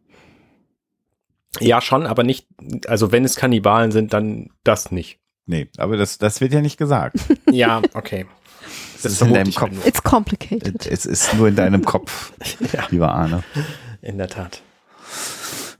[1.60, 2.46] Ja, schon, aber nicht,
[2.86, 5.18] also wenn es Kannibalen sind, dann das nicht.
[5.46, 7.16] Nee, aber das, das wird ja nicht gesagt.
[7.50, 8.26] Ja, okay.
[9.02, 9.72] Das ist in deinem Kopf.
[9.86, 10.86] It's complicated.
[10.86, 12.32] es ist nur in deinem Kopf,
[12.72, 13.42] Ja, lieber Arne.
[14.00, 14.62] in der Tat.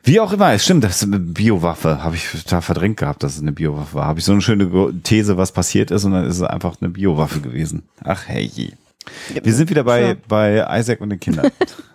[0.05, 2.03] Wie auch immer, es stimmt, das ist eine Biowaffe.
[2.03, 4.07] Habe ich da verdrängt gehabt, dass es eine Biowaffe war.
[4.07, 6.91] Habe ich so eine schöne These, was passiert ist, und dann ist es einfach eine
[6.91, 7.85] Biowaffe gewesen.
[8.03, 8.43] Ach hey.
[8.43, 8.73] je.
[9.41, 10.15] Wir sind wieder bei, Ja.
[10.27, 11.51] bei Isaac und den Kindern.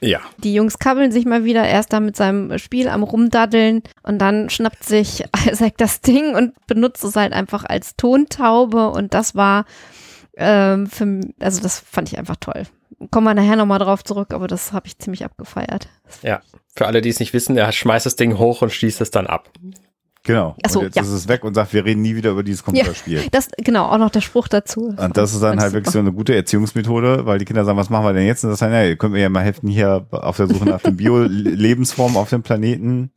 [0.00, 4.18] Ja, Die Jungs kabbeln sich mal wieder erst da mit seinem Spiel am Rumdaddeln und
[4.18, 9.34] dann schnappt sich Isaac das Ding und benutzt es halt einfach als Tontaube und das
[9.34, 9.64] war
[10.36, 12.64] ähm, für, also das fand ich einfach toll.
[13.10, 15.88] Kommen wir nachher nochmal drauf zurück, aber das habe ich ziemlich abgefeiert.
[16.22, 16.40] ja.
[16.76, 19.26] Für alle, die es nicht wissen, er schmeißt das Ding hoch und schließt es dann
[19.26, 19.50] ab.
[20.22, 20.54] Genau.
[20.62, 21.02] Ach so, und jetzt ja.
[21.02, 23.22] ist es weg und sagt, wir reden nie wieder über dieses Computerspiel.
[23.30, 24.94] Das, genau, auch noch der Spruch dazu.
[24.96, 25.92] Und das ist dann halt wirklich super.
[25.92, 28.44] so eine gute Erziehungsmethode, weil die Kinder sagen, was machen wir denn jetzt?
[28.44, 30.82] Und das sagen, ja, ihr könnt mir ja mal helfen hier auf der Suche nach
[30.82, 33.10] den Bio-Lebensformen auf dem Planeten.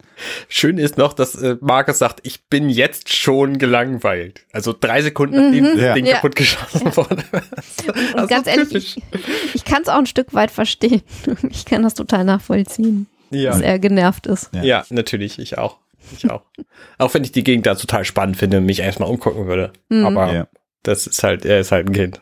[0.47, 4.45] Schön ist noch, dass äh, Markus sagt, ich bin jetzt schon gelangweilt.
[4.53, 5.93] Also drei Sekunden, nachdem das Ja.
[5.95, 6.15] Ding Ja.
[6.15, 7.23] kaputt geschossen wurde.
[8.15, 8.97] Und ganz ehrlich, typisch.
[8.97, 11.01] ich, ich kann es auch ein Stück weit verstehen.
[11.49, 13.07] Ich kann das total nachvollziehen.
[13.29, 13.51] Ja.
[13.51, 14.49] dass er genervt ist.
[14.53, 14.63] Ja.
[14.63, 15.77] Ja, natürlich, ich auch.
[16.15, 16.43] Ich auch.
[16.97, 19.73] auch wenn ich die Gegend da total spannend finde und mich erstmal umgucken würde.
[19.89, 20.05] Mhm.
[20.05, 20.47] Aber Ja.
[20.83, 22.21] das ist halt, er ist halt ein Kind.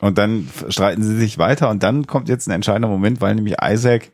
[0.00, 3.56] Und dann streiten sie sich weiter und dann kommt jetzt ein entscheidender Moment, weil nämlich
[3.62, 4.10] Isaac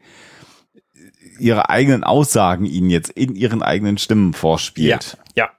[1.39, 5.19] ihre eigenen Aussagen ihnen jetzt in ihren eigenen Stimmen vorspielt.
[5.35, 5.51] Ja.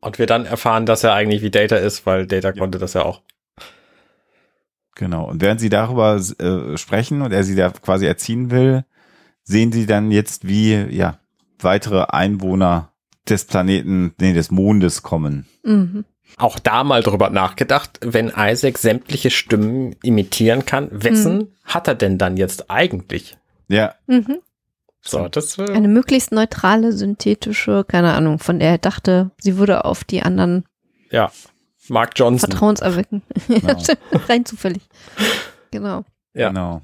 [0.00, 3.02] Und wir dann erfahren, dass er eigentlich wie Data ist, weil Data konnte das ja
[3.04, 3.22] auch.
[4.94, 5.24] Genau.
[5.28, 8.84] Und während sie darüber äh, sprechen und er sie da quasi erziehen will,
[9.42, 11.18] sehen sie dann jetzt, wie ja
[11.64, 12.92] weitere Einwohner
[13.28, 15.46] des Planeten, nee, des Mondes kommen.
[15.62, 16.04] Mhm.
[16.36, 22.18] Auch da mal drüber nachgedacht, wenn Isaac sämtliche Stimmen imitieren kann, wessen hat er denn
[22.18, 23.36] dann jetzt eigentlich?
[23.68, 24.38] Ja, Mhm.
[25.02, 29.84] So, das äh, Eine möglichst neutrale, synthetische, keine Ahnung, von der er dachte, sie würde
[29.84, 30.64] auf die anderen
[31.10, 31.30] ja,
[31.88, 32.50] Mark Johnson.
[32.50, 33.22] vertrauenserwecken.
[33.48, 33.82] Genau.
[34.28, 34.82] Rein zufällig.
[35.70, 36.04] Genau.
[36.34, 36.48] Ja.
[36.48, 36.82] genau.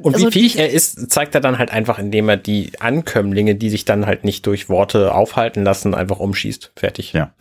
[0.00, 3.54] Und Also wie fähig er ist, zeigt er dann halt einfach, indem er die Ankömmlinge,
[3.56, 6.72] die sich dann halt nicht durch Worte aufhalten lassen, einfach umschießt.
[6.76, 7.12] Fertig.
[7.12, 7.32] Ja.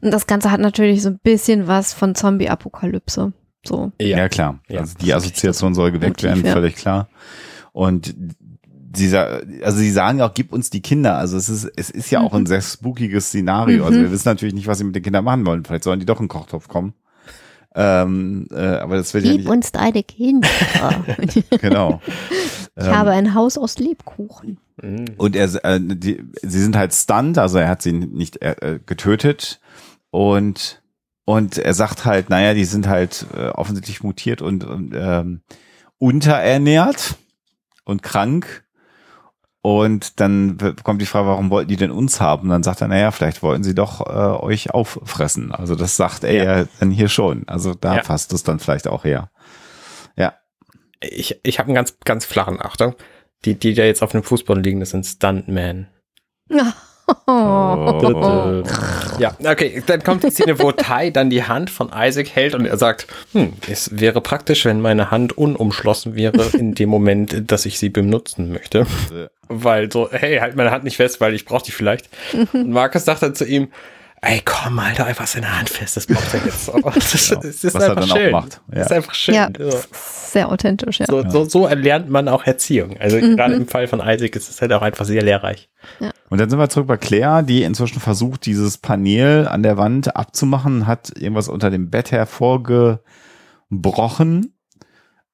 [0.00, 3.32] Und das Ganze hat natürlich so ein bisschen was von Zombie-Apokalypse.
[3.66, 3.90] So.
[4.00, 4.60] Ja, klar.
[4.68, 4.80] Ja.
[4.80, 6.52] Also die Assoziation soll geweckt Motiv, werden, ja.
[6.52, 7.08] völlig klar.
[7.72, 8.14] Und
[8.70, 11.18] dieser, also sie sagen auch, gib uns die Kinder.
[11.18, 13.84] Also es ist, es ist ja auch ein sehr spookiges Szenario.
[13.84, 14.04] Also Mhm.
[14.04, 15.64] wir wissen natürlich nicht, was sie mit den Kindern machen wollen.
[15.64, 16.94] Vielleicht sollen die doch in den Kochtopf kommen.
[17.78, 19.50] Ähm, äh, aber das wird ja Gib nicht.
[19.50, 20.48] uns deine Kinder.
[21.18, 22.00] ich Genau.
[22.78, 24.58] habe ein Haus aus Lebkuchen.
[24.82, 25.04] Mhm.
[25.18, 28.80] Und er, äh, die, sie sind halt stunned, also er hat sie nicht äh, äh,
[28.84, 29.60] getötet
[30.10, 30.82] und
[31.28, 35.40] und er sagt halt, naja, die sind halt äh, offensichtlich mutiert und, und ähm,
[35.98, 37.16] unterernährt
[37.84, 38.64] und krank.
[39.66, 42.50] Und dann kommt die Frage, warum wollten die denn uns haben?
[42.50, 45.50] dann sagt er, naja, vielleicht wollten sie doch äh, euch auffressen.
[45.50, 46.64] Also das sagt er ja.
[46.78, 47.48] dann hier schon.
[47.48, 48.02] Also da Ja.
[48.02, 49.28] passt es dann vielleicht auch her.
[50.16, 50.34] Ja,
[51.00, 52.94] Ich, ich habe einen ganz, ganz flachen Achtung.
[53.44, 55.88] Die, die da jetzt auf dem Fußboden liegen, das sind Stuntmen.
[57.26, 58.62] Oh.
[59.18, 62.66] Ja, okay, dann kommt die Szene, wo Ty dann die Hand von Isaac hält und
[62.66, 67.64] er sagt, hm, es wäre praktisch, wenn meine Hand unumschlossen wäre in dem Moment, dass
[67.64, 68.86] ich sie benutzen möchte.
[69.48, 72.08] Weil so, hey, halt meine Hand nicht fest, weil ich brauche die vielleicht.
[72.52, 73.68] Und Markus sagt dann zu ihm,
[74.26, 76.72] ey, komm, halt doch einfach seine Hand fest, das braucht er jetzt so.
[76.94, 78.32] Das, ist- Genau, das ist was er einfach dann auch schön.
[78.32, 78.74] macht, ja.
[78.78, 79.34] Das ist einfach schön.
[79.34, 79.78] Ja, So.
[79.92, 81.06] sehr authentisch, ja.
[81.06, 82.96] So, so, so erlernt man auch Erziehung.
[82.98, 85.68] Also gerade im Fall von Isaac ist es halt auch einfach sehr lehrreich.
[86.28, 90.16] Und dann sind wir zurück bei Claire, die inzwischen versucht, dieses Panel an der Wand
[90.16, 93.00] abzumachen, hat irgendwas unter dem Bett hervorgebrochen.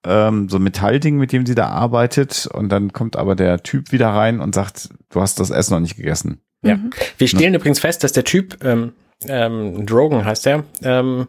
[0.04, 2.48] Ähm, so ein Metallding, mit dem sie da arbeitet.
[2.52, 5.80] Und dann kommt aber der Typ wieder rein und sagt, du hast das Essen noch
[5.80, 6.40] nicht gegessen.
[6.62, 6.78] Ja.
[7.18, 8.92] Wir stellen übrigens fest, dass der Typ, ähm,
[9.28, 11.28] ähm, Drogen heißt er, ähm,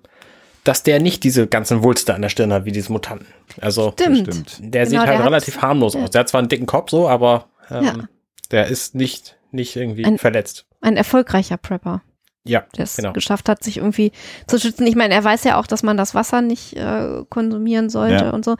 [0.63, 3.27] dass der nicht diese ganzen Wulste an der Stirn hat wie diese Mutanten.
[3.59, 4.27] Also Stimmt.
[4.59, 6.11] Der Genau, sieht halt der relativ harmlos aus.
[6.11, 7.95] Der hat zwar einen dicken Kopf so, aber ähm, Ja.
[8.51, 10.65] der ist nicht, nicht irgendwie Ein- verletzt.
[10.81, 12.01] Ein erfolgreicher Prepper,
[12.45, 13.13] Ja, der es genau.
[13.13, 14.11] geschafft hat, sich irgendwie
[14.47, 14.85] zu schützen.
[14.85, 18.29] Ich meine, er weiß ja auch, dass man das Wasser nicht äh, konsumieren sollte Ja.
[18.31, 18.55] und so.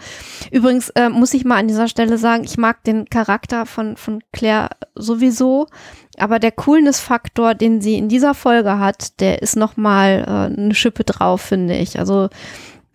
[0.52, 4.24] Übrigens äh, muss ich mal an dieser Stelle sagen, ich mag den Charakter von, von
[4.32, 5.68] Claire sowieso,
[6.18, 11.04] aber der Coolness-Faktor, den sie in dieser Folge hat, der ist nochmal äh, eine Schippe
[11.04, 12.00] drauf, finde ich.
[12.00, 12.30] Also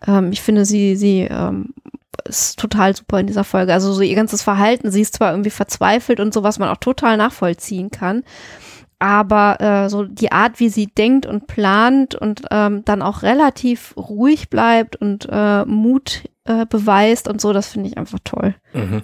[0.07, 1.73] ähm, ich finde, sie, sie ähm,
[2.25, 3.73] ist total super in dieser Folge.
[3.73, 6.77] Also so ihr ganzes Verhalten, sie ist zwar irgendwie verzweifelt und so, was man auch
[6.77, 8.23] total nachvollziehen kann,
[8.99, 13.95] aber äh, so die Art, wie sie denkt und plant und ähm, dann auch relativ
[13.95, 18.55] ruhig bleibt und äh, Mut äh, beweist und so, das finde ich einfach toll.
[18.73, 19.03] Mhm.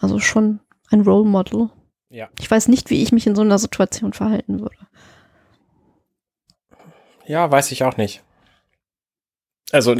[0.00, 1.70] Also schon ein Role Model.
[2.08, 2.28] Ja.
[2.38, 4.76] Ich weiß nicht, wie ich mich in so einer Situation verhalten würde.
[7.26, 8.22] Ja, weiß ich auch nicht.
[9.72, 9.96] Also,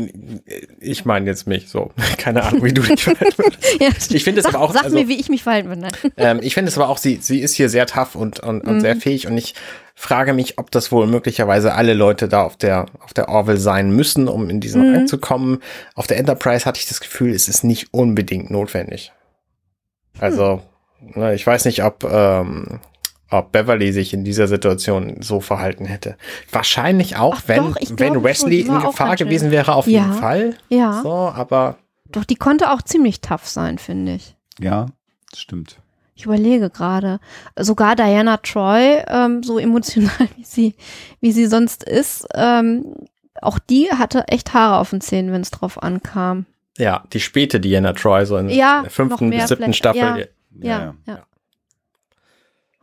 [0.80, 1.90] ich meine jetzt mich so.
[2.18, 3.80] Keine Ahnung, wie du dich verhalten würdest.
[3.80, 5.88] Ja, Ich finde es sag, aber auch, Sag also- mir, wie ich mich verhalten würde.
[6.16, 8.76] Ähm, ich finde es aber auch, sie, sie ist hier sehr tough und, und, und
[8.76, 8.80] Mhm.
[8.80, 9.54] sehr fähig und ich
[9.96, 13.90] frage mich, ob das wohl möglicherweise alle Leute da auf der, auf der Orville sein
[13.90, 14.94] müssen, um in diesen Mhm.
[14.94, 15.60] Rang zu kommen.
[15.94, 19.12] Auf der Enterprise hatte ich das Gefühl, es ist nicht unbedingt notwendig.
[20.20, 20.62] Also,
[21.00, 22.80] ne, ich weiß nicht, ob, ähm,
[23.38, 26.16] ob Beverly sich in dieser Situation so verhalten hätte.
[26.50, 30.00] Wahrscheinlich auch, Ach wenn, doch, wenn Wesley in Gefahr gewesen wäre, auf Ja.
[30.02, 30.56] jeden Fall.
[30.68, 31.78] Ja, So, aber
[32.10, 34.36] doch, die konnte auch ziemlich tough sein, finde ich.
[34.60, 34.86] Ja,
[35.30, 35.80] das stimmt.
[36.14, 37.18] Ich überlege gerade.
[37.58, 40.74] Sogar Diana Troy, ähm, so emotional wie sie,
[41.20, 42.94] wie sie sonst ist, ähm,
[43.42, 46.46] auch die hatte echt Haare auf den Zähnen, wenn es drauf ankam.
[46.78, 50.00] ja, die späte Diana Troy, so in Ja, der fünften bis siebten Staffel.
[50.00, 50.16] ja.
[50.16, 50.26] Ja,
[50.62, 51.22] Ja, ja.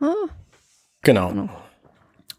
[0.00, 0.28] Ah,
[1.02, 1.28] Genau.
[1.28, 1.48] Genau.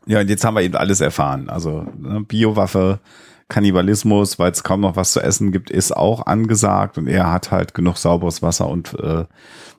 [0.06, 1.50] Ja, und jetzt haben wir eben alles erfahren.
[1.50, 3.00] Also ne, Biowaffe,
[3.48, 7.52] Kannibalismus, weil es kaum noch was zu essen gibt, ist auch angesagt und er hat
[7.52, 9.26] halt genug sauberes Wasser und äh,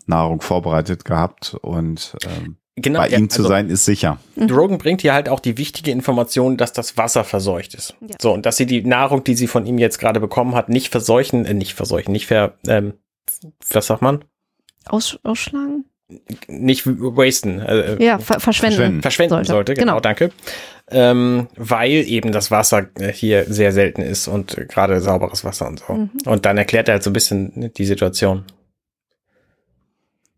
[0.06, 4.18] Nahrung vorbereitet gehabt und ähm, Genau, bei ja, ihm zu also- sein ist sicher.
[4.36, 7.94] Drogen bringt hier halt auch die wichtige Information, dass das Wasser verseucht ist.
[8.00, 8.16] Ja.
[8.20, 10.90] So, und dass sie die Nahrung, die sie von ihm jetzt gerade bekommen hat, nicht
[10.90, 12.94] verseuchen, äh, nicht verseuchen, nicht ver, ähm,
[13.70, 14.24] was sagt man?
[14.86, 15.84] Aus, ausschlagen?
[16.48, 18.74] Nicht wasten, äh, Ja, ver verschwenden.
[18.76, 19.02] Verschwenden.
[19.02, 19.74] verschwenden sollte, Sollte.
[19.74, 20.00] genau, Genau.
[20.00, 20.30] danke.
[20.90, 25.78] Ähm, weil eben das Wasser äh, hier sehr selten ist und gerade sauberes Wasser und
[25.80, 25.92] so.
[25.94, 26.10] Mhm.
[26.26, 28.44] Und dann erklärt er halt so ein bisschen die Situation.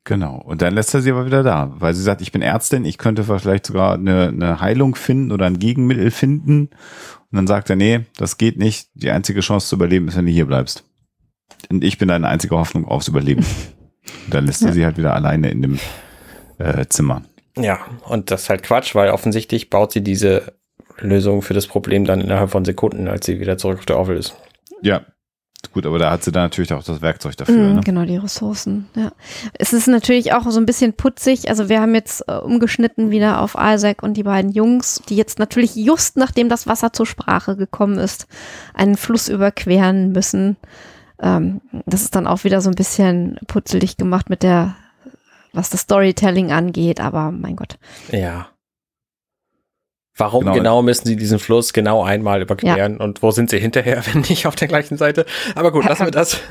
[0.05, 0.41] Genau.
[0.41, 2.97] Und dann lässt er sie aber wieder da, weil sie sagt, ich bin Ärztin, ich
[2.97, 6.69] könnte vielleicht sogar eine, eine Heilung finden oder ein Gegenmittel finden.
[6.69, 8.89] Und dann sagt er, nee, das geht nicht.
[8.95, 10.85] Die einzige Chance zu überleben ist, wenn du hier bleibst.
[11.71, 13.45] Und ich bin deine einzige Hoffnung aufs Überleben.
[14.31, 15.79] Dann lässt er sie halt wieder alleine in dem
[16.59, 17.23] äh, Zimmer.
[17.59, 20.53] Ja, und das ist halt Quatsch, weil offensichtlich baut sie diese
[20.99, 24.19] Lösung für das Problem dann innerhalb von Sekunden, als sie wieder zurück auf der Orville
[24.19, 24.35] ist.
[24.83, 25.03] Ja.
[25.73, 27.57] Gut, aber da hat sie dann natürlich auch das Werkzeug dafür.
[27.57, 27.81] Mhm, Ne?
[27.85, 28.89] Genau, die Ressourcen.
[28.95, 29.11] Ja.
[29.55, 31.49] Es ist natürlich auch so ein bisschen putzig.
[31.49, 35.39] Also wir haben jetzt äh, umgeschnitten wieder auf Isaac und die beiden Jungs, die jetzt
[35.39, 38.27] natürlich just nachdem das Wasser zur Sprache gekommen ist,
[38.75, 40.57] einen Fluss überqueren müssen.
[41.21, 44.77] Ähm, das ist dann auch wieder so ein bisschen putzelig gemacht mit der,
[45.53, 47.01] was das Storytelling angeht.
[47.01, 47.79] Aber mein Gott.
[48.11, 48.49] Ja.
[50.19, 50.55] Warum genau.
[50.55, 50.83] Genau.
[50.83, 54.57] müssen sie diesen Fluss genau einmal überqueren und wo sind sie hinterher, wenn nicht auf
[54.57, 55.27] der gleichen Seite?
[55.55, 56.41] Aber gut, lassen wir das.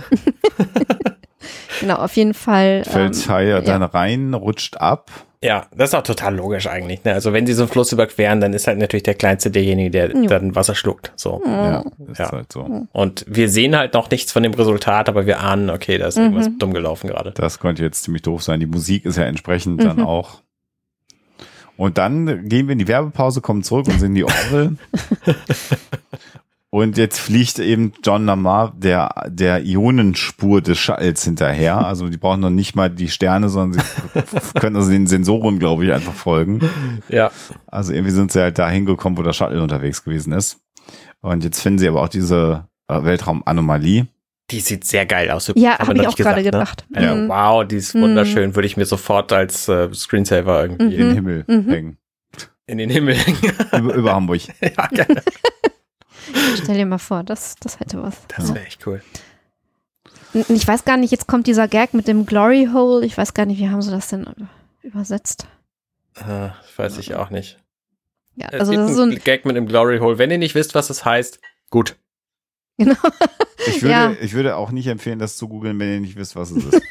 [1.80, 2.84] Genau, auf jeden Fall.
[2.86, 3.62] Fällt ähm, ja.
[3.62, 5.12] dann rein, rutscht ab.
[5.44, 7.04] Ja, das ist auch total logisch eigentlich.
[7.04, 7.14] Ne?
[7.14, 10.12] Also wenn sie so einen Fluss überqueren, dann ist halt natürlich der Kleinste derjenige, der
[10.16, 10.26] Jo.
[10.28, 11.12] dann Wasser schluckt.
[11.16, 11.42] So.
[11.46, 12.32] Ja, ist Ja.
[12.32, 12.88] halt so.
[12.92, 16.18] Und wir sehen halt noch nichts von dem Resultat, aber wir ahnen, okay, da ist
[16.18, 17.32] irgendwas dumm gelaufen gerade.
[17.32, 18.60] Das könnte jetzt ziemlich doof sein.
[18.60, 20.42] Die Musik ist ja entsprechend dann auch.
[21.78, 24.78] Und dann gehen wir in die Werbepause, kommen zurück und sehen die Orville.
[26.76, 31.78] und jetzt fliegt eben John Lamar der, der Ionenspur des Shuttles hinterher.
[31.86, 34.22] Also die brauchen noch nicht mal die Sterne, sondern sie
[34.60, 36.60] können also den Sensoren, glaube ich, einfach folgen.
[37.08, 37.32] Ja.
[37.68, 40.60] Also irgendwie sind sie halt da hingekommen, wo der Shuttle unterwegs gewesen ist.
[41.22, 44.08] Und jetzt finden sie aber auch diese äh, Weltraumanomalie.
[44.52, 45.52] Die sieht sehr geil aus.
[45.56, 46.44] Ja, Haben hab wir ich auch gerade ne?
[46.44, 46.86] gedacht.
[46.94, 47.30] Ja, Mhm.
[47.30, 48.54] wow, die ist wunderschön.
[48.54, 51.98] Würde ich mir sofort als äh, Screensaver irgendwie in den Himmel hängen.
[52.68, 53.54] in den Himmel hängen.
[53.78, 54.42] Über, über Hamburg.
[54.62, 55.22] ja, gerne.
[56.62, 58.16] Stell dir mal vor, das, das hätte was.
[58.36, 59.02] Das wäre echt cool.
[60.50, 63.06] Ich weiß gar nicht, jetzt kommt dieser Gag mit dem Glory Hole.
[63.06, 64.26] Ich weiß gar nicht, wie haben sie das denn
[64.82, 65.48] übersetzt?
[66.16, 67.58] Äh, weiß ich auch nicht.
[68.36, 70.18] Ja, Es also gibt das ist so ein, Gag mit dem Glory Hole.
[70.18, 71.40] Wenn ihr nicht wisst, was das heißt,
[71.70, 71.96] gut.
[72.78, 72.96] genau.
[73.68, 74.12] Ich würde, Ja.
[74.22, 76.82] ich würde auch nicht empfehlen, das zu googeln, wenn ihr nicht wisst, was es ist.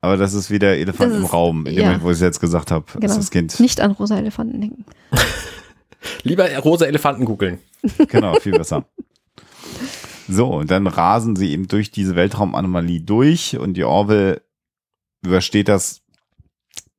[0.00, 1.84] Aber das ist wie der Elefant Das im ist- Raum, in dem ja.
[1.86, 3.04] Moment, wo ich es jetzt gesagt habe, Genau.
[3.04, 3.60] ist das Kind.
[3.60, 4.86] Nicht an rosa Elefanten denken.
[6.22, 7.58] Lieber rosa Elefanten googeln.
[8.08, 8.84] Genau, viel besser.
[10.28, 14.42] So, und dann rasen sie eben durch diese Weltraumanomalie durch und die Orville
[15.22, 16.02] übersteht das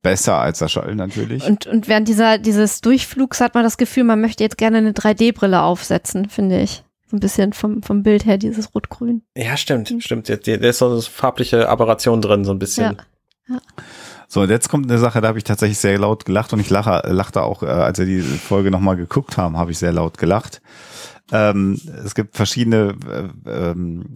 [0.02, 1.44] besser als der Shuttle natürlich.
[1.44, 4.92] Und, und während dieser, dieses Durchflugs hat man das Gefühl, man möchte jetzt gerne eine
[4.92, 6.82] 3D-Brille aufsetzen, finde ich.
[7.08, 9.22] So ein bisschen vom, vom Bild her, dieses Rot-Grün.
[9.36, 10.28] Ja, stimmt, stimmt.
[10.28, 12.96] Da da ist so eine farbliche Aberration drin, so ein bisschen.
[13.48, 13.60] Ja.
[14.32, 16.70] So, und jetzt kommt eine Sache, da habe ich tatsächlich sehr laut gelacht und ich
[16.70, 20.16] lache, lachte auch, äh, als wir die Folge nochmal geguckt haben, habe ich sehr laut
[20.16, 20.62] gelacht.
[21.30, 22.94] Ähm, es gibt verschiedene
[23.44, 24.14] äh, ähm,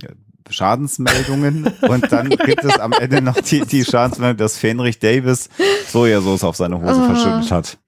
[0.49, 5.51] Schadensmeldungen und dann gibt es am Ende noch die, die Schadensmeldung, dass Fenrich Davis
[5.89, 7.15] Sojasauce auf seine Hose Ah.
[7.15, 7.79] verschüttet hat.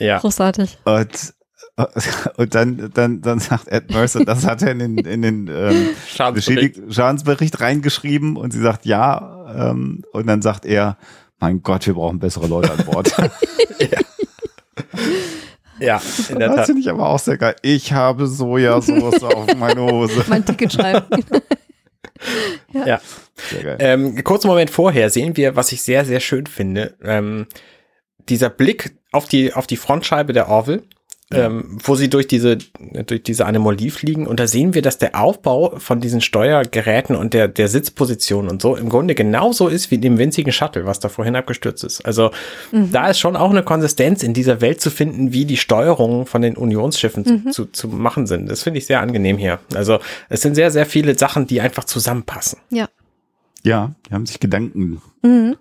[0.00, 0.18] Ja.
[0.18, 0.76] Großartig.
[0.84, 1.34] Und,
[2.36, 5.90] und dann, dann, dann sagt Ed Mercer, das hat er in den, in den ähm,
[6.08, 6.80] Schadensbericht.
[6.92, 9.70] Schadensbericht reingeschrieben und sie sagt ja.
[9.70, 10.96] Ähm, und dann sagt er,
[11.40, 13.12] mein Gott, wir brauchen bessere Leute an Bord.
[15.80, 15.98] Ja,
[16.28, 16.66] in der das Tat.
[16.66, 17.56] finde ich aber auch sehr geil.
[17.62, 20.22] Ich habe Sojasauce auf meine Hose.
[20.28, 21.06] Mein Ticket schreiben.
[22.74, 23.00] Ja.
[23.50, 23.76] Sehr geil.
[23.80, 26.98] Ähm, kurzen Moment vorher sehen wir, was ich sehr, sehr schön finde.
[27.02, 27.46] Ähm,
[28.28, 30.82] dieser Blick auf die, auf die Frontscheibe der Orville,
[31.32, 32.58] ähm, wo sie durch diese,
[33.06, 34.26] durch diese Anomalie fliegen.
[34.26, 38.60] Und da sehen wir, dass der Aufbau von diesen Steuergeräten und der, der Sitzposition und
[38.62, 42.04] so im Grunde genauso ist wie dem winzigen Shuttle, was da vorhin abgestürzt ist.
[42.04, 42.30] Also
[42.72, 46.42] da ist schon auch eine Konsistenz in dieser Welt zu finden, wie die Steuerungen von
[46.42, 48.50] den Unionsschiffen zu, zu, zu machen sind.
[48.50, 49.60] Das finde ich sehr angenehm hier.
[49.74, 52.58] Also es sind sehr, sehr viele Sachen, die einfach zusammenpassen.
[52.70, 52.88] Ja.
[53.62, 55.56] Ja, die haben sich Gedanken Mhm.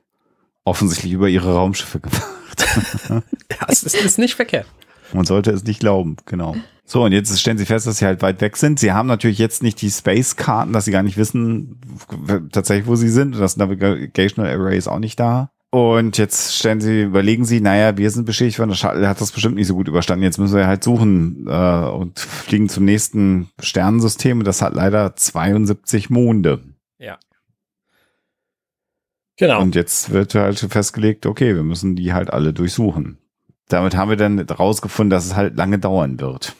[0.63, 2.23] offensichtlich über ihre Raumschiffe gemacht.
[3.51, 4.67] Ja, es ist, ist nicht verkehrt.
[5.13, 6.55] Man sollte es nicht glauben, genau.
[6.85, 8.79] So, und jetzt stellen sie fest, dass sie halt weit weg sind.
[8.79, 11.79] Sie haben natürlich jetzt nicht die Space-Karten, dass sie gar nicht wissen
[12.51, 13.39] tatsächlich, wo sie sind.
[13.39, 15.51] Das Navigational Array ist auch nicht da.
[15.71, 19.31] Und jetzt stellen sie, überlegen sie, naja, wir sind beschädigt worden, der Shuttle hat das
[19.31, 20.23] bestimmt nicht so gut überstanden.
[20.23, 24.39] Jetzt müssen wir halt suchen äh, und fliegen zum nächsten Sternensystem.
[24.39, 26.63] Und das hat leider 72 Monde.
[26.97, 27.19] Ja.
[29.37, 29.61] Genau.
[29.61, 33.18] Und jetzt wird halt festgelegt, okay, wir müssen die halt alle durchsuchen.
[33.69, 36.53] Damit haben wir dann rausgefunden, dass es halt lange dauern wird.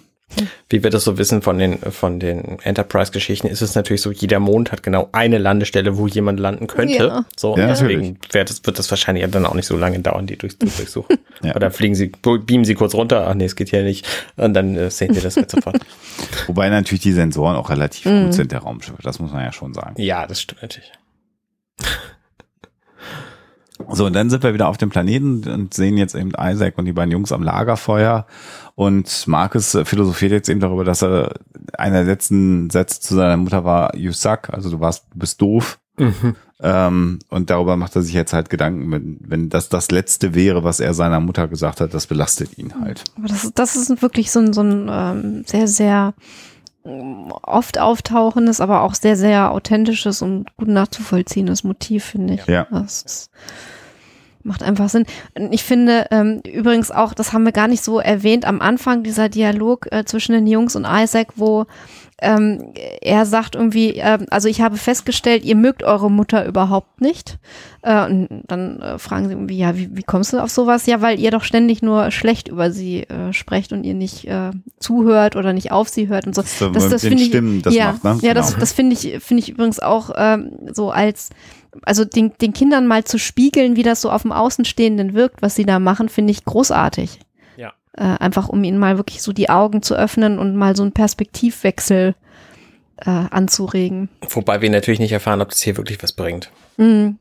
[0.69, 4.39] Wie wir das so wissen von den, von den Enterprise-Geschichten, ist es natürlich so, jeder
[4.39, 6.93] Mond hat genau eine Landestelle, wo jemand landen könnte.
[7.07, 7.25] Ja.
[7.35, 10.37] So, Ja, deswegen wird das, wird das wahrscheinlich dann auch nicht so lange dauern, die
[10.37, 11.17] durch, zu durchsuchen.
[11.41, 11.55] Ja.
[11.55, 14.05] Oder fliegen sie, beamen sie kurz runter, ach nee, es geht hier nicht.
[14.35, 15.79] Und dann äh, sehen wir das halt sofort.
[16.47, 18.25] Wobei natürlich die Sensoren auch relativ Mhm.
[18.25, 19.01] gut sind, der Raumschiffe.
[19.01, 19.93] Das muss man ja schon sagen.
[19.99, 20.91] Ja, das stimmt natürlich.
[23.91, 26.85] So, und dann sind wir wieder auf dem Planeten und sehen jetzt eben Isaac und
[26.85, 28.25] die beiden Jungs am Lagerfeuer.
[28.75, 31.33] Und Marcus äh, philosophiert jetzt eben darüber, dass er
[31.77, 35.41] einer der letzten Sätze zu seiner Mutter war, you suck, also du warst, du bist
[35.41, 35.79] doof.
[36.61, 40.63] Ähm, und darüber macht er sich jetzt halt Gedanken, wenn, wenn das das Letzte wäre,
[40.63, 43.03] was er seiner Mutter gesagt hat, das belastet ihn halt.
[43.17, 46.13] Aber das, ist- das ist wirklich so ein, so ein ähm, sehr, sehr
[46.85, 52.45] ähm, oft auftauchendes, aber auch sehr, sehr authentisches und gut nachzuvollziehendes Motiv, finde ich.
[52.45, 52.65] Ja.
[52.71, 53.29] Das, das
[54.43, 55.05] macht einfach Sinn.
[55.35, 59.03] Und ich finde ähm, übrigens auch, das haben wir gar nicht so erwähnt, am Anfang
[59.03, 61.65] dieser Dialog äh, zwischen den Jungs und Isaac, wo
[62.21, 67.39] ähm, er sagt irgendwie, ähm, also ich habe festgestellt, ihr mögt eure Mutter überhaupt nicht.
[67.81, 70.85] Äh, und dann äh, fragen sie irgendwie, ja, wie, wie kommst du auf sowas?
[70.85, 74.51] Ja, weil ihr doch ständig nur schlecht über sie äh, sprecht und ihr nicht äh,
[74.79, 76.41] zuhört oder nicht auf sie hört und so.
[76.41, 78.27] Das, das, den finde Stimmen das ja, macht, ne?
[78.27, 78.59] ja, das, Genau.
[78.59, 81.29] das finde ich, finde ich übrigens auch ähm, so als,
[81.83, 85.55] also den, den Kindern mal zu spiegeln, wie das so auf dem Außenstehenden wirkt, was
[85.55, 87.19] sie da machen, finde ich großartig.
[87.57, 87.73] Ja.
[87.93, 90.91] Äh, einfach um ihnen mal wirklich so die Augen zu öffnen und mal so einen
[90.93, 92.15] Perspektivwechsel
[92.97, 94.09] äh, anzuregen.
[94.29, 96.49] Wobei wir natürlich nicht erfahren, ob das hier wirklich was bringt.
[96.77, 97.17] Mhm,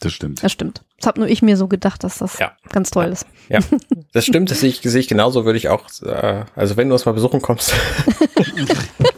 [0.00, 0.42] das stimmt.
[0.42, 0.82] das stimmt.
[0.98, 2.52] Das habe nur ich mir so gedacht, dass das Ja.
[2.70, 3.26] ganz toll ist.
[3.48, 3.60] Ja,
[4.12, 6.94] das stimmt, das sehe ich, sehe ich genauso, würde ich auch, äh, also wenn du
[6.94, 7.72] uns mal besuchen kommst.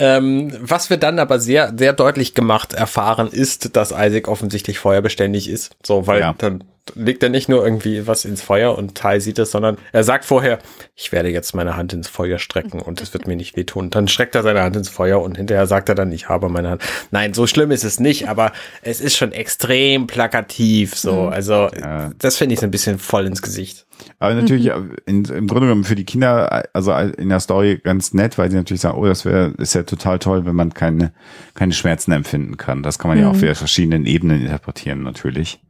[0.00, 5.48] ähm, was wir dann aber sehr, sehr deutlich gemacht erfahren, ist, dass Isaac offensichtlich feuerbeständig
[5.48, 5.70] ist.
[5.86, 6.34] So, weil Ja.
[6.38, 6.64] dann
[6.96, 10.24] legt er nicht nur irgendwie was ins Feuer und Ty sieht es, sondern er sagt
[10.24, 10.58] vorher,
[10.96, 13.90] ich werde jetzt meine Hand ins Feuer strecken und es wird mir nicht wehtun.
[13.90, 16.70] Dann streckt er seine Hand ins Feuer und hinterher sagt er dann, ich habe meine
[16.70, 16.82] Hand.
[17.12, 18.50] Nein, so schlimm ist es nicht, aber
[18.82, 20.96] es ist schon extrem plakativ.
[20.96, 22.10] So, also Ja.
[22.18, 23.86] das finde ich so ein bisschen voll ins Gesicht.
[24.20, 24.70] Aber natürlich
[25.06, 28.56] in, im Grunde genommen für die Kinder, also in der Story ganz nett, weil sie
[28.56, 31.12] natürlich sagen, oh, das wäre, ist ja total toll, wenn man keine,
[31.54, 32.82] keine Schmerzen empfinden kann.
[32.82, 35.60] Das kann man ja auf verschiedenen Ebenen interpretieren, natürlich.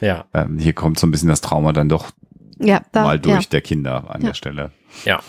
[0.00, 2.10] Ja, Ähm, hier kommt so ein bisschen das Trauma dann doch
[2.58, 3.48] Ja, da, mal durch Ja.
[3.52, 4.28] der Kinder an Ja.
[4.28, 4.70] der Stelle.
[5.06, 5.20] ja.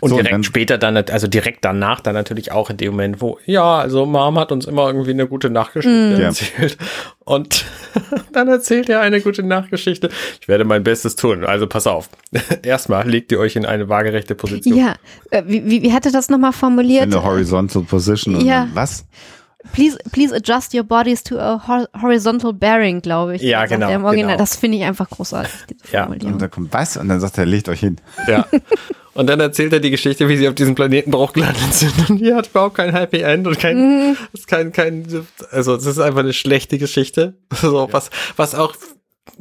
[0.00, 2.92] Und So, und direkt dann- später dann, also direkt danach dann natürlich auch in dem
[2.92, 6.26] Moment, wo, ja, also Mom hat uns immer irgendwie eine gute Nachgeschichte Ja.
[6.28, 6.78] erzählt.
[7.24, 7.64] Und
[8.32, 10.08] dann erzählt er eine gute Nachgeschichte.
[10.40, 11.44] Ich werde mein Bestes tun.
[11.44, 12.08] Also pass auf.
[12.62, 14.76] Erstmal legt ihr euch in eine waagerechte Position.
[14.76, 14.94] Ja,
[15.30, 17.04] äh, wie, wie, wie hatte das nochmal formuliert?
[17.04, 18.68] In der horizontal position und Ja.
[18.74, 19.04] was?
[19.72, 23.42] Please, please adjust your bodies to a hor horizontal bearing, glaube ich.
[23.42, 24.32] Ja, genau, Im Original.
[24.32, 24.38] genau.
[24.38, 25.52] Das finde ich einfach großartig.
[25.92, 26.06] Ja.
[26.06, 26.96] Und dann kommt was?
[26.96, 27.96] Und dann sagt er, legt euch hin.
[28.26, 28.46] Ja.
[29.12, 32.08] Und dann erzählt er die Geschichte, wie sie auf diesem Planeten Bruch gelandet sind.
[32.08, 35.98] Und hier hat überhaupt kein Happy End und kein, ist kein, kein, also es ist
[35.98, 37.34] einfach eine schlechte Geschichte.
[37.60, 38.74] So, was, was auch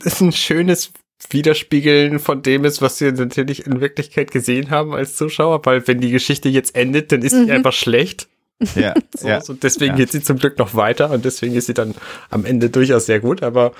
[0.03, 0.91] ist ein schönes
[1.29, 6.01] Widerspiegeln von dem ist, was wir natürlich in Wirklichkeit gesehen haben als Zuschauer, weil wenn
[6.01, 8.27] die Geschichte jetzt endet, dann ist sie einfach schlecht.
[8.75, 9.41] Ja, So, ja.
[9.41, 9.97] so deswegen ja.
[9.97, 11.95] geht sie zum Glück noch weiter und deswegen ist sie dann
[12.29, 13.73] am Ende durchaus sehr gut, aber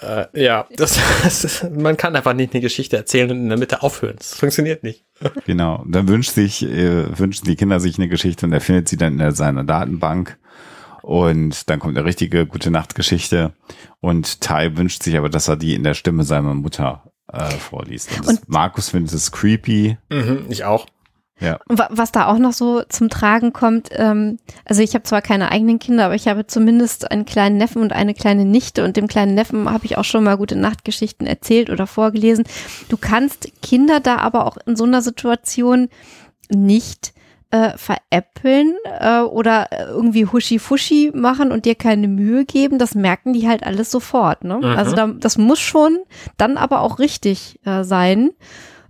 [0.00, 3.82] äh, ja, das, das man kann einfach nicht eine Geschichte erzählen und in der Mitte
[3.82, 4.16] aufhören.
[4.18, 5.04] Das funktioniert nicht.
[5.46, 5.82] Genau.
[5.82, 8.96] Und dann wünscht sich, äh, wünschen die Kinder sich eine Geschichte und er findet sie
[8.96, 10.38] dann in seiner Datenbank.
[11.02, 13.52] Und dann kommt eine richtige gute Nachtgeschichte.
[14.00, 18.10] Und Ty wünscht sich aber, dass er die in der Stimme seiner Mutter äh, vorliest.
[18.18, 19.96] Und, das, Markus findet es creepy.
[20.10, 20.86] Mhm, ich auch.
[21.40, 21.58] Ja.
[21.68, 25.22] Und wa- was da auch noch so zum Tragen kommt, ähm, also ich habe zwar
[25.22, 28.96] keine eigenen Kinder, aber ich habe zumindest einen kleinen Neffen und eine kleine Nichte und
[28.96, 32.44] dem kleinen Neffen habe ich auch schon mal gute Nachtgeschichten erzählt oder vorgelesen.
[32.88, 35.88] Du kannst Kinder da aber auch in so einer Situation
[36.50, 37.12] nicht
[37.50, 43.32] äh, veräppeln äh, oder äh, irgendwie huschi-fuschi machen und dir keine Mühe geben, das merken
[43.32, 44.44] die halt alles sofort.
[44.44, 44.58] Ne?
[44.76, 45.98] Also da, das muss schon
[46.36, 48.30] dann aber auch richtig äh, sein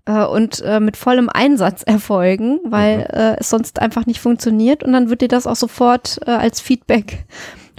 [0.09, 4.93] äh, und äh, mit vollem Einsatz erfolgen, weil äh, es sonst einfach nicht funktioniert und
[4.93, 7.26] dann wird dir das auch sofort äh, als Feedback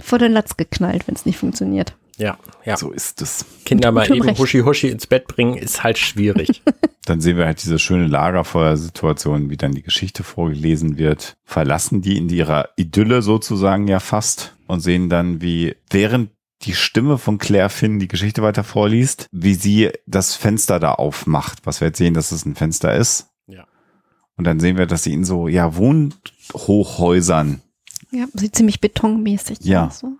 [0.02, 1.94] vor den Latz geknallt, wenn es nicht funktioniert.
[2.16, 2.76] Ja, ja.
[2.76, 3.46] So ist es.
[3.64, 4.38] Kinder mal eben Recht.
[4.38, 6.62] Huschi-Huschi ins Bett bringen, ist halt schwierig.
[7.06, 11.38] Dann sehen wir halt diese schöne Lagerfeuersituation, wie dann die Geschichte vorgelesen wird.
[11.44, 16.28] Verlassen die in ihrer Idylle sozusagen ja fast und sehen dann, wie während
[16.62, 21.60] die Stimme von Claire Finn die Geschichte weiter vorliest, wie sie das Fenster da aufmacht,
[21.64, 23.28] was wir jetzt sehen, dass es ein Fenster ist.
[23.46, 23.64] Ja.
[24.36, 27.62] Und dann sehen wir, dass sie in so, ja, Wohnhochhäusern
[28.10, 29.86] Ja, sieht ziemlich betonmäßig Ja.
[29.86, 30.00] aus.
[30.00, 30.12] So.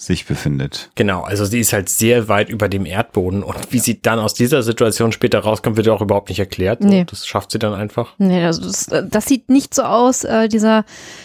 [0.00, 0.90] Sich befindet.
[0.94, 4.32] Genau, also sie ist halt sehr weit über dem Erdboden und wie sie dann aus
[4.32, 6.82] dieser Situation später rauskommt, wird auch überhaupt nicht erklärt.
[6.82, 7.04] Nee.
[7.04, 8.14] Das schafft sie dann einfach.
[8.18, 10.84] Nee, das, ist, äh, das sieht nicht so aus, äh, dieser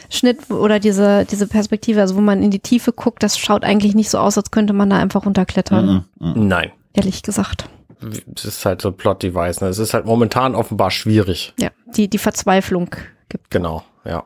[0.10, 3.94] Schnitt oder diese, diese Perspektive, also wo man in die Tiefe guckt, das schaut eigentlich
[3.94, 6.48] nicht so aus, als könnte man da einfach runterklettern, Mhm, mhm.
[6.48, 6.72] Nein.
[6.94, 7.70] ehrlich gesagt.
[8.26, 9.62] Das ist halt so ein Plot-Device.
[9.62, 9.68] Ne?
[9.68, 11.54] Es ist halt momentan offenbar schwierig.
[11.60, 12.90] Ja, die, die Verzweiflung
[13.30, 13.52] gibt.
[13.52, 14.24] Genau, ja.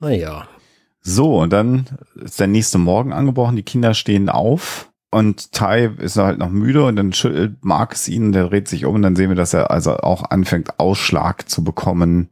[0.00, 0.48] Naja.
[1.02, 6.16] So, und dann ist der nächste Morgen angebrochen, die Kinder stehen auf und Ty ist
[6.16, 9.30] halt noch müde und dann schüttelt Mark ihn, der dreht sich um und dann sehen
[9.30, 12.28] wir, dass er also auch anfängt, Ausschlag zu bekommen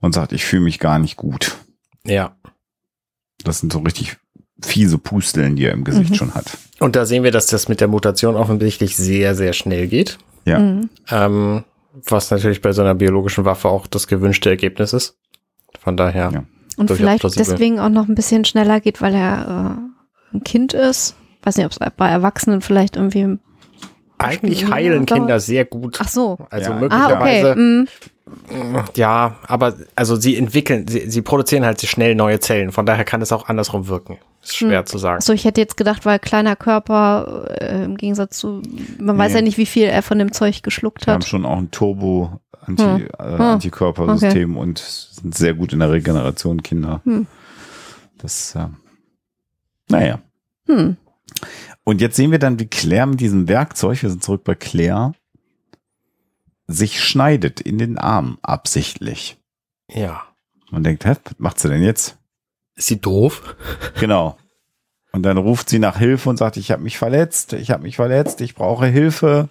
[0.00, 1.56] und sagt, ich fühle mich gar nicht gut.
[2.06, 2.36] Ja.
[3.44, 4.16] Das sind so richtig
[4.62, 6.14] fiese Pusteln, die er im Gesicht Mhm.
[6.14, 6.56] schon hat.
[6.80, 10.18] Und da sehen wir, dass das mit der Mutation offensichtlich sehr, sehr schnell geht.
[10.44, 10.58] Ja.
[10.58, 10.88] Mhm.
[11.10, 11.64] Ähm,
[12.08, 15.18] was natürlich bei so einer biologischen Waffe auch das gewünschte Ergebnis ist.
[15.80, 16.30] Von daher.
[16.32, 16.44] Ja.
[16.76, 19.78] Und vielleicht deswegen auch noch ein bisschen schneller geht, weil er
[20.32, 21.16] äh, ein Kind ist.
[21.42, 23.38] Weiß nicht, ob es bei Erwachsenen vielleicht irgendwie.
[24.18, 25.06] Eigentlich heilen.
[25.06, 25.98] Kinder sehr gut.
[26.00, 26.38] Ach so.
[26.50, 26.76] Also Ja.
[26.76, 26.80] Ah, okay.
[26.80, 27.54] möglicherweise.
[27.56, 27.88] Mhm.
[28.94, 32.72] Ja, aber also sie entwickeln, sie, sie produzieren halt schnell neue Zellen.
[32.72, 34.18] Von daher kann es auch andersrum wirken.
[34.46, 34.86] Ist schwer Hm.
[34.86, 35.16] zu sagen.
[35.18, 38.62] Achso, ich hätte jetzt gedacht, weil kleiner Körper äh, im Gegensatz zu,
[38.98, 39.38] man weiß Nee.
[39.38, 41.28] ja nicht, wie viel er von dem Zeug geschluckt Wir haben hat.
[41.28, 43.08] schon auch ein Turbo Anti, Hm.
[43.18, 47.00] äh, Antikörpersystem und sind sehr gut in der Regeneration Kinder.
[47.04, 47.26] Hm.
[48.18, 48.66] Das, äh,
[49.88, 50.20] naja.
[50.66, 50.96] Hm.
[51.84, 55.12] Und jetzt sehen wir dann, wie Claire mit diesem Werkzeug, wir sind zurück bei Claire,
[56.66, 59.38] sich schneidet in den Arm absichtlich.
[59.88, 60.22] Ja.
[60.70, 62.18] Man denkt, hä, was macht sie denn jetzt?
[62.76, 63.56] Ist sie doof?
[63.98, 64.36] Genau.
[65.12, 67.96] Und dann ruft sie nach Hilfe und sagt, ich habe mich verletzt, ich habe mich
[67.96, 69.48] verletzt, ich brauche Hilfe.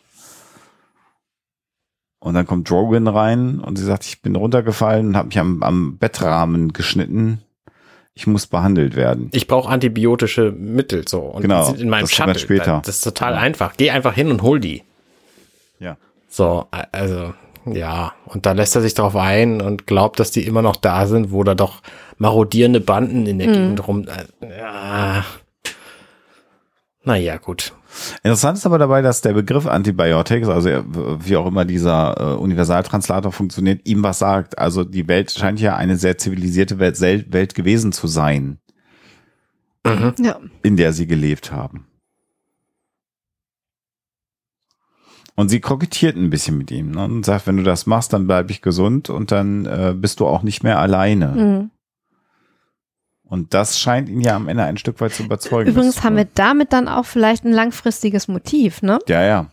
[2.19, 5.61] Und dann kommt Drogan rein und sie sagt, ich bin runtergefallen und habe mich am,
[5.63, 7.41] am Bettrahmen geschnitten.
[8.13, 9.29] Ich muss behandelt werden.
[9.33, 11.19] Ich brauche antibiotische Mittel so.
[11.21, 12.39] Und Genau, die sind in meinem das Shuttle.
[12.39, 12.81] später.
[12.85, 13.39] Das ist total Ja.
[13.39, 13.73] einfach.
[13.75, 14.83] Geh einfach hin und hol die.
[15.79, 15.97] Ja.
[16.29, 17.33] So, also,
[17.65, 18.13] ja.
[18.25, 21.31] Und da lässt er sich drauf ein und glaubt, dass die immer noch da sind,
[21.31, 21.81] wo da doch
[22.17, 23.53] marodierende Banden in der Mhm.
[23.53, 24.07] Gegend rum.
[24.07, 25.25] Äh, ja.
[27.03, 27.73] Naja, gut.
[28.23, 32.35] Interessant ist aber dabei, dass der Begriff Antibiotics, also äh, wie auch immer dieser äh,
[32.35, 34.57] Universaltranslator funktioniert, ihm was sagt.
[34.57, 36.99] Also die Welt scheint ja eine sehr zivilisierte Welt,
[37.31, 38.57] Welt gewesen zu sein,
[39.85, 40.39] Ja.
[40.63, 41.85] in der sie gelebt haben.
[45.35, 48.25] Und sie kokettiert ein bisschen mit ihm ne, und sagt, wenn du das machst, dann
[48.25, 51.27] bleib ich gesund und dann äh, bist du auch nicht mehr alleine.
[51.27, 51.71] Mhm.
[53.27, 55.69] Und das scheint ihn ja am Ende ein Stück weit zu überzeugen.
[55.69, 58.99] Übrigens haben wir damit dann auch vielleicht ein langfristiges Motiv, ne?
[59.07, 59.49] Ja, ja,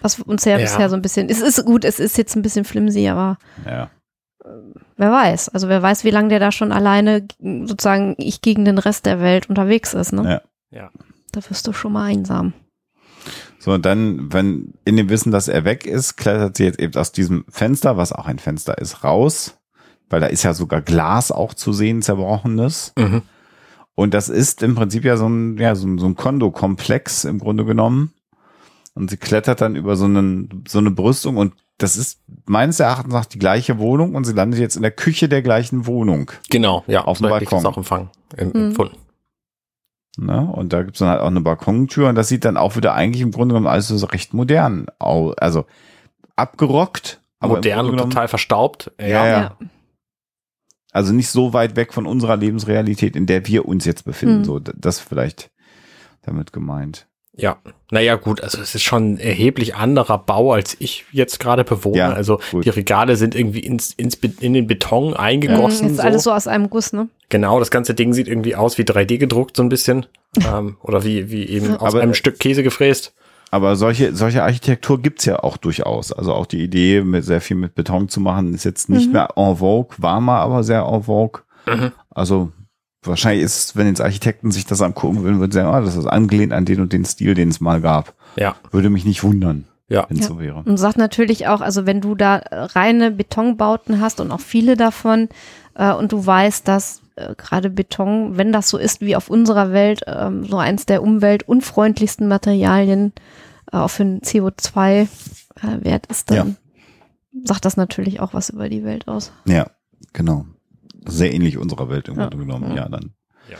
[0.00, 0.58] Was uns ja, Ja.
[0.58, 3.90] bisher so ein bisschen, es ist gut, es ist jetzt ein bisschen flimsy, aber ja.
[4.96, 5.50] wer weiß.
[5.50, 9.20] Also wer weiß, wie lange der da schon alleine sozusagen ich gegen den Rest der
[9.20, 10.40] Welt unterwegs ist, ne?
[10.72, 10.78] Ja.
[10.78, 10.90] Ja.
[11.32, 12.54] Da wirst du schon mal einsam.
[13.58, 16.94] So, und dann, wenn in dem Wissen, dass er weg ist, klettert sie jetzt eben
[16.94, 19.58] aus diesem Fenster, was auch ein Fenster ist, raus.
[20.08, 22.92] Weil da ist ja sogar Glas auch zu sehen, zerbrochenes.
[22.98, 23.22] Mhm.
[23.94, 27.38] Und das ist im Prinzip ja so ein, ja, so ein, so ein Kondokomplex im
[27.38, 28.12] Grunde genommen.
[28.94, 33.12] Und sie klettert dann über so, einen, so eine Brüstung und das ist meines Erachtens
[33.12, 36.30] nach die gleiche Wohnung und sie landet jetzt in der Küche der gleichen Wohnung.
[36.48, 37.04] Genau, ja.
[37.04, 37.66] Auf dem das Balkon.
[37.66, 38.54] auch empfangen, em- Mhm.
[38.68, 38.96] empfunden.
[40.18, 40.40] Ne?
[40.50, 43.20] Und da gibt's dann halt auch eine Balkontür und das sieht dann auch wieder eigentlich
[43.20, 45.36] im Grunde genommen alles so recht modern aus.
[45.36, 45.66] Also
[46.36, 48.90] abgerockt, aber Modern und total verstaubt.
[48.98, 49.26] Ja, ja.
[49.26, 49.56] Ja.
[50.96, 54.38] Also nicht so weit weg von unserer Lebensrealität, in der wir uns jetzt befinden.
[54.38, 54.44] Mhm.
[54.44, 55.50] So, das vielleicht
[56.22, 57.06] damit gemeint.
[57.38, 57.58] Ja,
[57.90, 61.98] naja, gut, also es ist schon ein erheblich anderer Bau, als ich jetzt gerade bewohne.
[61.98, 62.64] Ja, also gut.
[62.64, 65.90] die Regale sind irgendwie ins, ins, in den Beton Mhm, eingegossen.
[65.90, 67.08] ist alles so aus einem Guss, ne?
[67.28, 70.06] Genau, das ganze Ding sieht irgendwie aus wie 3D gedruckt, so ein bisschen.
[70.50, 73.12] ähm, oder wie, wie eben aus Aber- einem Stück Käse gefräst.
[73.56, 76.12] Aber solche, solche Architektur gibt's ja auch durchaus.
[76.12, 79.12] Also auch die Idee, mit sehr viel mit Beton zu machen, ist jetzt nicht Mhm.
[79.14, 81.40] mehr en vogue, war mal aber sehr en vogue.
[81.66, 81.92] Mhm.
[82.10, 82.52] Also
[83.02, 85.96] wahrscheinlich ist, es, wenn jetzt Architekten sich das angucken würden, würden sie sagen, ah, das
[85.96, 88.12] ist angelehnt an den und den Stil, den es mal gab.
[88.36, 90.04] Ja, Würde mich nicht wundern, ja.
[90.08, 90.28] wenn es Ja.
[90.34, 90.62] so wäre.
[90.66, 95.30] Und sagt natürlich auch, also wenn du da reine Betonbauten hast und auch viele davon
[95.74, 99.72] äh, und du weißt, dass äh, gerade Beton, wenn das so ist wie auf unserer
[99.72, 103.20] Welt, ähm, so eins der umweltunfreundlichsten Materialien äh,
[103.72, 106.56] auch für einen CO2-Wert ist, dann
[107.44, 109.32] sagt das natürlich auch was über die Welt aus.
[109.44, 109.66] Ja,
[110.12, 110.46] genau.
[111.06, 112.22] Sehr ähnlich unserer Welt im Ja.
[112.28, 112.76] Grunde genommen, Ja.
[112.84, 113.12] ja, dann.
[113.50, 113.56] Ja.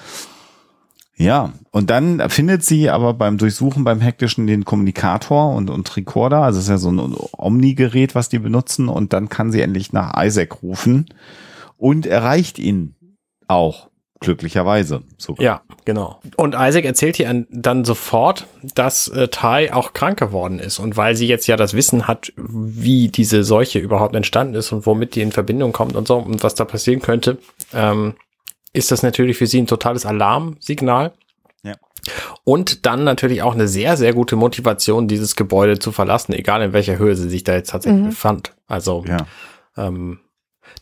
[1.19, 6.43] Ja, und dann findet sie aber beim Durchsuchen beim Hektischen den Kommunikator und, und Recorder,
[6.43, 9.95] also es ist ja so ein Omni-Gerät, was die benutzen, und dann kann sie endlich
[9.95, 11.07] nach Isaac rufen
[11.79, 12.97] und erreicht ihn
[13.49, 13.89] auch.
[14.21, 15.45] Glücklicherweise sogar.
[15.45, 16.21] Ja, genau.
[16.37, 20.79] Und Isaac erzählt ihr dann sofort, dass äh, Tai auch krank geworden ist.
[20.79, 24.87] Und weil sie jetzt ja das Wissen hat, wie diese Seuche überhaupt entstanden ist und
[24.87, 27.39] womit die in Verbindung kommt und so und was da passieren könnte,
[27.75, 28.15] ähm,
[28.73, 31.13] ist das natürlich für sie ein totales Alarmsignal.
[31.63, 31.75] Ja.
[32.45, 36.73] Und dann natürlich auch eine sehr, sehr gute Motivation, dieses Gebäude zu verlassen, egal in
[36.73, 38.09] welcher Höhe sie sich da jetzt tatsächlich Mhm.
[38.11, 38.55] befand.
[38.67, 39.27] Also Ja.
[39.77, 40.21] ähm,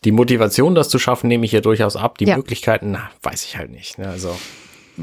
[0.03, 2.17] die Motivation, das zu schaffen, nehme ich hier durchaus ab.
[2.17, 2.37] Die Ja.
[2.37, 3.97] Möglichkeiten, na, weiß ich halt nicht.
[3.97, 4.07] Ne?
[4.09, 4.35] Also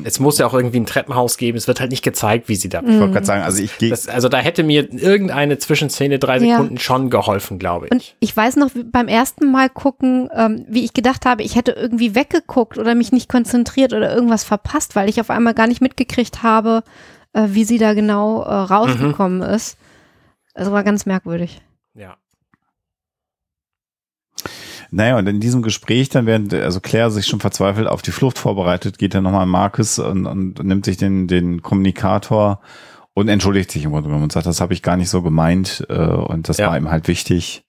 [0.04, 1.59] es muss ja auch irgendwie ein Treppenhaus geben.
[1.59, 2.80] Es wird halt nicht gezeigt, wie sie da.
[2.80, 3.92] Ich wollte gerade sagen, also ich gehe.
[4.09, 6.56] Also da hätte mir irgendeine Zwischenszene drei Ja.
[6.56, 7.92] Sekunden schon geholfen, glaube ich.
[7.92, 11.56] Und ich weiß noch wie beim ersten Mal gucken, ähm, wie ich gedacht habe, ich
[11.56, 15.66] hätte irgendwie weggeguckt oder mich nicht konzentriert oder irgendwas verpasst, weil ich auf einmal gar
[15.66, 16.84] nicht mitgekriegt habe,
[17.34, 19.54] äh, wie sie da genau äh, rausgekommen Mhm.
[19.54, 19.76] ist.
[20.54, 21.60] Also war ganz merkwürdig.
[21.94, 22.16] ja.
[24.94, 28.39] Naja, und in diesem Gespräch dann, während also Claire sich schon verzweifelt auf die Flucht
[28.39, 32.60] vorbereitet, geht dann nochmal Marcus und, und nimmt sich den, den Kommunikator
[33.14, 35.86] und entschuldigt sich im Grunde genommen und sagt, das habe ich gar nicht so gemeint
[35.89, 36.69] äh, und das Ja.
[36.69, 37.64] war ihm halt wichtig.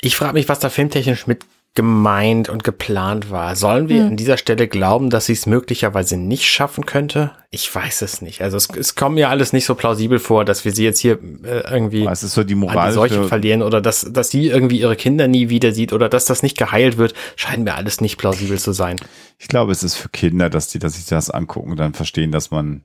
[0.00, 1.44] Ich frage mich, was da filmtechnisch mit
[1.78, 3.54] gemeint und geplant war.
[3.54, 4.08] Sollen wir Hm.
[4.08, 7.30] an dieser Stelle glauben, dass sie es möglicherweise nicht schaffen könnte?
[7.52, 8.42] Ich weiß es nicht.
[8.42, 11.20] Also es, es kommt mir alles nicht so plausibel vor, dass wir sie jetzt hier
[11.44, 14.48] äh, irgendwie Es ist so die an die moralische Seuche verlieren oder dass, dass sie
[14.48, 18.00] irgendwie ihre Kinder nie wieder sieht oder dass das nicht geheilt wird, scheint mir alles
[18.00, 18.96] nicht plausibel zu sein.
[19.38, 22.32] Ich glaube, es ist für Kinder, dass die, dass sich das angucken und dann verstehen,
[22.32, 22.82] dass man,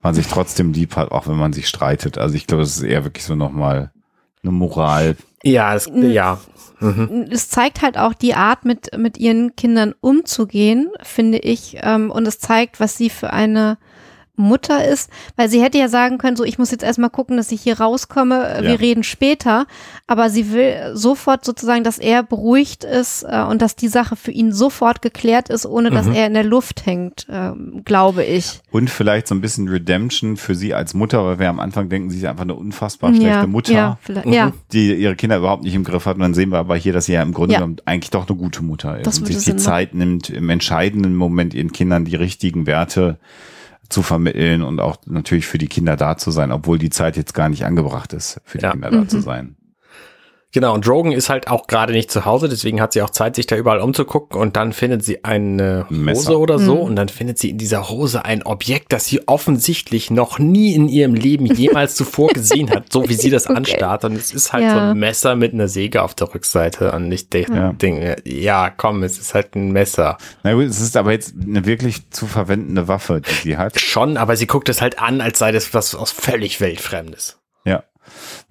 [0.00, 2.16] man sich trotzdem lieb hat, auch wenn man sich streitet.
[2.16, 3.92] Also ich glaube, es ist eher wirklich so nochmal
[4.42, 5.16] eine Moral.
[5.42, 6.38] Ja, es, ja.
[6.80, 7.28] Mhm.
[7.30, 11.78] Es zeigt halt auch die Art, mit, mit ihren Kindern umzugehen, finde ich.
[11.80, 13.78] Ähm, und es zeigt, was sie für eine
[14.36, 17.52] Mutter ist, weil sie hätte ja sagen können, so ich muss jetzt erstmal gucken, dass
[17.52, 18.76] ich hier rauskomme, äh, wir Ja.
[18.76, 19.66] reden später,
[20.06, 24.30] aber sie will sofort sozusagen, dass er beruhigt ist äh, und dass die Sache für
[24.30, 26.14] ihn sofort geklärt ist, ohne dass Mhm.
[26.14, 28.60] er in der Luft hängt, ähm, glaube ich.
[28.70, 32.08] Und vielleicht so ein bisschen Redemption für sie als Mutter, weil wir am Anfang denken,
[32.10, 33.98] sie ist einfach eine unfassbar schlechte ja, Mutter.
[34.24, 34.52] Ja, Mhm.
[34.72, 36.14] die ihre Kinder überhaupt nicht im Griff hat.
[36.16, 38.38] Und dann sehen wir aber hier, dass sie ja im Grunde genommen eigentlich doch eine
[38.38, 39.58] gute Mutter ist Das und sich die Sinn.
[39.58, 43.18] Zeit nimmt, im entscheidenden Moment ihren Kindern die richtigen Werte
[43.90, 47.34] zu vermitteln und auch natürlich für die Kinder da zu sein, obwohl die Zeit jetzt
[47.34, 48.70] gar nicht angebracht ist, für die Ja.
[48.70, 49.08] Kinder da Mhm.
[49.08, 49.56] zu sein.
[50.52, 53.36] Genau, und Drogen ist halt auch gerade nicht zu Hause, deswegen hat sie auch Zeit,
[53.36, 56.38] sich da überall umzugucken und dann findet sie eine Hose Messer.
[56.40, 56.80] oder so Mhm.
[56.82, 60.88] und dann findet sie in dieser Hose ein Objekt, das sie offensichtlich noch nie in
[60.88, 63.56] ihrem Leben jemals zuvor gesehen hat, so wie sie das Okay.
[63.58, 64.74] anstarrt und es ist halt Ja.
[64.74, 67.72] so ein Messer mit einer Säge auf der Rückseite und ich Ja.
[67.72, 70.18] denke, ja komm, es ist halt ein Messer.
[70.42, 73.80] Na gut, es ist aber jetzt eine wirklich zu verwendende Waffe, die sie hat.
[73.80, 77.36] Schon, aber sie guckt es halt an, als sei das was aus völlig Weltfremdes.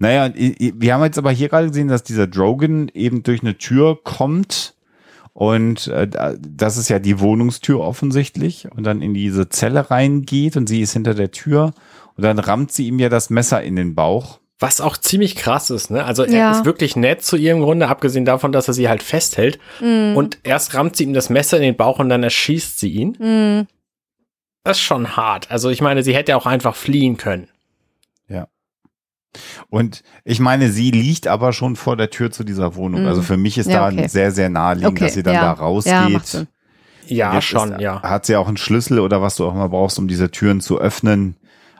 [0.00, 0.26] Ja.
[0.28, 3.98] Naja, wir haben jetzt aber hier gerade gesehen, dass dieser Drogan eben durch eine Tür
[4.02, 4.74] kommt
[5.32, 10.56] und äh, da- das ist ja die Wohnungstür offensichtlich und dann in diese Zelle reingeht
[10.56, 11.72] und sie ist hinter der Tür
[12.16, 14.40] und dann rammt sie ihm ja das Messer in den Bauch.
[14.58, 16.04] Was auch ziemlich krass ist, ne?
[16.04, 16.50] Also er Ja.
[16.52, 19.58] ist wirklich nett zu ihr im Grunde, abgesehen davon, dass er sie halt festhält.
[19.80, 20.14] Mhm.
[20.16, 23.16] Und erst rammt sie ihm das Messer in den Bauch und dann erschießt sie ihn.
[23.18, 23.66] Mhm.
[24.64, 25.50] Das ist schon hart.
[25.50, 27.48] Also ich meine, sie hätte auch einfach fliehen können.
[29.68, 33.02] Und ich meine, sie liegt aber schon vor der Tür zu dieser Wohnung.
[33.02, 33.08] Mhm.
[33.08, 34.08] Also für mich ist Ja, da okay.
[34.08, 35.40] sehr, sehr naheliegend, Okay, dass sie dann ja.
[35.40, 36.46] da Ja, rausgeht.
[37.06, 38.02] Ja, Jetzt schon, ist, ja.
[38.02, 40.78] Hat sie auch einen Schlüssel oder was du auch immer brauchst, um diese Türen zu
[40.80, 41.36] öffnen.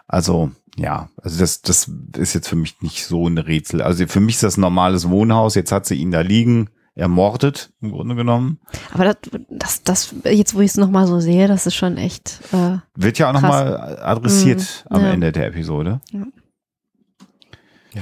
[0.08, 3.80] Also, ja, also das, das ist jetzt für mich nicht so ein Rätsel.
[3.82, 5.54] Also für mich ist das ein normales Wohnhaus.
[5.54, 8.58] Jetzt hat sie ihn da liegen, ermordet, im Grunde genommen.
[8.92, 9.16] Aber das,
[9.48, 12.40] das, das jetzt wo ich es nochmal so sehe, das ist schon echt.
[12.52, 15.10] Äh, Wird ja auch nochmal adressiert Mhm, am ja.
[15.12, 16.00] Ende der Episode.
[16.10, 16.24] Ja,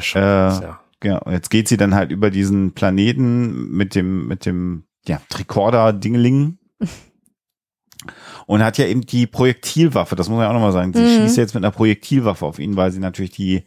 [0.03, 0.23] schon.
[0.23, 0.81] Äh, ja.
[1.05, 5.21] Ja, und jetzt geht sie dann halt über diesen Planeten mit dem, mit dem, ja,
[5.29, 6.59] Tricorder-Dingeling.
[8.47, 10.93] Und hat ja eben die Projektilwaffe, das muss man ja auch nochmal sagen.
[10.93, 11.07] Sie Mhm.
[11.23, 13.65] schießt jetzt mit einer Projektilwaffe auf ihn, weil sie natürlich die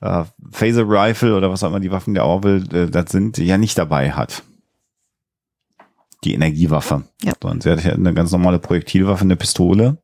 [0.00, 3.56] äh, Phaser Rifle oder was auch immer die Waffen der Orville äh, das sind, ja
[3.56, 4.42] nicht dabei hat.
[6.24, 7.04] Die Energiewaffe.
[7.22, 7.32] Ja.
[7.42, 9.98] So, und sie hat ja eine ganz normale Projektilwaffe, eine Pistole.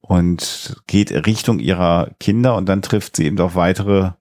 [0.00, 4.12] Und geht Richtung ihrer Kinder und dann trifft sie eben auf weitere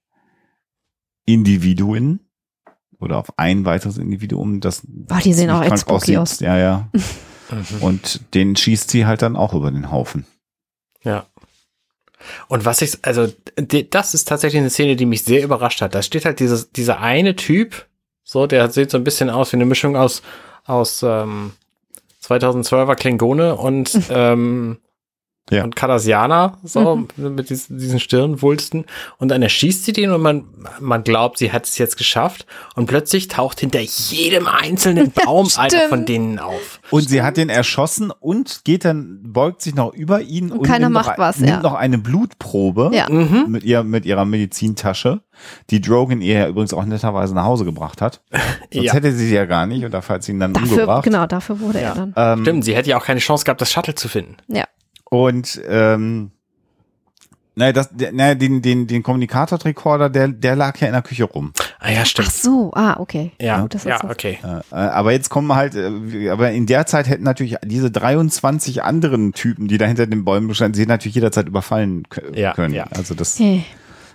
[1.33, 2.19] Individuen
[2.99, 6.17] oder auf ein weiteres Individuum, das boah, die sehen auch echt spooky aussieht.
[6.17, 6.39] aus.
[6.39, 6.89] Ja, ja.
[7.51, 7.81] Mhm.
[7.81, 10.25] Und den schießt sie halt dann auch über den Haufen.
[11.03, 11.25] Ja.
[12.47, 13.27] Und was ich, also,
[13.59, 15.95] die, das ist tatsächlich eine Szene, die mich sehr überrascht hat.
[15.95, 17.87] Da steht halt dieses, dieser eine Typ,
[18.23, 20.21] so, der sieht so ein bisschen aus wie eine Mischung aus,
[20.65, 21.51] aus, ähm,
[22.23, 24.77] 2012er Klingone und, ähm,
[25.51, 25.63] Ja.
[25.65, 28.85] und Cardassianer, so, mit diesen, diesen Stirnwulsten.
[29.17, 30.45] Und dann erschießt sie den und man,
[30.79, 32.45] man glaubt, sie hat es jetzt geschafft.
[32.75, 35.89] Und plötzlich taucht hinter jedem einzelnen Baum einer stimmt.
[35.89, 36.79] von denen auf.
[36.89, 40.85] Und sie hat den erschossen und geht dann, beugt sich noch über ihn und, keiner
[40.87, 41.61] nimmt, macht noch, was, nimmt ja.
[41.61, 43.09] noch eine Blutprobe Ja.
[43.09, 43.45] Mhm.
[43.49, 45.21] mit, ihr, mit ihrer Medizintasche,
[45.69, 48.21] die Drogan ihr ja übrigens auch netterweise nach Hause gebracht hat.
[48.73, 48.93] Sonst Ja.
[48.93, 51.03] hätte sie sie ja gar nicht und dafür hat sie ihn dann Dafür, umgebracht.
[51.03, 51.89] genau, dafür wurde Ja.
[51.89, 52.13] er dann.
[52.15, 54.37] Ähm, Stimmt, sie hätte ja auch keine Chance gehabt, das Shuttle zu finden.
[54.47, 54.63] Ja.
[55.13, 56.31] Und ähm,
[57.53, 61.25] naja, das, der, naja, den, den, den Kommunikator-Recorder, der, der lag ja in der Küche
[61.25, 61.51] rum.
[61.81, 62.31] Ah ja, Ach stimmt.
[62.31, 63.33] so, ah, okay.
[63.41, 64.07] Ja, Gut, das ist ja, so.
[64.09, 64.39] okay.
[64.41, 68.83] Äh, äh, aber jetzt kommen halt, äh, aber in der Zeit hätten natürlich diese 23
[68.83, 72.53] anderen Typen, die da hinter den Bäumen standen, sie hätten natürlich jederzeit überfallen k- Ja,
[72.53, 72.73] können.
[72.73, 72.85] ja.
[72.95, 73.65] Also das, Hey.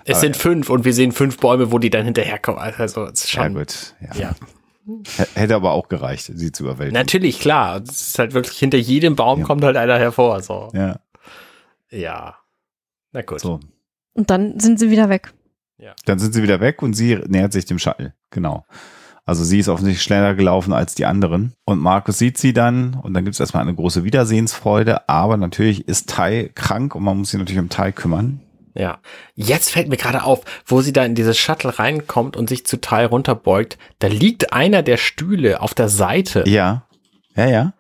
[0.07, 2.61] Es sind fünf und wir sehen fünf Bäume, wo die dann hinterherkommen.
[2.61, 3.55] Also, es ist ja schon.
[3.55, 3.95] gut.
[4.01, 4.21] Ja.
[4.21, 4.31] Ja.
[5.35, 6.95] Hätte aber auch gereicht, sie zu überwältigen.
[7.01, 7.83] Natürlich, klar.
[7.83, 9.45] Es ist halt wirklich hinter jedem Baum Ja.
[9.47, 10.43] kommt halt einer hervor.
[10.43, 10.71] So.
[10.75, 11.01] Ja,
[11.91, 12.37] Ja.
[13.13, 13.41] Na gut.
[13.41, 13.61] so.
[14.15, 15.33] Und dann sind sie wieder weg.
[16.07, 18.15] Dann sind sie wieder weg und sie nähert sich dem Shuttle.
[18.31, 18.65] Genau.
[19.25, 21.53] Also sie ist offensichtlich schneller gelaufen als die anderen.
[21.65, 25.09] Und Markus sieht sie dann und dann gibt es erstmal eine große Wiedersehensfreude.
[25.09, 28.41] Aber natürlich ist Tai krank und man muss sich natürlich um Tai kümmern.
[28.77, 28.99] Ja.
[29.35, 32.81] Jetzt fällt mir gerade auf, wo sie da in dieses Shuttle reinkommt und sich zu
[32.81, 36.45] Teil runterbeugt, da liegt einer der Stühle auf der Seite.
[36.47, 36.87] Ja.
[37.35, 37.73] Ja, ja.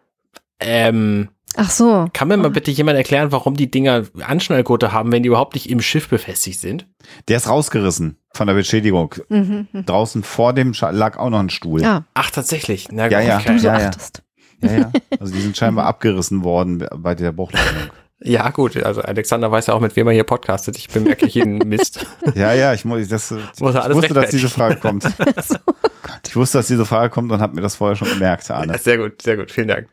[0.60, 2.06] Ähm, Ach so.
[2.12, 5.70] kann mir mal bitte jemand erklären, warum die Dinger Anschnallgurte haben, wenn die überhaupt nicht
[5.70, 6.86] im Schiff befestigt sind?
[7.28, 9.14] Der ist rausgerissen von der Beschädigung.
[9.28, 9.68] Mhm.
[9.72, 9.86] mhm.
[9.86, 11.82] Draußen vor dem Shuttle lag auch noch ein Stuhl.
[11.82, 12.88] Ja, Ach, tatsächlich.
[12.90, 13.52] Na Ja, gut, ja.
[13.52, 13.88] du so Ja, ja.
[13.88, 14.22] achtest.
[14.62, 14.92] Ja, ja.
[15.20, 17.90] Also die sind scheinbar abgerissen worden bei der Bruchlandung.
[18.22, 18.82] Ja, gut.
[18.82, 20.76] Also Alexander weiß ja auch, mit wem er hier podcastet.
[20.78, 22.06] Ich bemerke jeden Mist.
[22.34, 25.04] Ja, ja, ich, muss, das, ich wusste, dass diese Frage kommt.
[26.26, 28.76] Ich wusste, dass diese Frage kommt und habe mir das vorher schon gemerkt, Arne.
[28.78, 29.50] Sehr gut, sehr gut.
[29.50, 29.88] Vielen Dank.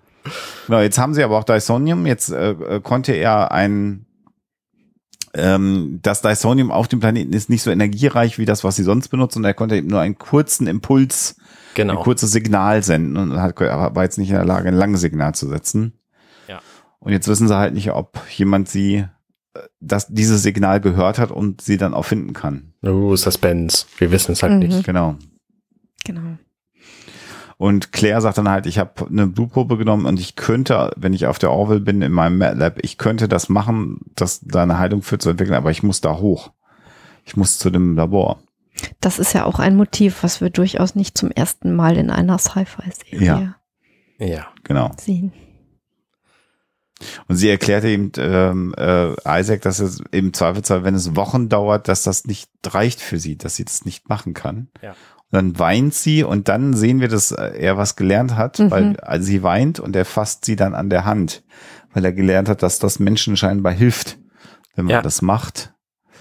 [0.68, 2.06] Genau, jetzt haben sie aber auch Dysonium.
[2.06, 4.06] Jetzt äh, äh, konnte er ein
[5.34, 9.08] ähm, das Dysonium auf dem Planeten ist nicht so energiereich wie das, was sie sonst
[9.10, 9.40] benutzen.
[9.40, 11.44] Und er konnte eben nur einen kurzen Impuls, ein
[11.76, 12.04] Genau.
[12.04, 15.34] kurzes Signal senden und hat, aber war jetzt nicht in der Lage, ein langes Signal
[15.34, 15.94] zu setzen.
[17.04, 19.06] Und jetzt wissen sie halt nicht, ob jemand sie
[19.54, 22.74] äh, das, dieses Signal gehört hat und sie dann auch finden kann.
[22.82, 23.86] Uh, Suspense.
[23.98, 24.60] Wir wissen es halt Mhm.
[24.60, 24.84] nicht.
[24.86, 25.16] Genau.
[26.06, 26.38] Genau.
[27.58, 31.28] Und Claire sagt dann halt, ich habe eine Blutprobe genommen und ich könnte, wenn ich
[31.28, 35.02] auf der Orville bin in meinem MATLAB, ich könnte das machen, dass da eine Heilung
[35.02, 36.52] für zu entwickeln, aber ich muss da hoch.
[37.26, 38.40] Ich muss zu dem Labor.
[39.00, 42.38] Das ist ja auch ein Motiv, was wir durchaus nicht zum ersten Mal in einer
[42.38, 43.56] Sci-Fi-Serie Ja.
[44.26, 44.48] Ja.
[44.64, 44.92] Genau.
[45.00, 45.32] sehen.
[47.28, 51.88] Und sie erklärte ihm ähm, äh, Isaac, dass es im Zweifelsfall, wenn es Wochen dauert,
[51.88, 54.68] dass das nicht reicht für sie, dass sie das nicht machen kann.
[54.82, 54.92] Ja.
[54.92, 54.98] Und
[55.32, 58.72] dann weint sie und dann sehen wir, dass er was gelernt hat, Mhm.
[58.72, 61.44] weil also sie weint und er fasst sie dann an der Hand,
[61.94, 64.18] weil er gelernt hat, dass das Menschen scheinbar hilft,
[64.76, 65.02] wenn man Ja.
[65.02, 65.73] das macht.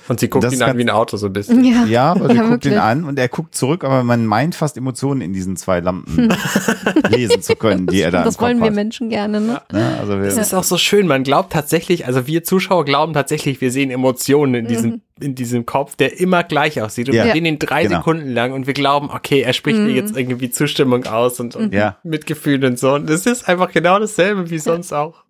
[0.08, 1.64] Und sie guckt Das ihn an wie ein Auto so ein bisschen.
[1.64, 4.54] Ja, Ja, aber sie Ja, guckt ihn an und er guckt zurück, aber man meint
[4.54, 6.28] fast Emotionen in diesen zwei Lampen
[7.10, 8.74] lesen zu können, die er da das im Kopf wollen wir hat.
[8.74, 9.60] Menschen gerne, ne?
[9.72, 9.96] Ne?
[10.00, 11.06] Also wir, Das ist auch so schön.
[11.06, 15.66] Man glaubt tatsächlich, also wir Zuschauer glauben tatsächlich, wir sehen Emotionen in diesem, in diesem
[15.66, 17.08] Kopf, der immer gleich aussieht.
[17.08, 17.26] Und Ja.
[17.26, 17.98] wir sehen ihn drei Genau.
[17.98, 21.72] Sekunden lang und wir glauben, okay, er spricht mir jetzt irgendwie Zustimmung aus und, und
[21.72, 21.96] Ja.
[22.02, 22.94] Mitgefühl und so.
[22.94, 25.22] Und das ist einfach genau dasselbe wie sonst auch.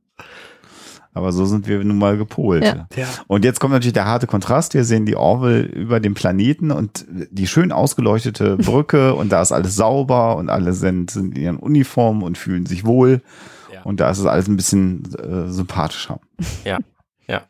[1.14, 2.64] Aber so sind wir nun mal gepolt.
[2.64, 2.86] Ja.
[2.96, 3.06] Ja.
[3.26, 4.74] Und jetzt kommt natürlich der harte Kontrast.
[4.74, 9.52] Wir sehen die Orville über dem Planeten und die schön ausgeleuchtete Brücke und da ist
[9.52, 13.20] alles sauber und alle sind, sind in ihren Uniformen und fühlen sich wohl.
[13.72, 13.82] Ja.
[13.82, 16.18] Und da ist es alles ein bisschen äh, sympathischer.
[16.64, 16.78] Ja,
[17.26, 17.42] ja.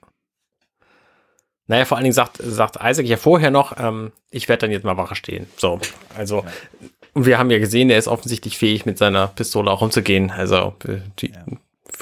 [1.68, 4.84] Naja, vor allen Dingen sagt, sagt Isaac ja vorher noch, ähm, ich werde dann jetzt
[4.84, 5.47] mal Wache stehen.
[5.56, 5.78] So,
[6.16, 6.44] also,
[7.14, 10.32] und wir haben ja gesehen, er ist offensichtlich fähig, mit seiner Pistole auch umzugehen.
[10.32, 11.32] Also, äh, die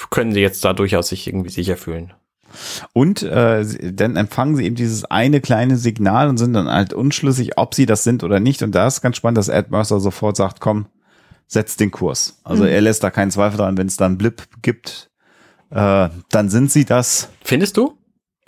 [0.09, 2.12] können sie jetzt da durchaus sich irgendwie sicher fühlen.
[2.93, 6.93] Und äh, sie- dann empfangen sie eben dieses eine kleine Signal und sind dann halt
[6.93, 8.62] unschlüssig, ob sie das sind oder nicht.
[8.62, 10.86] Und da ist ganz spannend, dass Ed Mercer sofort sagt, komm,
[11.47, 12.40] setz den Kurs.
[12.44, 15.10] Also er lässt da keinen Zweifel dran, wenn es da einen Blip gibt,
[15.70, 17.28] äh, dann sind sie das.
[17.44, 17.97] Findest du?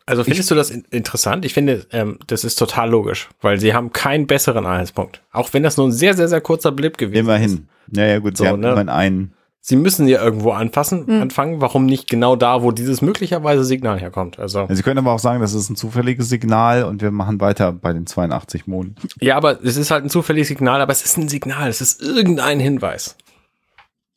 [0.05, 1.45] Also findest du das in interessant?
[1.45, 5.23] Ich finde, ähm, das ist total logisch, weil sie haben keinen besseren Anhaltspunkt.
[5.31, 7.21] Auch wenn das nur ein sehr, sehr, sehr kurzer Blip gewesen ist.
[7.21, 7.69] Immerhin.
[7.95, 8.71] Ja, ja, gut, sie So, haben ne?
[8.71, 9.35] immerhin einen.
[9.65, 11.61] Sie müssen ja irgendwo anfassen, anfangen.
[11.61, 14.41] Warum nicht genau da, wo dieses möglicherweise Signal herkommt?
[14.41, 17.73] Also, Sie können aber auch sagen, das ist ein zufälliges Signal und wir machen weiter
[17.73, 18.97] bei den 82 Monden.
[19.21, 22.03] ja, aber es ist halt ein zufälliges Signal, aber es ist ein Signal, es ist
[22.03, 23.17] irgendein Hinweis.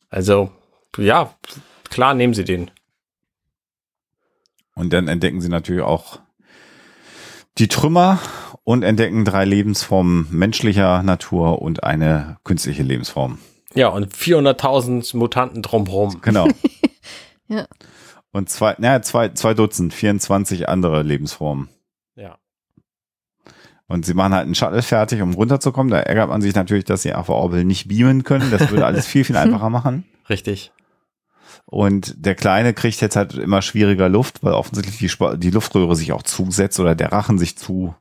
[0.10, 0.50] Also,
[0.98, 1.30] ja,
[1.92, 2.72] klar nehmen Sie den.
[4.74, 6.20] Und dann entdecken sie natürlich auch
[7.60, 8.20] die Trümmer
[8.64, 13.38] und entdecken drei Lebensformen menschlicher Natur und eine künstliche Lebensform.
[13.76, 16.22] Ja, und 400.000 Mutanten drumherum.
[16.22, 16.48] Genau.
[17.48, 17.68] Ja.
[18.32, 21.70] Und zwei, naja, zwei, zwei Dutzend, 24 andere Lebensformen.
[22.16, 22.40] Ja.
[23.86, 25.92] Und sie machen halt einen Shuttle fertig, um runterzukommen.
[25.92, 28.50] Da ärgert man sich natürlich, dass sie auf der Orville nicht beamen können.
[28.50, 30.06] Das würde alles viel, viel einfacher machen.
[30.28, 30.72] Richtig.
[31.68, 35.96] Und der Kleine kriegt jetzt halt immer schwieriger Luft, weil offensichtlich die, Sp- die Luftröhre
[35.96, 37.94] sich auch zusetzt oder der Rachen sich zu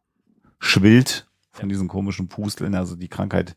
[0.58, 2.74] schwillt von diesen komischen Pusteln.
[2.74, 3.56] Also die Krankheit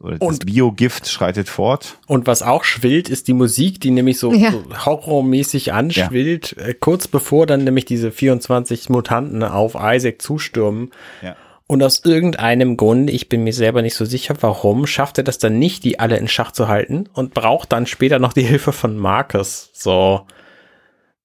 [0.00, 1.98] oder das Und- Biogift schreitet fort.
[2.06, 4.50] Und was auch schwillt, ist die Musik, die nämlich so, Ja.
[4.52, 10.90] so horrormäßig anschwillt, äh, kurz bevor dann nämlich diese 24 Mutanten auf Isaac zustürmen.
[11.22, 11.36] Ja.
[11.68, 15.38] Und aus irgendeinem Grund, ich bin mir selber nicht so sicher, warum, schafft er das
[15.38, 18.72] dann nicht, die alle in Schach zu halten und braucht dann später noch die Hilfe
[18.72, 19.70] von Marcus.
[19.72, 20.26] So,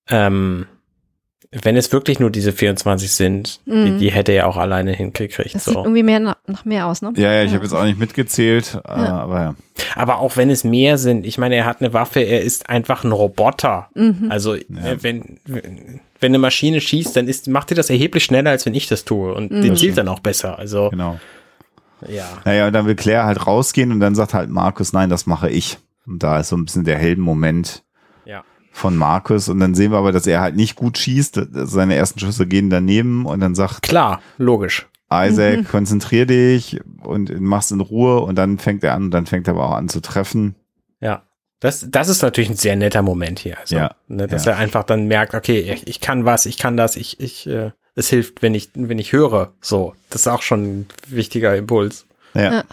[0.10, 0.65] ähm,
[1.52, 5.53] wenn es wirklich nur diese 24 sind, die, die hätte er auch alleine hingekriegt.
[5.56, 5.80] Das sieht So.
[5.84, 7.11] irgendwie mehr nach, nach mehr aus, ne?
[7.18, 9.56] Ja, ja, ich habe jetzt auch nicht mitgezählt, äh, aber ja.
[9.95, 13.03] Aber auch wenn es mehr sind, ich meine, er hat eine Waffe, er ist einfach
[13.03, 13.90] ein Roboter.
[14.30, 14.64] Also äh,
[15.02, 18.76] wenn, wenn wenn eine Maschine schießt, dann ist, macht ihr das erheblich schneller, als wenn
[18.76, 19.34] ich das tue.
[19.34, 20.60] Und den zielt dann auch besser.
[20.60, 21.19] Also Genau.
[22.07, 22.28] ja.
[22.45, 25.49] Naja, und dann will Claire halt rausgehen und dann sagt halt Markus, nein, das mache
[25.49, 25.80] ich.
[26.06, 27.90] Und da ist so ein bisschen der Heldenmoment Ja.
[28.72, 29.49] Von Markus.
[29.49, 31.41] Und dann sehen wir aber, dass er halt nicht gut schießt.
[31.52, 34.88] Seine ersten Schüsse gehen daneben und dann sagt Klar, logisch.
[35.14, 38.22] Isaac, konzentrier dich und mach's in Ruhe.
[38.22, 40.56] Und dann fängt er an, dann fängt er aber auch an zu treffen.
[41.02, 41.23] Ja.
[41.60, 43.60] Das, das ist natürlich ein sehr netter Moment hier.
[43.60, 44.53] Also, Ja, ne, dass ja.
[44.53, 47.72] er einfach dann merkt, okay, ich, ich kann was, ich kann das, ich, ich, äh,
[47.93, 49.53] es hilft, wenn ich, wenn ich höre.
[49.61, 52.07] So, das ist auch schon ein wichtiger Impuls.
[52.34, 52.64] Ja, Ja.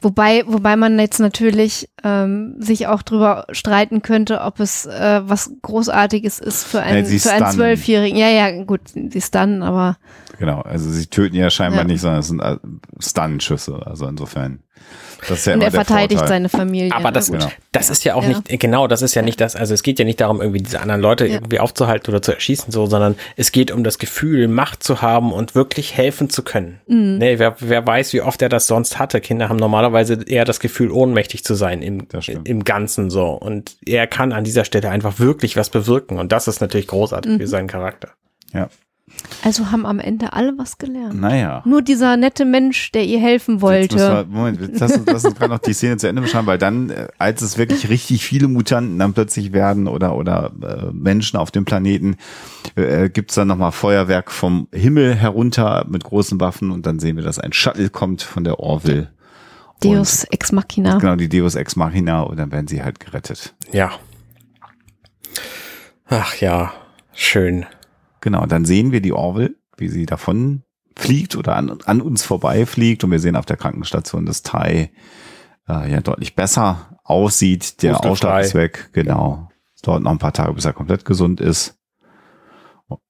[0.00, 5.50] Wobei, wobei man jetzt natürlich ähm, sich auch drüber streiten könnte, ob es äh, was
[5.62, 7.52] Großartiges ist für einen, Ja, für einen.
[7.52, 8.18] Zwölfjährigen.
[8.18, 9.96] Ja, ja, gut, sie stunnen, aber
[10.38, 10.60] genau.
[10.62, 11.86] Also sie töten ja scheinbar Ja.
[11.86, 12.56] nicht, sondern es sind äh,
[13.00, 13.80] Stun-Schüsse.
[13.84, 14.60] Also insofern.
[15.28, 16.28] Das ist ja und er verteidigt Vorteil.
[16.28, 16.92] seine Familie.
[16.94, 17.38] Aber das, ne?
[17.38, 17.50] Genau.
[17.72, 18.28] das ist ja auch Ja.
[18.28, 20.78] nicht, genau, das ist ja nicht das, also es geht ja nicht darum, irgendwie diese
[20.80, 21.34] anderen Leute Ja.
[21.36, 25.32] irgendwie aufzuhalten oder zu erschießen, so, sondern es geht um das Gefühl, Macht zu haben
[25.32, 26.80] und wirklich helfen zu können.
[26.86, 27.16] Mhm.
[27.18, 29.20] Nee, wer, wer weiß, wie oft er das sonst hatte.
[29.20, 32.06] Kinder haben normalerweise eher das Gefühl, ohnmächtig zu sein im,
[32.44, 33.30] im Ganzen so.
[33.30, 36.18] Und er kann an dieser Stelle einfach wirklich was bewirken.
[36.18, 37.38] Und das ist natürlich großartig Mhm.
[37.40, 38.10] für seinen Charakter.
[38.52, 38.68] Ja.
[39.44, 41.20] Also haben am Ende alle was gelernt.
[41.20, 41.62] Naja.
[41.64, 44.26] Nur dieser nette Mensch, der ihr helfen Jetzt müssen wir, wollte.
[44.28, 47.06] Moment, lass uns, lass uns gerade noch die Szene zu Ende beschreiben, weil dann, äh,
[47.16, 51.64] als es wirklich richtig viele Mutanten dann plötzlich werden oder, oder äh, Menschen auf dem
[51.64, 52.16] Planeten,
[52.74, 57.22] äh, gibt's dann nochmal Feuerwerk vom Himmel herunter mit großen Waffen und dann sehen wir,
[57.22, 59.12] dass ein Shuttle kommt von der Orville.
[59.82, 60.94] Deus Ex Machina.
[60.94, 63.54] Und, genau, die Deus Ex Machina und dann werden sie halt gerettet.
[63.70, 63.92] Ja.
[66.08, 66.72] Ach ja,
[67.12, 67.66] schön.
[68.26, 70.64] Genau, dann sehen wir die Orville, wie sie davon
[70.96, 74.90] fliegt oder an, an uns vorbeifliegt und wir sehen auf der Krankenstation, dass Tai
[75.68, 77.82] äh, ja deutlich besser aussieht.
[77.82, 78.04] Der.
[78.04, 79.48] Ausschlag ist weg, genau.
[79.76, 81.78] Es dauert noch ein paar Tage, bis er komplett gesund ist.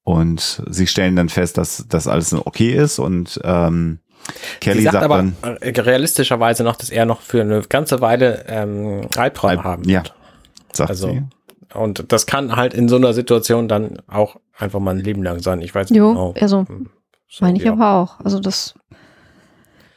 [0.03, 4.01] Und sie stellen dann fest, dass das alles okay ist und ähm,
[4.61, 8.03] Kelly Sie sagt, sagt, aber dann, äh, realistischerweise noch, dass er noch für eine ganze
[8.03, 10.15] Weile ähm, Albträume haben ja, wird.
[10.75, 11.23] sagt Also, sie.
[11.75, 15.41] Und das kann halt in so einer Situation dann auch einfach mal ein Leben lang
[15.41, 15.61] sein.
[15.61, 16.35] Ich weiß nicht Jo, genau.
[16.41, 16.67] also
[17.29, 17.73] So, meine ich ja.
[17.73, 18.21] aber auch.
[18.21, 18.75] Also das,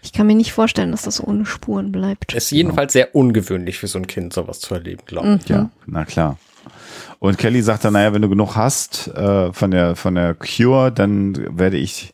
[0.01, 2.33] ich kann mir nicht vorstellen, dass das ohne Spuren bleibt.
[2.33, 5.49] Ist jedenfalls sehr ungewöhnlich für so ein Kind, sowas zu erleben, glaube ich.
[5.49, 5.55] Mhm.
[5.55, 6.37] Ja, na klar.
[7.19, 10.91] Und Kelly sagt dann, naja, wenn du genug hast äh, von der von der Cure,
[10.91, 12.13] dann werde ich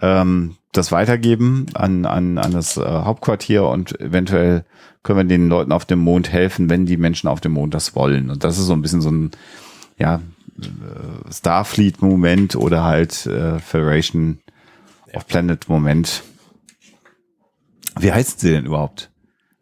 [0.00, 4.64] ähm, das weitergeben an, an, an das äh, Hauptquartier und eventuell
[5.06, 7.94] können wir den Leuten auf dem Mond helfen, wenn die Menschen auf dem Mond das
[7.94, 8.28] wollen.
[8.28, 9.30] Und das ist so ein bisschen so ein
[9.98, 10.20] ja,
[10.60, 14.40] äh, Starfleet-Moment oder halt äh, Federation
[15.14, 16.24] of Planet-Moment.
[18.00, 19.12] Wie heißt sie denn überhaupt?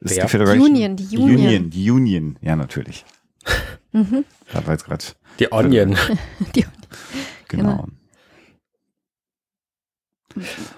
[0.00, 0.24] Ist Wer?
[0.24, 0.70] die Federation?
[0.70, 1.36] Union, die Union.
[1.36, 3.04] Union, die Union, ja, natürlich.
[3.92, 4.24] Mhm.
[4.52, 5.04] Da war jetzt gerade,
[5.40, 5.96] Die Onion.
[6.54, 6.64] Die,
[7.48, 7.86] genau.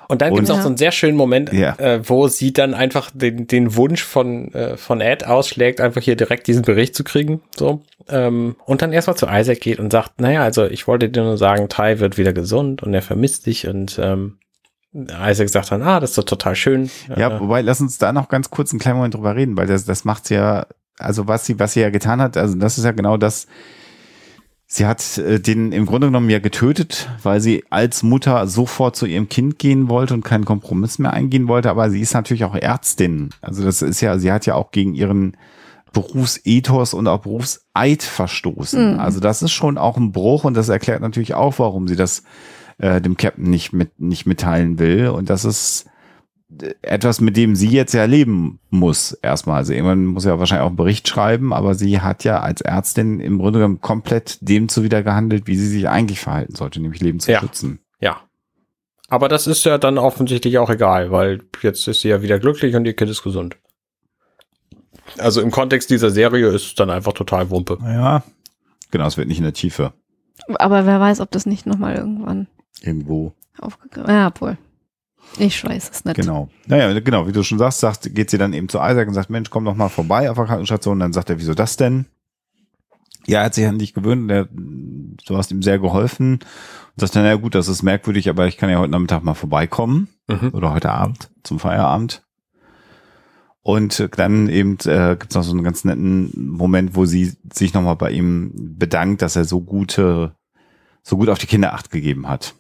[0.09, 0.63] Und dann gibt es auch Ja.
[0.63, 1.75] so einen sehr schönen Moment, Ja.
[1.79, 6.17] äh, wo sie dann einfach den, den Wunsch von, äh, von Ed ausschlägt, einfach hier
[6.17, 7.41] direkt diesen Bericht zu kriegen.
[7.57, 7.83] So.
[8.09, 11.39] Ähm, und dann erstmal zu Isaac geht und sagt, naja, also ich wollte dir nur
[11.39, 13.67] sagen, Ty wird wieder gesund und er vermisst dich.
[13.67, 14.39] Und ähm,
[14.95, 16.91] Isaac sagt dann, ah, das ist doch total schön.
[17.17, 19.67] Ja, Äh, wobei, lass uns da noch ganz kurz einen kleinen Moment drüber reden, weil
[19.67, 20.67] das, das macht's ja,
[20.99, 23.47] also was sie, was sie ja getan hat, also das ist ja genau das,
[24.77, 29.07] sie hat äh, den im Grunde genommen ja getötet, weil sie als Mutter sofort zu
[29.07, 32.55] ihrem Kind gehen wollte und keinen Kompromiss mehr eingehen wollte, aber sie ist natürlich auch
[32.55, 33.31] Ärztin.
[33.41, 35.37] Also das ist ja, sie hat ja auch gegen ihren
[35.93, 38.95] Berufsethos und auch Berufseid verstoßen.
[38.95, 39.01] Mhm.
[39.01, 42.23] Also das ist schon auch ein Bruch und das erklärt natürlich auch, warum sie das
[42.79, 45.87] äh, dem Captain nicht mit nicht mitteilen will und das ist
[46.83, 49.57] etwas, mit dem sie jetzt ja leben muss, erstmal.
[49.59, 53.19] Also irgendwann muss ja wahrscheinlich auch einen Bericht schreiben, aber sie hat ja als Ärztin
[53.21, 57.19] im Grunde genommen komplett dem zuwider gehandelt, wie sie sich eigentlich verhalten sollte, nämlich Leben
[57.21, 57.41] zu Ja.
[57.41, 57.81] schützen.
[58.01, 58.21] Ja.
[59.09, 62.75] Aber das ist ja dann offensichtlich auch egal, weil jetzt ist sie ja wieder glücklich
[62.77, 63.57] und ihr Kind ist gesund.
[65.19, 67.79] Also im Kontext dieser Serie ist es dann einfach total Wumpe.
[67.83, 68.23] Ja,
[68.91, 69.93] genau, es wird nicht in der Tiefe
[70.59, 72.47] Aber wer weiß, ob das nicht nochmal irgendwann
[72.83, 73.33] irgendwo.
[73.59, 74.59] aufgegriffen Ja, wohl.
[75.39, 76.17] Ich weiß es nicht.
[76.17, 76.49] Genau.
[76.67, 79.31] Naja, genau, wie du schon sagst, sagt, geht sie dann eben zu Isaac und sagt,
[79.31, 80.99] Mensch, komm doch mal vorbei auf der Krankenstation.
[80.99, 82.07] Dann sagt er, wieso das denn?
[83.27, 86.35] Ja, er hat sich an dich gewöhnt, der, du hast ihm sehr geholfen.
[86.35, 89.35] Und sagt dann, ja gut, das ist merkwürdig, aber ich kann ja heute Nachmittag mal
[89.35, 90.09] vorbeikommen.
[90.29, 90.51] Mhm.
[90.53, 92.23] Oder heute Abend zum Feierabend.
[93.63, 97.75] Und dann eben äh, gibt es noch so einen ganz netten Moment, wo sie sich
[97.75, 100.37] nochmal bei ihm bedankt, dass er so gute,
[101.03, 102.55] so gut auf die Kinder acht gegeben hat.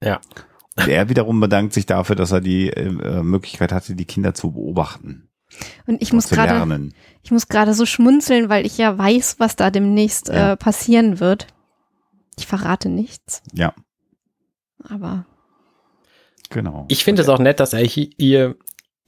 [0.00, 0.20] Ja.
[0.76, 4.52] Und er wiederum bedankt sich dafür, dass er die äh, Möglichkeit hatte, die Kinder zu
[4.52, 5.28] beobachten.
[5.86, 6.90] Und ich muss gerade,
[7.22, 10.52] ich muss gerade so schmunzeln, weil ich ja weiß, was da demnächst Ja.
[10.52, 11.46] äh, passieren wird.
[12.36, 13.72] Ich verrate nichts, Ja,
[14.82, 15.24] aber
[16.50, 16.86] genau.
[16.88, 18.56] Ich finde es auch nett, dass er hi- ihr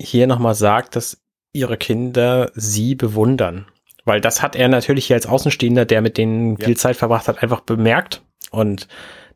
[0.01, 1.21] hier nochmal sagt, dass
[1.53, 3.67] ihre Kinder sie bewundern.
[4.05, 7.43] Weil das hat er natürlich hier als Außenstehender, der mit denen viel Zeit verbracht hat,
[7.43, 8.23] einfach bemerkt.
[8.53, 8.87] Und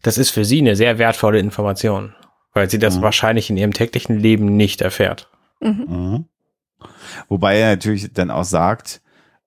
[0.02, 2.14] das ist für sie eine sehr wertvolle Information,
[2.54, 3.02] weil sie das Mhm.
[3.02, 5.28] wahrscheinlich in ihrem täglichen Leben nicht erfährt.
[5.60, 5.84] mhm.
[5.88, 6.24] Mhm.
[7.28, 9.02] Wobei er natürlich dann auch sagt,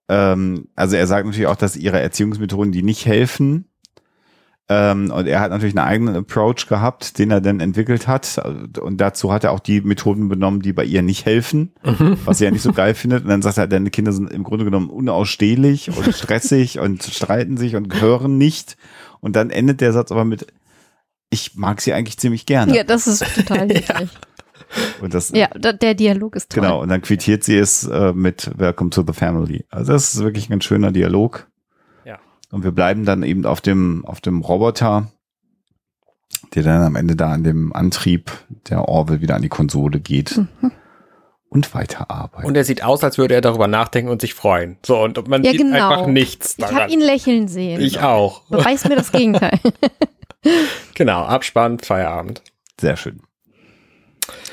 [0.10, 3.66] ähm, also er sagt natürlich auch, dass ihre Erziehungsmethoden die nicht helfen.
[4.70, 8.40] Ähm, und er hat natürlich einen eigenen Approach gehabt, den er dann entwickelt hat.
[8.80, 11.74] Und dazu hat er auch die Methoden benommen, die bei ihr nicht helfen,
[12.26, 13.24] was sie ja nicht so geil findet.
[13.24, 17.58] Und dann sagt er, deine Kinder sind im Grunde genommen unausstehlich und stressig und streiten
[17.58, 18.78] sich und gehören nicht.
[19.24, 20.48] Und dann endet der Satz aber mit,
[21.30, 22.76] ich mag sie eigentlich ziemlich gerne.
[22.76, 24.10] ja, das ist total niedlich.
[25.02, 26.62] Und das, Ja, der Dialog ist toll.
[26.62, 29.66] Genau, und dann quittiert sie es äh, mit Welcome to the Family.
[29.70, 31.48] Also das ist wirklich ein ganz schöner Dialog.
[32.04, 32.20] Ja.
[32.52, 35.10] Und wir bleiben dann eben auf dem, auf dem Roboter,
[36.54, 38.30] der dann am Ende da an dem Antrieb
[38.68, 40.72] der Orville wieder an die Konsole geht Mhm.
[41.54, 42.46] Und weiterarbeitet.
[42.48, 44.78] Und er sieht aus, als würde er darüber nachdenken und sich freuen.
[44.86, 45.90] So, und man Ja, sieht genau.
[45.90, 46.76] einfach nichts Ich daran.
[46.82, 47.80] habe ihn lächeln sehen.
[47.82, 48.42] ich auch.
[48.50, 49.60] Beweis mir das Gegenteil.
[50.96, 52.42] Genau, Abspann, Feierabend.
[52.80, 53.22] Sehr schön.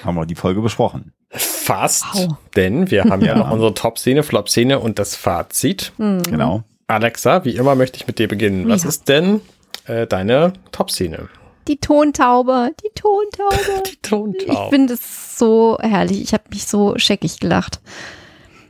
[0.04, 1.12] Haben wir die Folge besprochen.
[1.30, 2.36] Fast, Au.
[2.54, 3.38] denn wir haben ja, Ja.
[3.38, 5.92] noch unsere Top-Szene, Flop-Szene und das Fazit.
[5.98, 6.22] Mhm.
[6.30, 6.62] Genau.
[6.86, 8.68] Alexa, wie immer möchte ich mit dir beginnen.
[8.68, 8.88] Was Ja.
[8.88, 9.40] ist denn
[9.86, 11.28] äh, deine Top-Szene?
[11.70, 13.82] Die Tontaube, die Tontaube.
[13.86, 14.52] Die Tontaube.
[14.52, 16.20] Ich finde es so herrlich.
[16.20, 17.80] Ich habe mich so scheckig gelacht.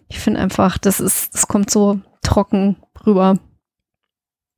[0.08, 3.38] Ich finde einfach, das ist, das kommt so trocken rüber.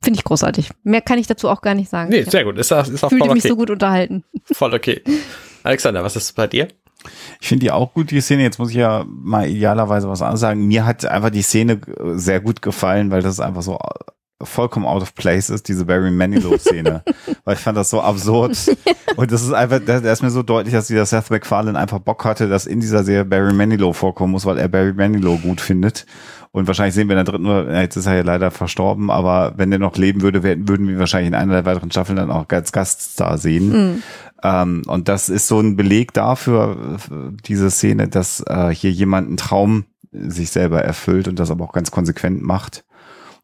[0.02, 0.70] Finde ich großartig.
[0.82, 2.10] Mehr kann ich dazu auch gar nicht sagen.
[2.10, 2.58] Nee, sehr gut.
[2.58, 3.50] Ist, das- ist auch fühlte voll mich okay.
[3.50, 4.24] so gut unterhalten.
[4.50, 5.02] Voll okay.
[5.62, 6.66] Alexander, was ist bei dir?
[7.40, 8.42] Ich finde die auch gut, die Szene.
[8.42, 10.66] Jetzt muss ich ja mal idealerweise was anderes sagen.
[10.66, 13.78] Mir hat einfach die Szene äh, sehr gut gefallen, weil das einfach so
[14.42, 17.02] vollkommen out of place ist, diese Barry Manilow-Szene.
[17.44, 18.56] weil ich fand das so absurd.
[19.16, 22.24] Und das ist einfach, da, ist mir so deutlich, dass dieser Seth MacFarlane einfach Bock
[22.24, 26.06] hatte, dass in dieser Serie Barry Manilow vorkommen muss, weil er Barry Manilow gut findet.
[26.52, 29.72] Und wahrscheinlich sehen wir in der dritten, jetzt ist er ja leider verstorben, aber wenn
[29.72, 32.72] er noch leben würde, würden wir wahrscheinlich in einer der weiteren Staffeln dann auch als
[32.72, 33.68] Gaststar sehen.
[33.70, 34.02] Mhm.
[34.42, 36.98] Ähm, und das ist so ein Beleg dafür,
[37.46, 41.72] diese Szene, dass äh, hier jemand einen Traum sich selber erfüllt und das aber auch
[41.72, 42.84] ganz konsequent macht.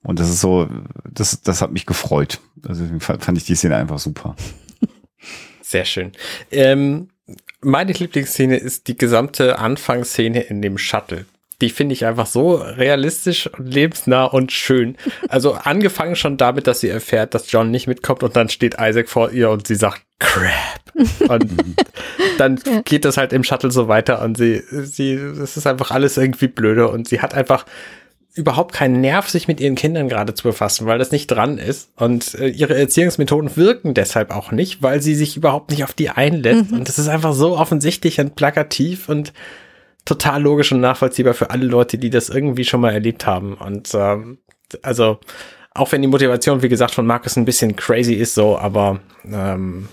[0.02, 0.68] Und das ist so,
[1.10, 2.40] das, das hat mich gefreut.
[2.66, 4.36] Also fand ich die Szene einfach super.
[5.60, 6.12] Sehr schön.
[6.50, 7.08] Ähm,
[7.60, 11.26] meine Lieblingsszene ist die gesamte Anfangsszene in dem Shuttle.
[11.60, 14.96] Die finde ich einfach so realistisch und lebensnah und schön.
[15.28, 19.08] Also angefangen schon damit, dass sie erfährt, dass John nicht mitkommt und dann steht Isaac
[19.08, 21.28] vor ihr und sie sagt Crap.
[21.28, 21.52] Und
[22.38, 26.16] dann geht das halt im Shuttle so weiter und sie, sie, es ist einfach alles
[26.16, 27.66] irgendwie blöde und sie hat einfach
[28.38, 31.90] überhaupt keinen Nerv, sich mit ihren Kindern gerade zu befassen, weil das nicht dran ist.
[31.96, 36.08] Und äh, ihre Erziehungsmethoden wirken deshalb auch nicht, weil sie sich überhaupt nicht auf die
[36.10, 36.72] einlässt.
[36.72, 39.32] Und das ist einfach so offensichtlich und plakativ und
[40.04, 43.54] total logisch und nachvollziehbar für alle Leute, die das irgendwie schon mal erlebt haben.
[43.54, 44.38] Und ähm,
[44.82, 45.18] also,
[45.74, 49.00] auch wenn die Motivation, wie gesagt, von Markus ein bisschen crazy ist, so, aber
[49.30, 49.88] ähm,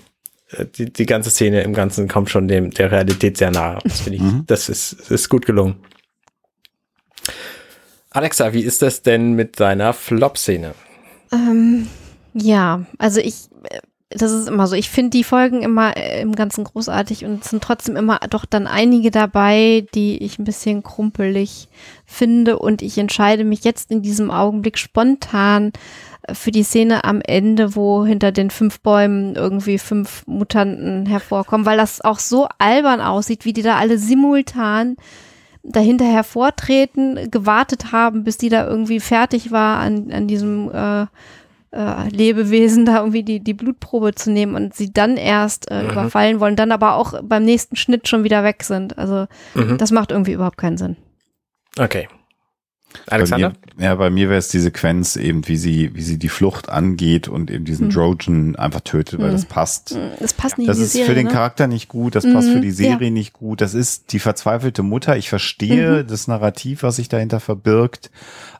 [0.50, 3.78] äh, die, die ganze Szene im Ganzen kommt schon dem der Realität sehr nahe.
[3.84, 4.44] Das finde ich, Mhm.
[4.46, 5.76] das ist, ist gut gelungen.
[8.16, 10.74] Alexa, wie ist das denn mit deiner Flop-Szene?
[11.32, 11.86] Ähm,
[12.32, 14.74] ja, also ich, äh, das ist immer so.
[14.74, 18.46] Ich finde die Folgen immer äh, im Ganzen großartig und es sind trotzdem immer doch
[18.46, 21.68] dann einige dabei, die ich ein bisschen krumpelig
[22.06, 25.72] finde und ich entscheide mich jetzt in diesem Augenblick spontan
[26.32, 31.76] für die Szene am Ende, wo hinter den fünf Bäumen irgendwie fünf Mutanten hervorkommen, weil
[31.76, 34.96] das auch so albern aussieht, wie die da alle simultan
[35.68, 41.06] dahinter hervortreten, gewartet haben, bis die da irgendwie fertig war an, an diesem äh,
[41.72, 45.90] äh, Lebewesen da irgendwie die, die Blutprobe zu nehmen und sie dann erst äh, mhm.
[45.90, 48.98] überfallen wollen, dann aber auch beim nächsten Schnitt schon wieder weg sind.
[48.98, 49.78] Also mhm.
[49.78, 50.96] das macht irgendwie überhaupt keinen Sinn.
[51.78, 52.08] Okay.
[53.06, 53.50] Alexander?
[53.50, 56.28] Bei mir, ja, bei mir wäre es die Sequenz eben, wie sie, wie sie die
[56.28, 57.90] Flucht angeht und eben diesen mhm.
[57.90, 59.32] Trojan einfach tötet, weil mhm.
[59.32, 59.90] das passt.
[59.90, 61.32] Hm, das passt nicht Das ist Serie, für den ne?
[61.32, 63.10] Charakter nicht gut, das passt für mhm, die Serie ja.
[63.10, 63.60] nicht gut.
[63.60, 65.16] Das ist die verzweifelte Mutter.
[65.16, 66.06] Ich verstehe mhm.
[66.06, 68.10] das Narrativ, was sich dahinter verbirgt,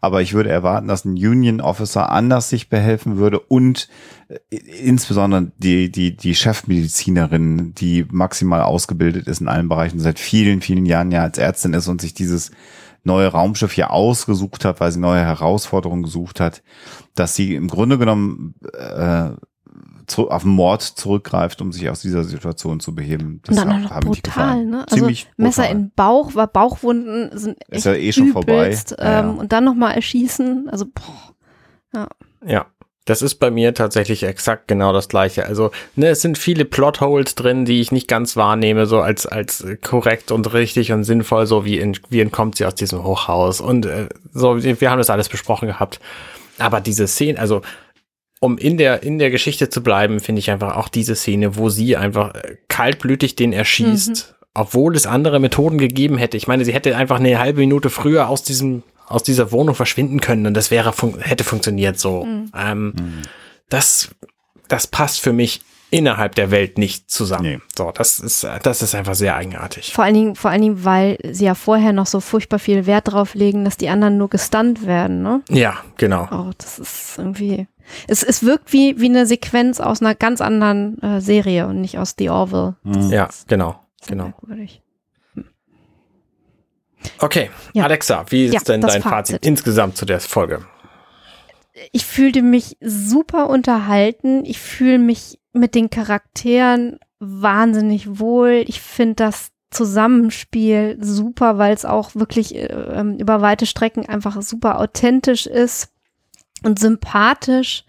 [0.01, 3.89] aber ich würde erwarten, dass ein Union Officer anders sich behelfen würde und
[4.29, 10.61] äh, insbesondere die, die, die Chefmedizinerin, die maximal ausgebildet ist in allen Bereichen, seit vielen,
[10.61, 12.51] vielen Jahren ja als Ärztin ist und sich dieses
[13.07, 16.63] neue Raumschiff hier ausgesucht hat, weil sie neue Herausforderungen gesucht hat,
[17.15, 19.31] dass sie im Grunde genommen äh,
[20.07, 23.41] zu, auf Mord zurückgreift, um sich aus dieser Situation zu beheben.
[23.45, 24.85] Das und dann auch, brutal, ne?
[24.85, 25.77] Also Ziemlich Messer brutal.
[25.77, 29.05] in Bauch, weil Bauchwunden sind echt ist ja eh schon übelst, vorbei.
[29.05, 29.31] Ähm, ja.
[29.31, 31.35] Und dann nochmal erschießen, also boah,
[31.95, 32.09] ja.
[32.47, 32.67] Ja,
[33.07, 35.47] das ist bei mir tatsächlich exakt genau das gleiche.
[35.47, 39.65] Also, ne, es sind viele Plotholes drin, die ich nicht ganz wahrnehme, so als, als
[39.83, 43.61] korrekt und richtig und sinnvoll, so wie, in, wie entkommt sie aus diesem Hochhaus.
[43.61, 46.01] Und äh, so, wir haben das alles besprochen gehabt.
[46.59, 47.63] Aber diese Szene, also
[48.41, 51.69] um in der, in der Geschichte zu bleiben, finde ich einfach auch diese Szene, wo
[51.69, 52.33] sie einfach
[52.67, 54.47] kaltblütig den erschießt, mhm.
[54.53, 56.37] obwohl es andere Methoden gegeben hätte.
[56.37, 60.21] Ich meine, sie hätte einfach eine halbe Minute früher aus diesem aus dieser Wohnung verschwinden
[60.21, 62.25] können und das wäre fun hätte funktioniert so.
[62.25, 62.53] Mhm.
[62.57, 63.23] Ähm, mhm.
[63.69, 64.11] Das
[64.69, 65.61] das passt für mich
[65.91, 67.45] innerhalb der Welt nicht zusammen.
[67.45, 67.59] Nee.
[67.77, 69.93] So, das ist das ist einfach sehr eigenartig.
[69.93, 73.13] Vor allen Dingen vor allen Dingen, weil sie ja vorher noch so furchtbar viel Wert
[73.13, 75.43] drauf legen, dass die anderen nur gestunt werden, ne?
[75.49, 76.29] Ja, genau.
[76.33, 77.67] Oh, das ist irgendwie
[78.07, 81.99] es, es wirkt wie, wie eine Sequenz aus einer ganz anderen äh, Serie und nicht
[81.99, 82.77] aus The Orville.
[82.83, 83.11] Mhm.
[83.11, 84.25] Ja, genau, genau.
[84.25, 84.83] Merkwürdig.
[87.19, 87.85] Okay, ja.
[87.85, 89.37] Alexa, wie ist ja, denn dein Fazit.
[89.37, 90.67] Fazit insgesamt zu der Folge?
[91.93, 94.45] Ich fühlte mich super unterhalten.
[94.45, 98.65] Ich fühle mich mit den Charakteren wahnsinnig wohl.
[98.67, 104.81] Ich finde das Zusammenspiel super, weil es auch wirklich äh, über weite Strecken einfach super
[104.81, 105.93] authentisch ist
[106.63, 107.85] und sympathisch.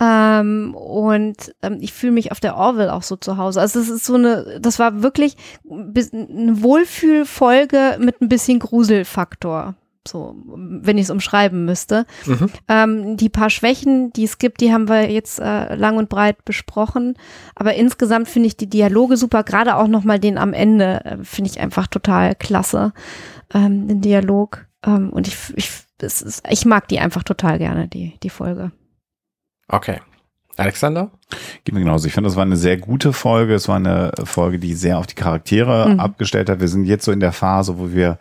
[0.00, 3.60] Ähm, und ähm, ich fühle mich auf der Orville auch so zu Hause.
[3.60, 5.36] Also es ist so eine, das war wirklich
[5.70, 9.76] eine Wohlfühlfolge mit ein bisschen Gruselfaktor.
[10.06, 12.04] So, wenn ich es umschreiben müsste.
[12.26, 12.50] Mhm.
[12.68, 16.44] Ähm, die paar Schwächen, die es gibt, die haben wir jetzt äh, lang und breit
[16.44, 17.14] besprochen.
[17.54, 19.44] Aber insgesamt finde ich die Dialoge super.
[19.44, 22.92] Gerade auch nochmal den am Ende äh, finde ich einfach total klasse.
[23.54, 24.66] Ähm, den Dialog.
[24.84, 25.70] Ähm, und ich, ich,
[26.02, 28.72] ist, ich mag die einfach total gerne, die, die Folge.
[29.68, 30.00] Okay.
[30.56, 31.10] Alexander?
[31.64, 32.06] Geht mir genauso.
[32.06, 33.54] Ich finde, das war eine sehr gute Folge.
[33.54, 36.00] Es war eine Folge, die sehr auf die Charaktere mhm.
[36.00, 36.60] abgestellt hat.
[36.60, 38.18] Wir sind jetzt so in der Phase, wo wir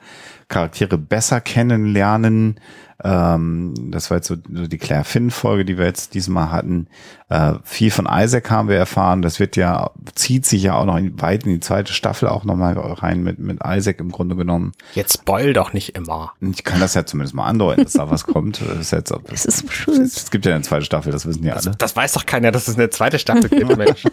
[0.48, 2.60] Charaktere besser kennenlernen,
[3.04, 6.88] ähm, das war jetzt so, so die Claire Finn-Folge, die wir jetzt diesmal hatten.
[7.28, 9.22] Äh, viel von Isaac haben wir erfahren.
[9.22, 12.46] Das wird ja, zieht sich ja auch noch in, weit in die zweite Staffel auch
[12.46, 14.72] nochmal rein mit, mit Isaac im Grunde genommen.
[14.94, 16.32] Jetzt spoil doch nicht immer.
[16.40, 18.62] Ich kann das ja zumindest mal andeuten, dass da was kommt.
[18.62, 20.02] Das ist jetzt, das ist so schön.
[20.02, 21.64] Es gibt ja eine zweite Staffel, das wissen ja alle.
[21.64, 24.06] Das, das weiß doch keiner, dass es eine zweite Staffel gibt, Mensch.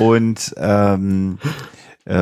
[0.00, 1.48] Und ähm, äh,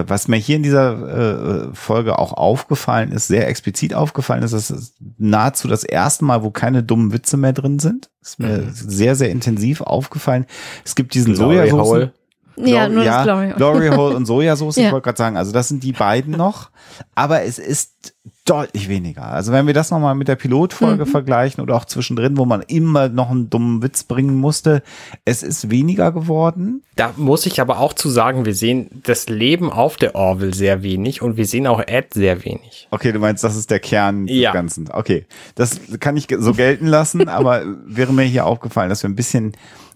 [0.06, 4.70] was mir hier in dieser äh, Folge auch aufgefallen ist, sehr explizit aufgefallen ist, dass
[4.70, 8.10] es nahezu das erste Mal, wo keine dummen Witze mehr drin sind.
[8.20, 8.70] Ist mir mhm.
[8.72, 10.46] sehr, sehr intensiv aufgefallen.
[10.84, 12.10] Es gibt diesen Sojasauce.
[12.56, 13.56] Ja, nur ja, das Glory Hole.
[13.56, 14.86] Glory Hole und Sojasauce, ja.
[14.86, 16.70] ich wollte gerade sagen, also das sind die beiden noch,
[17.14, 18.15] aber es ist
[18.47, 19.27] deutlich weniger.
[19.27, 21.10] Also wenn wir das nochmal mit der Pilotfolge mhm.
[21.10, 24.82] vergleichen oder auch zwischendrin, wo man immer noch einen dummen Witz bringen musste,
[25.24, 26.82] es ist weniger geworden.
[26.94, 30.82] Da muss ich aber auch zu sagen, wir sehen das Leben auf der Orville sehr
[30.82, 32.89] wenig und wir sehen auch Ed sehr wenig.
[32.90, 34.51] Okay, du meinst, das ist der Kern ja.
[34.51, 34.89] des Ganzen.
[34.90, 39.16] Okay, das kann ich so gelten lassen, aber wäre mir hier aufgefallen, dass wir ein
[39.16, 39.52] bisschen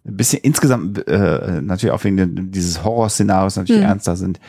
[0.07, 3.89] ein bisschen insgesamt äh, natürlich auch wegen dieses Horrorszenarios natürlich mhm.
[3.89, 4.41] ernster sind.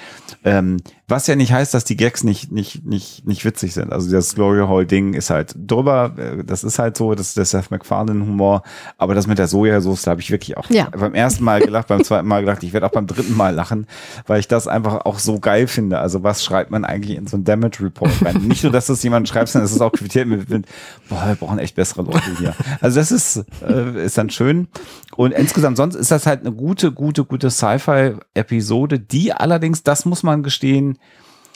[0.46, 0.78] Ähm,
[1.12, 3.92] was ja nicht heißt, dass die Gags nicht nicht nicht nicht witzig sind.
[3.92, 6.14] Also das Glory Hall Ding ist halt drüber.
[6.18, 8.64] Äh, das ist halt so, das ist der Seth MacFarlane Humor.
[8.98, 10.90] Aber das mit der Sojasauce, da habe ich wirklich auch ja.
[10.90, 13.86] beim ersten Mal gelacht, beim zweiten Mal gedacht, ich werde auch beim dritten Mal lachen,
[14.26, 16.00] weil ich das einfach auch so geil finde.
[16.00, 18.38] Also was schreibt man eigentlich in so ein Damage Report rein?
[18.48, 20.66] Nicht nur, dass das jemand schreibt, sondern es ist auch quittiert mit, mit
[21.10, 22.56] boah, wir brauchen echt bessere Leute hier.
[22.80, 24.68] Also das ist äh, ist dann schön.
[25.16, 30.24] Und insgesamt sonst ist das halt eine gute, gute, gute Sci-Fi-Episode, die allerdings, das muss
[30.24, 30.98] man gestehen,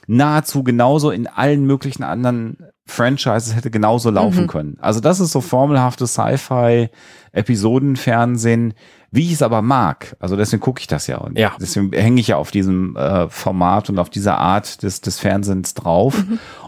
[0.07, 2.57] nahezu genauso in allen möglichen anderen
[2.87, 4.47] Franchises hätte genauso laufen Mhm.
[4.47, 4.77] können.
[4.79, 6.89] Also das ist so formelhaftes Sci-Fi,
[7.31, 8.73] Episodenfernsehen,
[9.11, 10.15] wie ich es aber mag.
[10.19, 11.53] Also deswegen gucke ich das ja und Ja.
[11.59, 15.73] deswegen hänge ich ja auf diesem äh, Format und auf dieser Art des, des Fernsehens
[15.73, 16.23] drauf.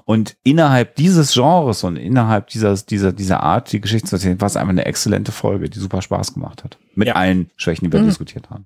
[0.05, 4.47] Und innerhalb dieses Genres und innerhalb dieser, dieser, dieser Art, die Geschichte zu erzählen, war
[4.47, 6.77] es einfach eine exzellente Folge, die super Spaß gemacht hat.
[6.95, 7.15] Mit Ja.
[7.15, 8.07] allen Schwächen, die wir Mhm.
[8.07, 8.63] diskutiert haben.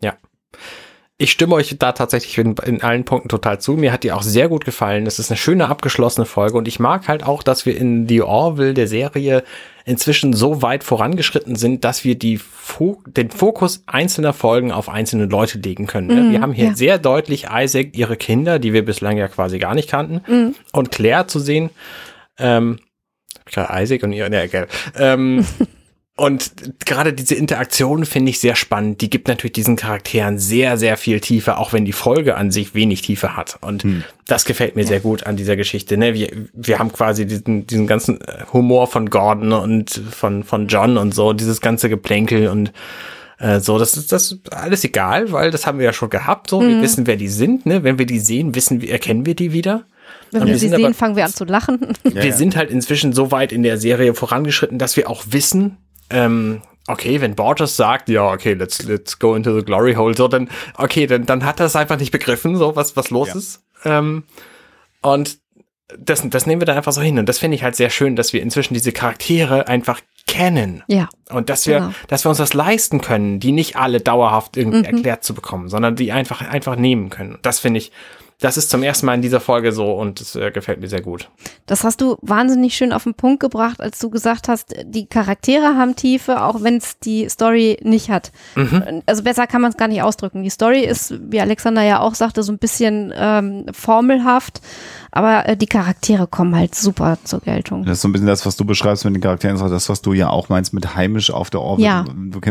[1.21, 3.73] Ich stimme euch da tatsächlich in, in allen Punkten total zu.
[3.73, 5.05] Mir hat die auch sehr gut gefallen.
[5.05, 8.23] Das ist eine schöne abgeschlossene Folge und ich mag halt auch, dass wir in The
[8.23, 9.43] Orville der Serie
[9.85, 15.25] inzwischen so weit vorangeschritten sind, dass wir die Fo den Fokus einzelner Folgen auf einzelne
[15.25, 16.07] Leute legen können.
[16.07, 16.21] Ne?
[16.21, 16.75] Mhm, wir haben hier ja.
[16.75, 20.55] sehr deutlich Isaac, ihre Kinder, die wir bislang ja quasi gar nicht kannten, Mhm.
[20.71, 21.69] und Claire zu sehen.
[22.39, 22.79] Ähm,
[23.37, 24.67] hab ich gerade Isaac und ihre, ne.
[24.97, 25.45] Ähm,
[26.17, 26.51] Und
[26.85, 29.01] gerade diese Interaktion finde ich sehr spannend.
[29.01, 32.75] Die gibt natürlich diesen Charakteren sehr, sehr viel Tiefe, auch wenn die Folge an sich
[32.75, 33.57] wenig Tiefe hat.
[33.61, 33.85] Und
[34.27, 35.97] das gefällt mir sehr gut an dieser Geschichte.
[35.97, 36.13] Ne?
[36.13, 40.97] Wir, wir haben quasi diesen, diesen ganzen äh, Humor von Gordon und von, von John
[40.97, 42.71] und so, dieses ganze Geplänkel und
[43.39, 46.49] äh, so, das ist das alles egal, weil das haben wir ja schon gehabt.
[46.49, 47.65] So, wir wissen, wer die sind.
[47.65, 47.83] Ne?
[47.83, 49.85] Wenn wir die sehen, wissen wir, erkennen wir die wieder.
[50.29, 51.95] Wenn Und wir wir sie sehen, aber- fangen wir an zu lachen.
[52.03, 52.31] wir ja.
[52.31, 55.77] sind halt inzwischen so weit in der Serie vorangeschritten, dass wir auch wissen,
[56.11, 60.27] ähm, okay, wenn Borges sagt, ja, okay, let's, let's go into the glory hole, so,
[60.27, 63.35] dann, okay, dann, dann hat er es einfach nicht begriffen, so, was, was los Ja.
[63.35, 63.63] ist.
[63.85, 64.23] Ähm,
[65.01, 65.39] und
[65.97, 67.19] das, das nehmen wir dann einfach so hin.
[67.19, 70.83] Und das finde ich halt sehr schön, dass wir inzwischen diese Charaktere einfach kennen.
[70.87, 71.09] Ja.
[71.29, 71.91] Und dass wir, Genau.
[72.07, 75.95] dass wir uns das leisten können, die nicht alle dauerhaft irgendwie erklärt zu bekommen, sondern
[75.97, 77.39] die einfach, einfach nehmen können.
[77.41, 77.91] Das finde ich,
[78.41, 81.01] das ist zum ersten Mal in dieser Folge so und das äh, gefällt mir sehr
[81.01, 81.29] gut.
[81.67, 85.77] Das hast du wahnsinnig schön auf den Punkt gebracht, als du gesagt hast, die Charaktere
[85.77, 88.31] haben Tiefe, auch wenn es die Story nicht hat.
[89.05, 90.43] Also besser kann man es gar nicht ausdrücken.
[90.43, 94.61] Die Story ist, wie Alexander ja auch sagte, so ein bisschen ähm, formelhaft,
[95.11, 97.83] aber äh, die Charaktere kommen halt super zur Geltung.
[97.85, 99.87] Das ist so ein bisschen das, was du beschreibst mit den Charakteren, ist auch das,
[99.87, 101.85] was du ja auch meinst mit heimisch auf der Orbit.
[101.85, 102.05] Ja.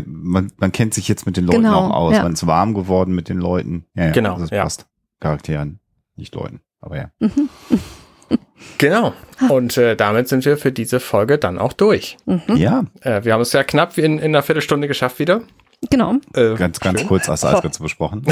[0.07, 2.15] Man, man kennt sich jetzt mit den Leuten Genau, auch aus.
[2.15, 2.23] ja.
[2.23, 3.87] Man ist warm geworden mit den Leuten.
[3.95, 4.62] Ja, ja, Genau, es ja.
[4.62, 4.87] passt.
[5.19, 5.80] Charakteren,
[6.21, 6.61] nicht Leuten.
[6.81, 7.11] Aber ja.
[8.79, 9.13] Genau.
[9.49, 12.17] Und äh, damit sind wir für diese Folge dann auch durch.
[12.55, 15.41] Ja, Äh, wir haben es ja knapp in, in einer Viertelstunde geschafft wieder.
[15.91, 16.15] Genau.
[16.35, 18.25] Äh, ganz, ganz kurz als Eisgott zu besprochen.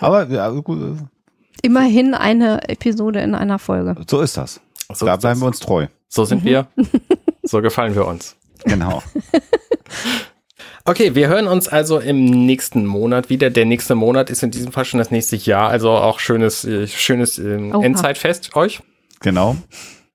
[0.00, 0.98] Aber ja, gut,
[1.62, 3.94] Immerhin eine Episode in einer Folge.
[4.08, 4.60] so ist das.
[4.92, 5.86] so, da bleiben wir uns treu.
[6.08, 6.66] so sind wir.
[7.42, 8.36] So gefallen wir uns.
[8.64, 9.02] Genau.
[10.90, 13.48] Okay, wir hören uns also im nächsten Monat wieder.
[13.48, 15.70] Der nächste Monat ist in diesem Fall schon das nächste Jahr.
[15.70, 17.72] Also auch schönes, äh, schönes ähm.
[17.80, 18.80] Endzeitfest euch.
[19.20, 19.56] Genau.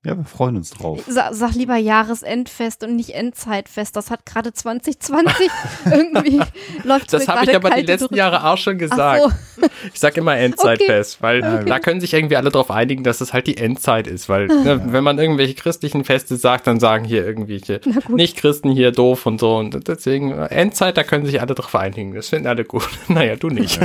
[0.05, 1.01] Ja, wir freuen uns drauf.
[1.07, 3.95] Sa sag lieber Jahresendfest und nicht Endzeitfest.
[3.95, 5.49] Das hat gerade 2020
[5.85, 6.41] irgendwie
[6.83, 9.23] läuft Das habe ich aber die letzten Jahre auch schon gesagt.
[9.23, 9.67] So.
[9.91, 13.47] Ich sag immer Endzeitfest, weil da können sich irgendwie alle drauf einigen, dass es halt
[13.47, 14.29] die Endzeit ist.
[14.29, 19.25] Weil ne, wenn man irgendwelche christlichen Feste sagt, dann sagen hier irgendwelche Nicht-Christen hier doof
[19.25, 19.57] und so.
[19.57, 22.13] Und deswegen Endzeit, da können sich alle drauf einigen.
[22.13, 22.87] Das finden alle gut.
[23.07, 23.79] naja, du nicht.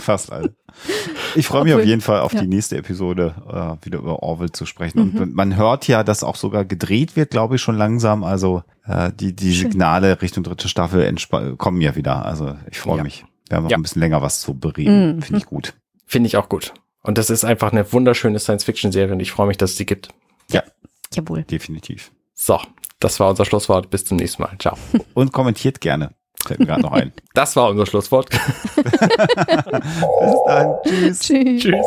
[0.00, 0.54] Fast alle.
[1.34, 2.40] Ich freue mich Obwohl- auf jeden Fall auf ja.
[2.40, 3.34] die nächste Episode,
[3.80, 4.98] äh, wieder über Orwell zu sprechen.
[5.18, 8.24] Und man hört ja, dass auch sogar gedreht wird, glaube ich, schon langsam.
[8.24, 11.12] Also äh, die, die Signale Richtung dritte Staffel
[11.56, 12.24] kommen ja wieder.
[12.24, 13.02] Also ich freue Ja.
[13.02, 13.24] mich.
[13.48, 13.76] Wir haben noch Ja.
[13.78, 15.16] ein bisschen länger was zu bereden.
[15.16, 15.22] Mhm.
[15.22, 15.74] Finde ich gut.
[16.06, 16.72] Finde ich auch gut.
[17.02, 20.08] Und das ist einfach eine wunderschöne Science-Fiction-Serie und ich freue mich, dass es sie gibt.
[20.50, 20.62] Ja,
[21.14, 21.42] Jawohl.
[21.44, 22.10] definitiv.
[22.34, 22.60] So,
[23.00, 23.90] das war unser Schlusswort.
[23.90, 24.54] Bis zum nächsten Mal.
[24.58, 24.76] Ciao.
[25.14, 26.10] Und kommentiert gerne.
[26.48, 27.12] Fällt mir gerade noch ein.
[27.34, 28.30] Das war unser Schlusswort.
[28.74, 28.90] Bis
[30.46, 30.74] dann.
[30.84, 31.20] Tschüss.
[31.20, 31.62] Tschüss.
[31.62, 31.86] Tschüss.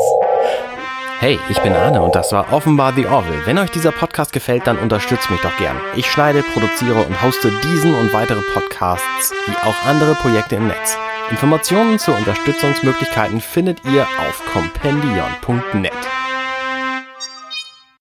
[1.20, 3.46] Hey, ich bin Arne und das war offenbar The Orville.
[3.46, 5.76] Wenn euch dieser Podcast gefällt, dann unterstützt mich doch gern.
[5.96, 10.98] Ich schneide, produziere und hoste diesen und weitere Podcasts wie auch andere Projekte im Netz.
[11.30, 15.92] Informationen zu Unterstützungsmöglichkeiten findet ihr auf compendion.net.